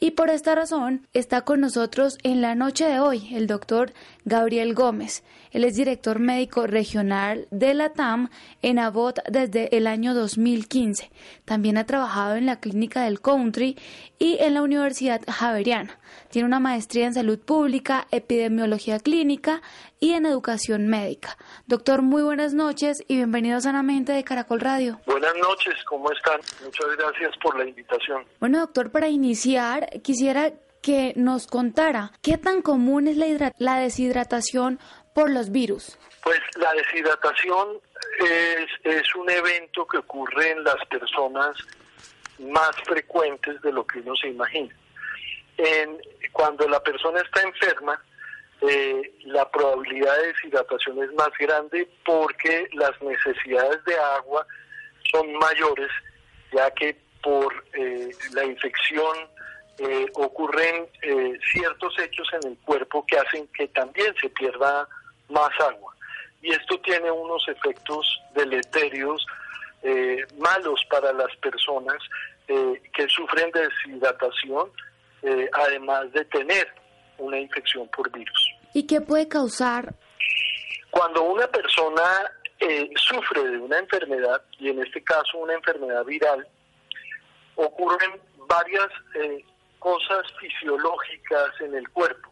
Y 0.00 0.12
por 0.12 0.30
esta 0.30 0.54
razón 0.54 1.06
está 1.12 1.42
con 1.42 1.60
nosotros 1.60 2.18
en 2.22 2.40
la 2.40 2.54
noche 2.54 2.86
de 2.86 3.00
hoy 3.00 3.34
el 3.34 3.46
doctor 3.46 3.92
Gabriel 4.30 4.74
Gómez. 4.74 5.24
Él 5.50 5.64
es 5.64 5.74
director 5.74 6.20
médico 6.20 6.68
regional 6.68 7.48
de 7.50 7.74
la 7.74 7.92
TAM 7.92 8.30
en 8.62 8.78
Abot 8.78 9.18
desde 9.28 9.76
el 9.76 9.88
año 9.88 10.14
2015. 10.14 11.10
También 11.44 11.76
ha 11.76 11.84
trabajado 11.84 12.36
en 12.36 12.46
la 12.46 12.60
clínica 12.60 13.02
del 13.02 13.20
Country 13.20 13.76
y 14.20 14.38
en 14.40 14.54
la 14.54 14.62
Universidad 14.62 15.20
Javeriana. 15.28 15.98
Tiene 16.30 16.46
una 16.46 16.60
maestría 16.60 17.06
en 17.06 17.14
salud 17.14 17.40
pública, 17.40 18.06
epidemiología 18.12 19.00
clínica 19.00 19.62
y 19.98 20.12
en 20.12 20.26
educación 20.26 20.86
médica. 20.86 21.36
Doctor, 21.66 22.02
muy 22.02 22.22
buenas 22.22 22.54
noches 22.54 23.02
y 23.08 23.16
bienvenido 23.16 23.60
Sanamente 23.60 24.12
de 24.12 24.22
Caracol 24.22 24.60
Radio. 24.60 25.00
Buenas 25.06 25.34
noches, 25.42 25.74
¿cómo 25.88 26.08
están? 26.12 26.40
Muchas 26.64 26.86
gracias 26.96 27.32
por 27.42 27.58
la 27.58 27.68
invitación. 27.68 28.24
Bueno, 28.38 28.60
doctor, 28.60 28.92
para 28.92 29.08
iniciar, 29.08 29.90
quisiera 30.02 30.52
que 30.82 31.12
nos 31.16 31.46
contara 31.46 32.12
qué 32.22 32.38
tan 32.38 32.62
común 32.62 33.08
es 33.08 33.16
la, 33.16 33.52
la 33.58 33.78
deshidratación 33.78 34.78
por 35.14 35.30
los 35.30 35.50
virus. 35.50 35.98
Pues 36.22 36.40
la 36.56 36.72
deshidratación 36.74 37.80
es, 38.20 38.66
es 38.84 39.14
un 39.14 39.30
evento 39.30 39.86
que 39.86 39.98
ocurre 39.98 40.50
en 40.50 40.64
las 40.64 40.84
personas 40.88 41.56
más 42.38 42.70
frecuentes 42.86 43.60
de 43.62 43.72
lo 43.72 43.86
que 43.86 44.00
uno 44.00 44.14
se 44.16 44.28
imagina. 44.28 44.74
En, 45.56 45.98
cuando 46.32 46.66
la 46.68 46.82
persona 46.82 47.20
está 47.20 47.42
enferma, 47.42 48.02
eh, 48.62 49.12
la 49.24 49.50
probabilidad 49.50 50.16
de 50.18 50.28
deshidratación 50.28 51.02
es 51.02 51.12
más 51.14 51.30
grande 51.38 51.88
porque 52.04 52.68
las 52.72 53.00
necesidades 53.02 53.82
de 53.84 53.94
agua 54.16 54.46
son 55.10 55.32
mayores, 55.34 55.90
ya 56.52 56.70
que 56.72 56.96
por 57.22 57.52
eh, 57.72 58.10
la 58.32 58.44
infección 58.44 59.16
eh, 59.82 60.06
ocurren 60.14 60.88
ciertos 61.52 61.98
hechos 61.98 62.28
en 62.34 62.52
el 62.52 62.58
cuerpo 62.58 63.04
que 63.06 63.18
hacen 63.18 63.48
que 63.48 63.68
también 63.68 64.14
se 64.20 64.28
pierda 64.30 64.86
más 65.28 65.50
agua. 65.60 65.94
Y 66.42 66.52
esto 66.52 66.78
tiene 66.80 67.10
unos 67.10 67.46
efectos 67.48 68.20
deleterios 68.34 69.24
malos 70.38 70.84
para 70.90 71.12
las 71.12 71.34
personas 71.36 71.96
que 72.46 73.08
sufren 73.08 73.50
de 73.52 73.68
deshidratación, 73.68 74.70
además 75.52 76.12
de 76.12 76.24
tener 76.26 76.68
una 77.20 77.38
infección 77.38 77.88
por 77.88 78.10
virus. 78.10 78.52
¿Y 78.74 78.86
qué 78.86 79.00
puede 79.00 79.28
causar? 79.28 79.94
Cuando 80.90 81.22
una 81.22 81.46
persona 81.46 82.30
eh, 82.58 82.90
sufre 82.96 83.42
de 83.42 83.58
una 83.58 83.78
enfermedad, 83.78 84.42
y 84.58 84.68
en 84.68 84.82
este 84.82 85.02
caso 85.02 85.38
una 85.38 85.54
enfermedad 85.54 86.04
viral, 86.04 86.46
ocurren 87.54 88.20
varias 88.46 88.88
eh, 89.14 89.44
cosas 89.80 90.22
fisiológicas 90.38 91.60
en 91.60 91.74
el 91.74 91.88
cuerpo. 91.90 92.30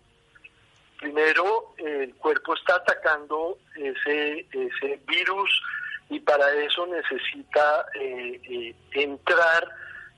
Primero, 1.00 1.74
el 1.78 2.14
cuerpo 2.14 2.54
está 2.54 2.76
atacando 2.76 3.58
ese, 3.74 4.46
ese 4.52 5.00
virus 5.06 5.62
y 6.08 6.20
para 6.20 6.48
eso 6.52 6.86
necesita 6.86 7.86
eh, 7.94 8.72
entrar 8.92 9.68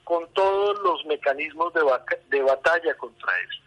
con 0.04 0.30
todos 0.34 0.78
los 0.80 1.06
mecanismos 1.06 1.72
de, 1.72 1.82
de 2.28 2.42
batalla 2.42 2.94
contra 2.94 3.32
eso 3.40 3.60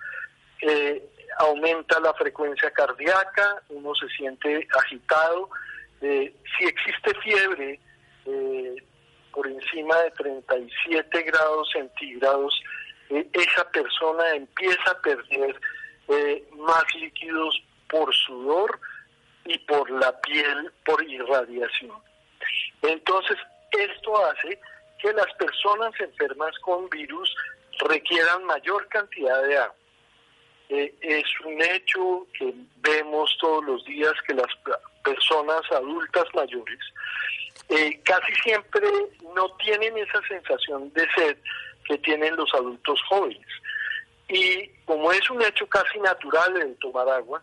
eh, 0.64 1.10
aumenta 1.40 2.00
la 2.00 2.14
frecuencia 2.14 2.72
cardíaca, 2.72 3.62
uno 3.70 3.94
se 3.96 4.08
siente 4.10 4.68
agitado. 4.80 5.50
Eh, 6.02 6.34
si 6.58 6.66
existe 6.66 7.14
fiebre 7.22 7.80
eh, 8.26 8.76
por 9.34 9.48
encima 9.48 9.98
de 10.00 10.12
37 10.12 11.24
grados 11.24 11.70
centígrados, 11.74 12.62
eh, 13.14 13.28
esa 13.34 13.70
persona 13.72 14.36
empieza 14.36 14.92
a 14.92 15.02
perder 15.02 15.60
más 16.58 16.84
líquidos 16.96 17.64
por 17.90 18.14
sudor 18.14 18.80
y 19.46 19.58
por 19.60 19.90
la 19.90 20.20
piel 20.22 20.72
por 20.86 21.02
irradiación. 21.04 21.96
Entonces, 22.82 23.38
esto 23.72 24.26
hace 24.26 24.60
que 25.00 25.14
las 25.14 25.32
personas 25.34 25.92
enfermas 26.00 26.58
con 26.60 26.90
virus 26.90 27.34
requieran 27.88 28.44
mayor 28.46 28.88
cantidad 28.90 29.44
de 29.44 29.58
agua. 29.58 29.76
Eh, 30.70 30.96
es 31.02 31.26
un 31.46 31.62
hecho 31.62 32.26
que 32.38 32.54
vemos 32.78 33.38
todos 33.40 33.66
los 33.66 33.86
días 33.86 34.14
que 34.26 34.34
las 34.34 34.48
personas 35.04 35.62
adultas 35.72 36.24
mayores 36.34 36.80
eh, 37.70 38.00
casi 38.04 38.34
siempre 38.44 38.88
no 39.36 39.50
tienen 39.58 39.98
esa 39.98 40.22
sensación 40.28 40.92
de 40.94 41.08
sed 41.16 41.38
que 41.86 41.98
tienen 42.00 42.36
los 42.36 42.54
adultos 42.54 43.02
jóvenes. 43.10 43.48
Y 44.30 44.68
como 44.86 45.12
es 45.12 45.30
un 45.30 45.42
hecho 45.42 45.68
casi 45.68 46.00
natural 46.00 46.56
el 46.58 46.78
tomar 46.78 47.08
agua, 47.10 47.42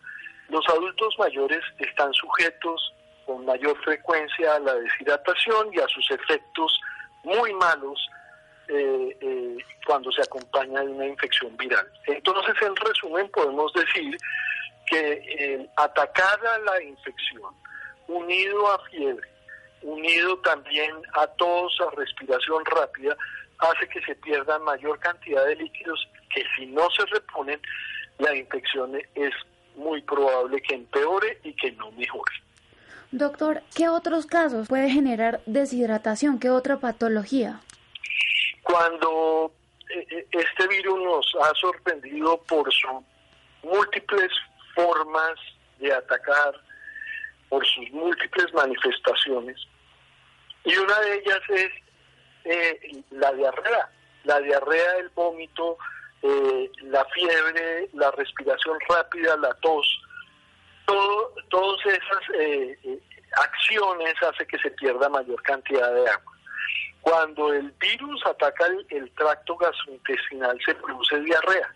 los 0.49 0.67
adultos 0.69 1.15
mayores 1.17 1.61
están 1.79 2.11
sujetos 2.13 2.93
con 3.25 3.45
mayor 3.45 3.77
frecuencia 3.83 4.55
a 4.55 4.59
la 4.59 4.73
deshidratación 4.75 5.73
y 5.73 5.79
a 5.79 5.87
sus 5.87 6.09
efectos 6.11 6.79
muy 7.23 7.53
malos 7.53 8.09
eh, 8.67 9.17
eh, 9.21 9.57
cuando 9.85 10.11
se 10.11 10.21
acompaña 10.21 10.81
de 10.81 10.87
una 10.87 11.05
infección 11.05 11.55
viral. 11.57 11.87
Entonces, 12.07 12.55
en 12.61 12.75
resumen, 12.75 13.29
podemos 13.29 13.71
decir 13.73 14.17
que 14.87 15.67
atacar 15.77 16.45
a 16.45 16.57
la 16.59 16.83
infección, 16.83 17.53
unido 18.07 18.71
a 18.71 18.83
fiebre, 18.85 19.27
unido 19.81 20.37
también 20.39 20.91
a 21.13 21.27
tos, 21.27 21.77
a 21.81 21.95
respiración 21.95 22.63
rápida, 22.65 23.15
hace 23.61 23.87
que 23.87 24.01
se 24.01 24.15
pierda 24.15 24.59
mayor 24.59 24.99
cantidad 24.99 25.45
de 25.45 25.55
líquidos 25.55 26.07
que 26.33 26.43
si 26.55 26.65
no 26.67 26.89
se 26.91 27.05
reponen, 27.05 27.59
la 28.19 28.35
infección 28.35 28.95
es 29.15 29.33
muy 29.75 30.01
probable 30.01 30.61
que 30.61 30.75
empeore 30.75 31.39
y 31.43 31.53
que 31.55 31.71
no 31.73 31.91
mejore. 31.91 32.33
Doctor, 33.11 33.61
¿qué 33.75 33.89
otros 33.89 34.25
casos 34.25 34.67
puede 34.67 34.89
generar 34.89 35.41
deshidratación? 35.45 36.39
¿Qué 36.39 36.49
otra 36.49 36.79
patología? 36.79 37.59
Cuando 38.63 39.51
eh, 39.89 40.07
eh, 40.09 40.27
este 40.31 40.67
virus 40.67 40.99
nos 41.03 41.35
ha 41.43 41.53
sorprendido 41.55 42.41
por 42.43 42.71
sus 42.71 43.03
múltiples 43.63 44.31
formas 44.73 45.33
de 45.79 45.93
atacar, 45.93 46.53
por 47.49 47.65
sus 47.65 47.89
múltiples 47.91 48.53
manifestaciones, 48.53 49.57
y 50.63 50.75
una 50.77 50.99
de 51.01 51.15
ellas 51.15 51.41
es 51.49 51.69
eh, 52.45 53.03
la 53.11 53.31
diarrea, 53.33 53.89
la 54.23 54.39
diarrea, 54.39 54.97
el 54.97 55.09
vómito, 55.09 55.77
la 56.83 57.03
fiebre, 57.05 57.89
la 57.93 58.11
respiración 58.11 58.77
rápida, 58.87 59.35
la 59.37 59.53
tos, 59.55 60.01
todo, 60.85 61.33
todas 61.49 61.83
esas 61.87 62.21
acciones 63.37 64.13
hace 64.21 64.45
que 64.45 64.59
se 64.59 64.71
pierda 64.71 65.09
mayor 65.09 65.41
cantidad 65.43 65.93
de 65.93 66.09
agua. 66.09 66.33
Cuando 67.01 67.51
el 67.53 67.71
virus 67.71 68.23
ataca 68.25 68.65
el, 68.89 69.11
tracto 69.11 69.57
gastrointestinal 69.57 70.59
se 70.63 70.75
produce 70.75 71.19
diarrea. 71.21 71.73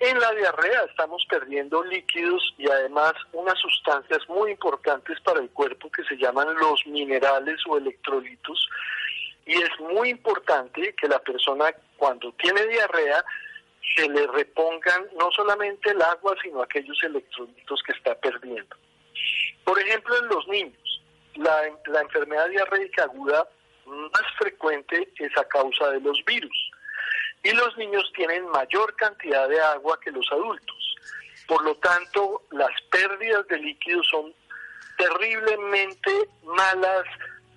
En 0.00 0.18
la 0.20 0.32
diarrea 0.32 0.82
estamos 0.88 1.24
perdiendo 1.28 1.82
líquidos 1.84 2.54
y 2.56 2.68
además 2.68 3.14
unas 3.32 3.58
sustancias 3.58 4.20
muy 4.28 4.52
importantes 4.52 5.20
para 5.20 5.40
el 5.40 5.50
cuerpo 5.50 5.90
que 5.90 6.04
se 6.04 6.16
llaman 6.16 6.54
los 6.56 6.86
minerales 6.86 7.60
o 7.68 7.78
electrolitos. 7.78 8.68
Y 9.48 9.54
es 9.62 9.80
muy 9.80 10.10
importante 10.10 10.94
que 10.94 11.08
la 11.08 11.18
persona 11.20 11.74
cuando 11.96 12.30
tiene 12.32 12.66
diarrea 12.66 13.24
se 13.96 14.06
le 14.06 14.26
repongan 14.26 15.06
no 15.18 15.30
solamente 15.30 15.90
el 15.90 16.02
agua, 16.02 16.36
sino 16.42 16.60
aquellos 16.60 17.02
electrolitos 17.02 17.82
que 17.82 17.92
está 17.92 18.14
perdiendo. 18.16 18.76
Por 19.64 19.80
ejemplo, 19.80 20.18
en 20.18 20.28
los 20.28 20.46
niños, 20.48 21.02
la, 21.36 21.62
la 21.86 22.02
enfermedad 22.02 22.46
diarreica 22.50 23.04
aguda 23.04 23.48
más 23.86 24.22
frecuente 24.36 25.10
es 25.18 25.38
a 25.38 25.44
causa 25.44 25.92
de 25.92 26.00
los 26.00 26.22
virus. 26.26 26.70
Y 27.42 27.52
los 27.52 27.74
niños 27.78 28.04
tienen 28.14 28.46
mayor 28.50 28.94
cantidad 28.96 29.48
de 29.48 29.58
agua 29.62 29.98
que 30.00 30.10
los 30.10 30.30
adultos. 30.30 30.96
Por 31.46 31.64
lo 31.64 31.74
tanto, 31.76 32.42
las 32.50 32.82
pérdidas 32.90 33.48
de 33.48 33.56
líquidos 33.60 34.06
son 34.08 34.34
terriblemente 34.98 36.12
malas 36.42 37.06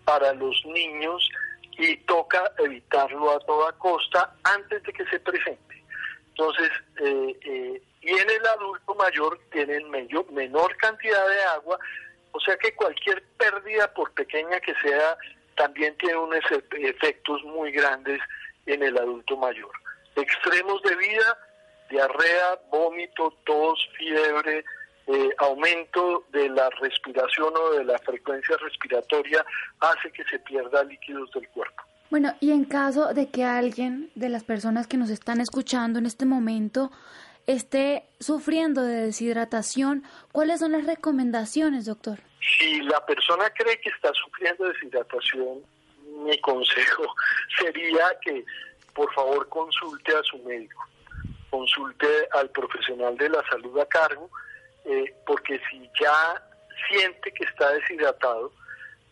para 0.06 0.34
los 0.34 0.66
niños 0.68 1.30
y 1.78 1.97
toca 1.97 2.51
evitarlo 2.59 3.32
a 3.32 3.39
toda 3.39 3.72
costa 3.74 4.34
antes 4.43 4.84
de 4.84 4.93
que 4.93 5.05
se 5.05 5.19
presente. 5.19 5.84
Entonces, 6.30 6.69
eh, 6.99 7.39
eh, 7.43 7.82
y 8.01 8.09
en 8.09 8.30
el 8.30 8.45
adulto 8.47 8.95
mayor 8.95 9.39
tienen 9.51 9.89
menor 9.89 10.76
cantidad 10.78 11.28
de 11.28 11.43
agua, 11.43 11.78
o 12.32 12.39
sea 12.39 12.57
que 12.57 12.74
cualquier 12.74 13.24
pérdida, 13.38 13.93
por 13.93 14.11
pequeña 14.13 14.59
que 14.59 14.74
sea, 14.76 15.17
también 15.55 15.95
tiene 15.97 16.17
unos 16.17 16.39
efectos 16.72 17.43
muy 17.43 17.72
grandes 17.72 18.19
en 18.65 18.82
el 18.82 18.97
adulto 18.97 19.38
mayor. 19.38 19.72
Extremos 20.15 20.82
de 20.84 20.95
vida, 20.95 21.38
diarrea, 21.89 22.59
vómito, 22.72 23.38
tos, 23.45 23.88
fiebre, 23.97 24.63
eh, 25.08 25.30
aumento 25.39 26.26
de 26.32 26.49
la 26.49 26.70
respiración 26.82 27.54
o 27.56 27.72
de 27.74 27.84
la 27.84 27.97
frecuencia 27.99 28.56
respiratoria 28.58 29.45
hace 29.80 30.12
que 30.12 30.24
se 30.26 30.39
pierda 30.39 30.84
líquidos 30.84 31.32
del 31.32 31.47
cuerpo. 31.49 31.84
Bueno, 32.10 32.34
y 32.39 32.52
en 32.52 32.66
caso 32.66 33.14
de 33.14 33.30
que 33.30 33.45
alguien 33.45 34.12
de 34.16 34.30
las 34.30 34.43
personas 34.43 34.86
que 34.88 34.97
nos 34.97 35.10
están 35.10 35.39
escuchando 35.39 35.97
en 35.97 36.06
este 36.06 36.26
momento 36.26 36.91
esté 37.47 38.04
sufriendo 38.20 38.84
de 38.84 39.06
deshidratación, 39.06 40.04
¿cuáles 40.32 40.60
son 40.60 40.74
las 40.74 40.86
recomendaciones, 40.86 41.86
doctor? 41.86 42.20
Si 42.58 42.82
la 42.82 43.06
persona 43.06 43.49
cree 43.52 43.80
que 43.80 43.89
está 43.89 44.12
sufriendo 44.14 44.66
de 44.66 44.74
deshidratación, 44.74 45.60
mi 46.26 46.38
consejo 46.41 47.04
sería 47.60 48.06
que 48.22 48.43
por 48.93 49.12
favor 49.14 49.47
consulte 49.47 50.14
a 50.14 50.22
su 50.24 50.38
médico, 50.39 50.86
consulte 51.49 52.08
al 52.34 52.49
profesional 52.49 53.16
de 53.18 53.30
la 53.30 53.43
salud 53.49 53.80
a 53.80 53.86
cargo, 53.86 54.30
eh, 54.86 55.14
porque 55.26 55.60
si 55.70 55.90
ya 56.00 56.42
siente 56.90 57.32
que 57.32 57.44
está 57.46 57.72
deshidratado, 57.74 58.52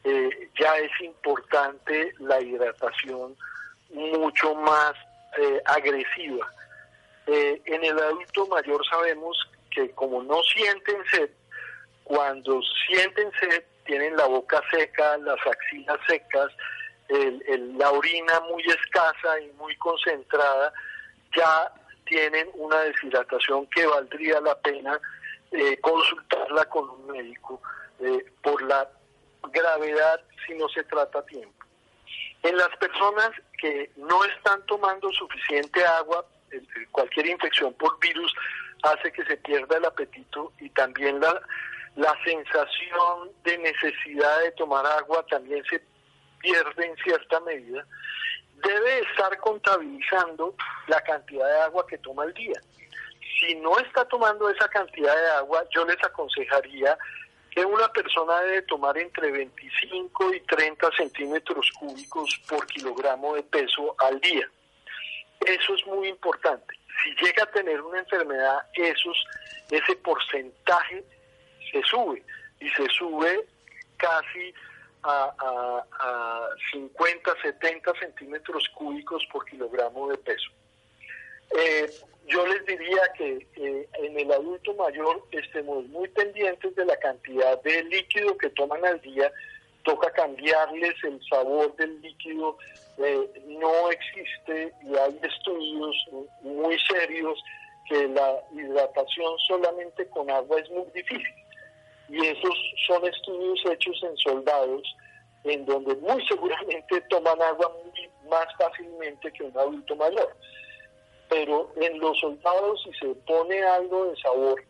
eh, 0.04 0.50
ya 0.60 0.78
es 0.78 0.92
importante 1.02 2.14
la 2.20 2.40
hidratación 2.42 3.36
mucho 3.92 4.56
más 4.56 4.94
eh, 5.38 5.62
agresiva. 5.66 6.50
Eh, 7.28 7.62
en 7.66 7.84
el 7.84 8.00
adulto 8.00 8.48
mayor 8.48 8.82
sabemos 8.90 9.38
que 9.72 9.92
como 9.92 10.24
no 10.24 10.42
sienten 10.44 11.04
sed, 11.12 11.30
cuando 12.04 12.62
sienten 12.88 13.32
sed 13.40 13.64
tienen 13.86 14.16
la 14.16 14.26
boca 14.26 14.62
seca, 14.72 15.18
las 15.18 15.40
axilas 15.46 16.00
secas, 16.08 16.52
la 17.10 17.90
orina 17.90 18.40
muy 18.42 18.64
escasa 18.64 19.40
y 19.42 19.52
muy 19.54 19.76
concentrada, 19.78 20.72
ya 21.36 21.72
tienen 22.06 22.48
una 22.54 22.80
deshidratación 22.82 23.66
que 23.68 23.86
valdría 23.88 24.40
la 24.42 24.56
pena 24.60 25.00
consultarla 25.82 26.66
con 26.66 26.90
un 26.90 27.08
médico 27.08 27.62
por 28.42 28.62
la 28.64 28.90
gravedad 29.52 30.22
si 30.46 30.54
no 30.56 30.68
se 30.70 30.84
trata 30.84 31.20
a 31.20 31.26
tiempo. 31.26 31.66
En 32.44 32.56
las 32.56 32.70
personas 32.78 33.32
que 33.60 33.92
no 33.98 34.24
están 34.26 34.66
tomando 34.66 35.12
suficiente 35.12 35.86
agua, 35.86 36.26
cualquier 36.92 37.28
infección 37.28 37.74
por 37.74 38.00
virus 38.00 38.34
hace 38.84 39.12
que 39.12 39.26
se 39.26 39.38
pierda 39.38 39.78
el 39.78 39.86
apetito 39.86 40.54
y 40.60 40.70
también 40.70 41.20
la, 41.20 41.42
la 41.96 42.16
sensación 42.24 43.32
de 43.44 43.58
necesidad 43.58 44.40
de 44.42 44.52
tomar 44.52 44.86
agua 44.86 45.26
también 45.30 45.64
se 45.66 45.82
pierde 46.40 46.86
en 46.86 46.96
cierta 46.98 47.40
medida, 47.42 47.86
debe 48.64 49.00
estar 49.00 49.38
contabilizando 49.40 50.56
la 50.88 51.02
cantidad 51.02 51.46
de 51.46 51.62
agua 51.62 51.86
que 51.88 51.98
toma 51.98 52.24
al 52.24 52.34
día. 52.34 52.60
Si 53.38 53.56
no 53.56 53.78
está 53.80 54.06
tomando 54.06 54.50
esa 54.50 54.68
cantidad 54.70 55.16
de 55.16 55.30
agua, 55.32 55.64
yo 55.72 55.86
les 55.86 56.02
aconsejaría 56.04 56.98
que 57.52 57.66
una 57.66 57.88
persona 57.92 58.42
debe 58.42 58.62
tomar 58.64 58.98
entre 58.98 59.32
25 59.32 60.34
y 60.34 60.42
30 60.42 60.90
centímetros 60.98 61.72
cúbicos 61.80 62.42
por 62.48 62.66
kilogramo 62.68 63.36
de 63.36 63.44
peso 63.44 63.96
al 64.00 64.20
día. 64.20 64.50
Eso 65.46 65.76
es 65.76 65.86
muy 65.88 66.08
importante. 66.10 66.76
Si 67.04 67.26
llega 67.26 67.44
a 67.44 67.52
tener 67.52 67.82
una 67.82 68.00
enfermedad, 68.00 68.60
esos, 68.74 69.26
ese 69.72 69.96
porcentaje 69.98 71.04
se 71.72 71.82
sube 71.84 72.24
y 72.60 72.70
se 72.70 72.86
sube 72.88 73.48
casi 73.98 74.54
a, 75.04 75.34
a 76.00 76.50
50, 76.72 77.32
70 77.42 77.94
centímetros 78.00 78.68
cúbicos 78.76 79.26
por 79.32 79.46
kilogramo 79.46 80.10
de 80.10 80.18
peso. 80.18 80.50
Que 83.14 83.88
en 84.02 84.20
el 84.20 84.32
adulto 84.32 84.74
mayor 84.74 85.24
estemos 85.32 85.86
muy 85.90 86.08
pendientes 86.08 86.76
de 86.76 86.86
la 86.86 86.98
cantidad 86.98 87.62
de 87.62 87.84
líquido 87.84 88.36
que 88.38 88.50
toman 88.50 88.84
al 88.84 89.00
día, 89.02 89.32
toca 89.84 90.12
cambiarles 90.12 90.96
el 91.04 91.22
sabor 91.30 91.76
del 91.76 92.02
líquido, 92.02 92.58
eh, 92.98 93.30
no 93.46 93.92
existe 93.92 94.74
y 94.84 94.96
hay 94.96 95.20
estudios 95.22 95.96
muy 96.42 96.80
serios 96.80 97.40
que 97.88 98.08
la 98.08 98.42
hidratación 98.54 99.38
solamente 99.48 100.08
con 100.08 100.30
agua 100.32 100.60
es 100.60 100.70
muy 100.72 100.86
difícil. 100.96 101.36
Y 102.10 102.26
esos 102.26 102.58
son 102.88 103.06
estudios 103.06 103.62
hechos 103.72 104.02
en 104.04 104.18
soldados, 104.18 104.96
en 105.44 105.64
donde 105.66 105.96
muy 105.98 106.26
seguramente 106.28 107.02
toman 107.02 107.40
agua 107.40 107.72
más 108.28 108.48
fácilmente 108.58 109.32
que 109.32 109.44
un 109.44 109.56
adulto 109.58 109.96
mayor 109.96 110.36
pero 111.30 111.72
en 111.78 112.00
los 112.00 112.20
soldados 112.20 112.82
si 112.84 112.94
se 112.94 113.16
pone 113.28 113.62
algo 113.64 114.06
de 114.06 114.18
sabor 114.18 114.64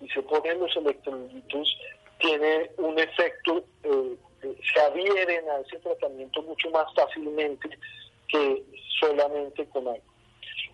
y 0.00 0.08
se 0.08 0.22
ponen 0.22 0.60
los 0.60 0.74
electrolitos, 0.76 1.78
tiene 2.18 2.70
un 2.78 2.98
efecto, 2.98 3.64
eh, 3.82 4.16
se 4.72 4.80
adhieren 4.80 5.48
a 5.50 5.60
ese 5.60 5.78
tratamiento 5.78 6.42
mucho 6.42 6.70
más 6.70 6.86
fácilmente 6.94 7.68
que 8.28 8.62
solamente 9.00 9.66
con 9.66 9.88
agua. 9.88 10.00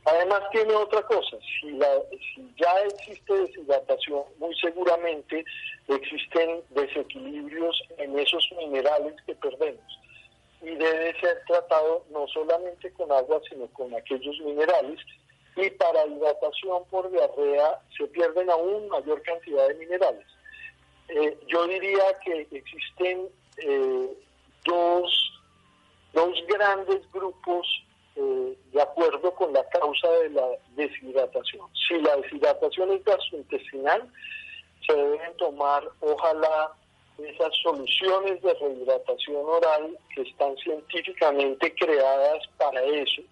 Además 0.05 0.43
tiene 0.51 0.75
otra 0.75 1.03
cosa, 1.03 1.37
si 1.61 1.79
ya 1.79 2.81
existe 2.87 3.35
deshidratación, 3.35 4.23
muy 4.39 4.55
seguramente 4.57 5.45
existen 5.89 6.63
desequilibrios 6.71 7.83
en 7.99 8.19
esos 8.19 8.49
minerales 8.57 9.15
que 9.27 9.35
perdemos 9.35 10.01
y 10.63 10.71
debe 10.71 11.19
ser 11.21 11.43
tratado 11.47 12.05
no 12.11 12.27
solamente 12.29 12.93
con 12.93 13.11
agua, 13.13 13.41
sino 13.49 13.67
con 13.69 13.95
aquellos 13.95 14.39
minerales 14.41 15.01
y 15.63 15.71
para 15.71 16.07
hidratación 16.07 16.85
por 16.91 17.11
diarrea 17.11 17.81
se 17.97 18.07
pierden 18.09 18.51
aún 18.51 18.89
mayor 18.89 19.23
cantidad 19.23 19.69
de 19.69 19.75
minerales. 19.75 20.27
Eh, 21.09 21.39
yo 21.49 21.67
diría 21.67 22.05
que 22.25 22.47
existen 22.51 23.29
eh, 23.59 24.17
dos, 24.65 25.41
dos 26.13 26.39
grandes 26.49 27.01
grupos 27.13 27.67
eh, 28.17 28.57
de 28.73 28.83
acuerdo 28.83 29.35
con 29.35 29.53
la 29.53 29.69
causa 29.69 30.09
de 30.11 30.31
la 30.31 30.47
deshidratación. 30.77 31.67
Si 31.89 31.99
la 32.01 32.17
deshidratación 32.17 32.93
es 32.93 33.05
gastrointestinal, 33.05 34.09
se 34.87 34.95
deben 34.95 35.37
tomar, 35.37 35.85
ojalá, 36.01 36.73
esas 37.19 37.55
soluciones 37.63 38.41
de 38.41 38.55
rehidratación 38.55 39.45
oral 39.45 39.99
que 40.15 40.23
están 40.23 40.57
científicamente 40.57 41.75
creadas 41.75 42.49
para 42.57 42.83
eso 42.83 43.23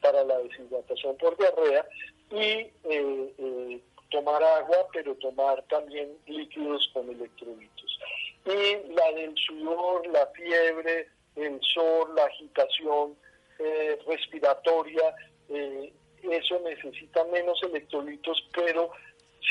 para 0.00 0.24
la 0.24 0.38
deshidratación 0.38 1.16
por 1.16 1.36
diarrea 1.36 1.86
y 2.30 2.36
eh, 2.36 2.72
eh, 2.84 3.80
tomar 4.10 4.42
agua, 4.42 4.88
pero 4.92 5.14
tomar 5.16 5.62
también 5.68 6.16
líquidos 6.26 6.90
con 6.92 7.08
electrolitos. 7.10 7.98
Y 8.46 8.92
la 8.92 9.12
del 9.12 9.34
sudor, 9.36 10.06
la 10.08 10.26
fiebre, 10.28 11.08
el 11.36 11.60
sol, 11.62 12.14
la 12.14 12.24
agitación 12.24 13.16
eh, 13.58 13.98
respiratoria, 14.06 15.14
eso 15.48 16.60
necesita 16.64 17.24
menos 17.24 17.62
electrolitos, 17.62 18.48
pero 18.52 18.90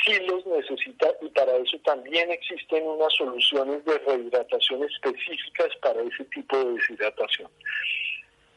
sí 0.04 0.12
los 0.26 0.46
necesita 0.46 1.08
y 1.20 1.28
para 1.30 1.56
eso 1.56 1.78
también 1.84 2.30
existen 2.30 2.86
unas 2.86 3.12
soluciones 3.14 3.84
de 3.84 3.98
rehidratación 3.98 4.84
específicas 4.84 5.74
para 5.82 6.02
ese 6.02 6.24
tipo 6.26 6.56
de 6.56 6.72
deshidratación. 6.74 7.50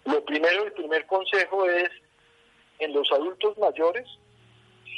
Lo 0.05 0.23
primero, 0.25 0.63
el 0.65 0.73
primer 0.73 1.05
consejo 1.05 1.65
es, 1.65 1.89
en 2.79 2.93
los 2.93 3.11
adultos 3.11 3.57
mayores, 3.57 4.07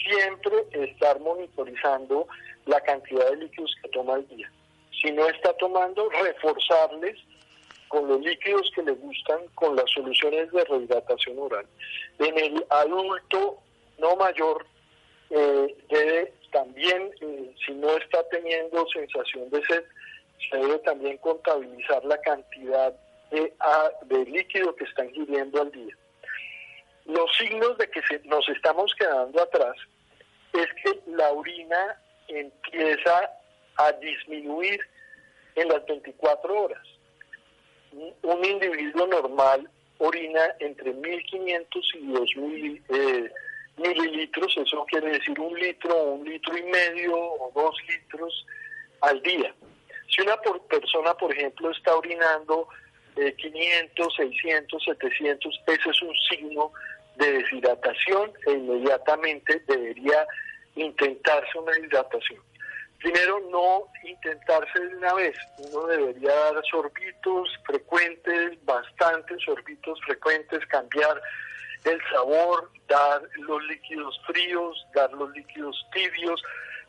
siempre 0.08 0.54
estar 0.72 1.20
monitorizando 1.20 2.28
la 2.66 2.80
cantidad 2.82 3.30
de 3.30 3.38
líquidos 3.38 3.76
que 3.82 3.90
toma 3.90 4.16
al 4.16 4.28
día. 4.28 4.52
Si 5.02 5.12
no 5.12 5.28
está 5.28 5.54
tomando, 5.58 6.10
reforzarles 6.10 7.18
con 7.90 8.08
los 8.08 8.22
líquidos 8.22 8.72
que 8.74 8.84
le 8.84 8.94
gustan, 8.94 9.40
con 9.56 9.76
las 9.76 9.90
soluciones 9.92 10.52
de 10.52 10.64
rehidratación 10.66 11.38
oral. 11.38 11.66
En 12.20 12.38
el 12.38 12.66
adulto 12.70 13.60
no 14.00 14.16
mayor, 14.16 14.66
eh, 15.30 15.76
debe 15.90 16.34
también, 16.52 17.12
eh, 17.22 17.54
si 17.66 17.74
no 17.74 17.90
está 17.98 18.28
teniendo 18.30 18.88
sensación 18.88 19.50
de 19.50 19.64
sed, 19.66 19.84
se 20.50 20.58
debe 20.58 20.80
también 20.80 21.18
contabilizar 21.18 22.04
la 22.06 22.20
cantidad 22.22 22.94
de, 23.34 24.26
líquido 24.26 24.76
que 24.76 24.84
están 24.86 25.10
ingiriendo 25.10 25.62
al 25.62 25.72
día. 25.72 25.96
Los 27.06 27.36
signos 27.38 27.78
de 27.78 27.90
que 27.90 28.02
nos 28.26 28.48
estamos 28.50 28.94
quedando 28.98 29.42
atrás 29.42 29.76
es 30.54 30.68
que 30.84 31.00
la 31.12 31.32
orina 31.32 31.98
empieza 32.28 33.30
a 33.78 33.92
disminuir 33.94 34.80
en 35.56 35.68
las 35.68 35.86
24 35.86 36.62
horas. 36.64 36.88
Un 37.92 38.46
individuo 38.46 39.08
normal 39.08 39.70
orina 39.98 40.56
entre 40.60 40.94
1.500 40.94 41.68
y 41.96 42.08
2.000 42.08 42.82
eh, 42.90 43.32
mililitros, 43.78 44.56
eso 44.58 44.86
quiere 44.86 45.12
decir 45.12 45.40
un 45.40 45.58
litro, 45.60 46.04
un 46.04 46.26
litro 46.28 46.58
y 46.58 46.64
medio 46.64 47.16
o 47.16 47.52
dos 47.54 47.76
litros 47.88 48.46
al 49.02 49.22
día. 49.22 49.54
Si 50.10 50.22
una 50.22 50.38
persona, 50.70 51.14
por 51.16 51.32
ejemplo, 51.34 51.72
está 51.72 51.96
orinando 51.96 52.68
500, 53.16 54.16
600, 54.16 54.84
700, 54.84 55.62
ese 55.68 55.90
es 55.90 56.02
un 56.02 56.16
signo 56.30 56.72
de 57.16 57.34
deshidratación 57.34 58.32
e 58.48 58.52
inmediatamente 58.54 59.62
debería 59.68 60.26
intentarse 60.76 61.58
una 61.58 61.78
hidratación. 61.78 62.42
Primero, 63.00 63.40
no 63.52 63.84
intentarse 64.06 64.80
de 64.80 64.96
una 64.96 65.14
vez. 65.14 65.36
Uno 65.58 65.88
debería 65.88 66.34
dar 66.34 66.64
sorbitos 66.72 67.50
frecuentes, 67.66 68.66
bastantes 68.66 69.44
sorbitos 69.44 70.00
frecuentes, 70.06 70.66
cambiar 70.68 71.22
el 71.84 72.00
sabor, 72.10 72.72
dar 72.88 73.22
los 73.40 73.62
líquidos 73.66 74.20
fríos, 74.26 74.88
dar 74.96 75.12
los 75.12 75.30
líquidos 75.32 75.86
tibios, 75.92 76.42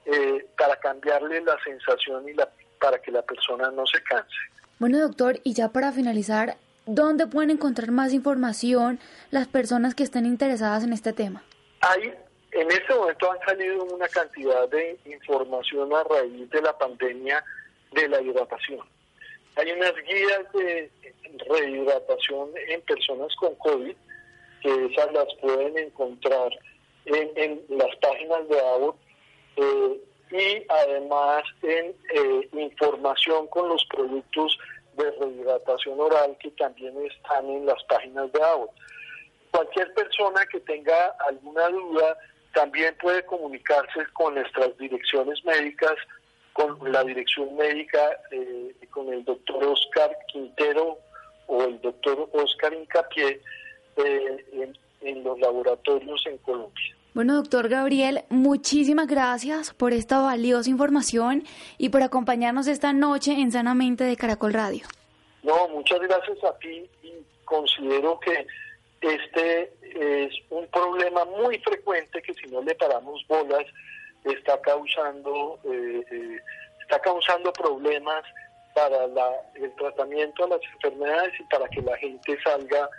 eh, 0.07 0.47
para 0.57 0.77
cambiarle 0.77 1.41
la 1.41 1.59
sensación 1.64 2.29
y 2.29 2.35
la, 2.35 2.49
para 2.79 3.01
que 3.01 3.11
la 3.11 3.22
persona 3.22 3.70
no 3.70 3.87
se 3.87 4.03
canse. 4.03 4.37
Bueno, 4.79 4.99
doctor, 4.99 5.41
y 5.45 5.55
ya 5.55 5.68
para 5.68 5.93
finalizar, 5.93 6.57
¿dónde 6.85 7.27
pueden 7.27 7.51
encontrar 7.51 7.91
más 7.93 8.12
información 8.12 8.99
las 9.31 9.47
personas 9.47 9.95
que 9.95 10.03
estén 10.03 10.27
interesadas 10.27 10.83
en 10.83 10.93
este 10.93 11.12
tema? 11.12 11.45
Hay, 11.81 12.12
en 12.53 12.70
este 12.70 12.95
momento 12.95 13.31
han 13.31 13.39
salido 13.47 13.85
una 13.85 14.09
cantidad 14.09 14.68
de 14.68 14.99
información 15.05 15.95
a 15.95 16.03
raíz 16.05 16.51
de 16.51 16.61
la 16.61 16.77
pandemia 16.77 17.45
de 17.93 18.09
la 18.09 18.20
hidratación. 18.20 18.81
Hay 19.57 19.70
unas 19.70 19.95
guías 19.95 20.53
de 20.53 20.91
rehidratación 21.49 22.51
en 22.68 22.81
personas 22.83 23.35
con 23.37 23.55
COVID, 23.55 23.95
que 24.61 24.87
esas 24.87 25.12
las 25.12 25.27
pueden 25.41 25.79
encontrar 25.79 26.51
en, 27.07 27.62
las 27.68 27.95
páginas 27.97 28.49
de 28.49 28.59
ABOT 28.59 28.97
eh, 29.57 30.01
y 30.35 30.66
además 30.68 31.45
en 31.62 31.95
eh, 32.12 32.49
información 32.53 33.47
con 33.47 33.68
los 33.68 33.85
productos 33.85 34.59
de 34.97 35.09
rehidratación 35.12 36.01
oral 36.01 36.37
que 36.41 36.51
también 36.53 36.95
están 37.07 37.49
en 37.49 37.66
las 37.66 37.82
páginas 37.85 38.32
de 38.32 38.43
agua. 38.43 38.68
Cualquier 39.53 39.95
persona 39.95 40.45
que 40.47 40.59
tenga 40.61 41.14
alguna 41.28 41.68
duda 41.68 42.18
también 42.53 42.97
puede 43.01 43.24
comunicarse 43.24 44.07
con 44.12 44.35
nuestras 44.35 44.76
direcciones 44.76 45.45
médicas, 45.45 45.95
con 46.53 46.78
la 46.91 47.05
dirección 47.05 47.55
médica, 47.55 48.18
eh, 48.32 48.74
con 48.91 49.12
el 49.12 49.24
doctor 49.24 49.62
Oscar 49.64 50.16
Quintero 50.32 50.99
o 51.47 51.62
el 51.62 51.80
doctor 51.80 52.28
Oscar 52.32 52.74
Incapié 52.74 53.41
eh, 53.97 54.72
en 55.01 55.22
los 55.22 55.39
laboratorios 55.39 56.26
en 56.26 56.39
Colombia. 56.39 56.97
Bueno, 57.15 57.37
doctor 57.37 57.69
Gabriel, 57.69 58.25
muchísimas 58.29 59.07
gracias 59.07 59.73
por 59.73 59.93
esta 59.93 60.19
valiosa 60.19 60.69
información 60.69 61.45
y 61.79 61.91
por 61.91 62.03
acompañarnos 62.03 62.67
esta 62.67 62.93
noche 62.93 63.35
en 63.35 63.53
Sanamente 63.53 64.03
de 64.03 64.17
Caracol 64.17 64.53
Radio. 64.53 64.85
No, 65.45 65.69
muchas 65.69 66.01
gracias 66.01 66.43
a 66.43 66.59
ti 66.59 66.91
y 67.05 67.12
considero 67.45 68.19
que 68.19 68.45
este 69.01 69.73
es 69.95 70.33
un 70.51 70.67
problema 70.67 71.25
muy 71.25 71.57
frecuente 71.61 72.21
que 72.21 72.35
si 72.35 72.49
no 72.49 72.61
le 72.62 72.75
paramos 72.75 73.25
bolas 73.29 73.65
está 74.25 74.61
causando 74.61 75.61
eh, 75.67 76.05
eh, 76.11 76.41
está 76.81 76.99
causando 76.99 77.53
problemas 77.53 78.25
para 78.75 79.05
el 79.55 79.73
tratamiento 79.77 80.49
de 80.49 80.51
las 80.51 80.61
enfermedades 80.75 81.33
y 81.39 81.45
para 81.45 81.69
que 81.69 81.81
la 81.81 81.97
gente 81.97 82.37
salga 82.43 82.91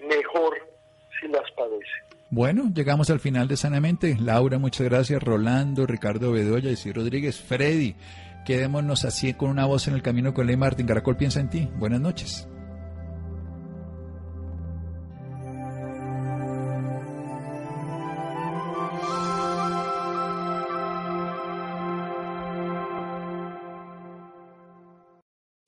mejor 0.00 0.58
si 1.20 1.28
las 1.28 1.48
padece. 1.52 2.13
Bueno, 2.34 2.72
llegamos 2.74 3.10
al 3.10 3.20
final 3.20 3.46
de 3.46 3.56
Sanamente. 3.56 4.16
Laura, 4.18 4.58
muchas 4.58 4.88
gracias. 4.88 5.22
Rolando, 5.22 5.86
Ricardo 5.86 6.32
Bedoya, 6.32 6.72
y 6.72 6.90
Rodríguez, 6.92 7.40
Freddy. 7.40 7.94
Quedémonos 8.44 9.04
así 9.04 9.34
con 9.34 9.50
una 9.50 9.66
voz 9.66 9.86
en 9.86 9.94
el 9.94 10.02
camino 10.02 10.34
con 10.34 10.48
Ley 10.48 10.56
Martín. 10.56 10.84
Caracol 10.84 11.16
piensa 11.16 11.38
en 11.38 11.48
ti. 11.48 11.70
Buenas 11.78 12.00
noches. 12.00 12.48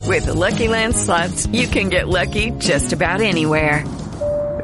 With 0.05 0.27
Lucky 0.27 0.67
Land 0.67 0.97
slots, 0.97 1.47
you 1.53 1.69
can 1.69 1.91
get 1.91 2.09
lucky 2.09 2.51
just 2.59 2.93
about 2.93 3.21
anywhere. 3.21 3.85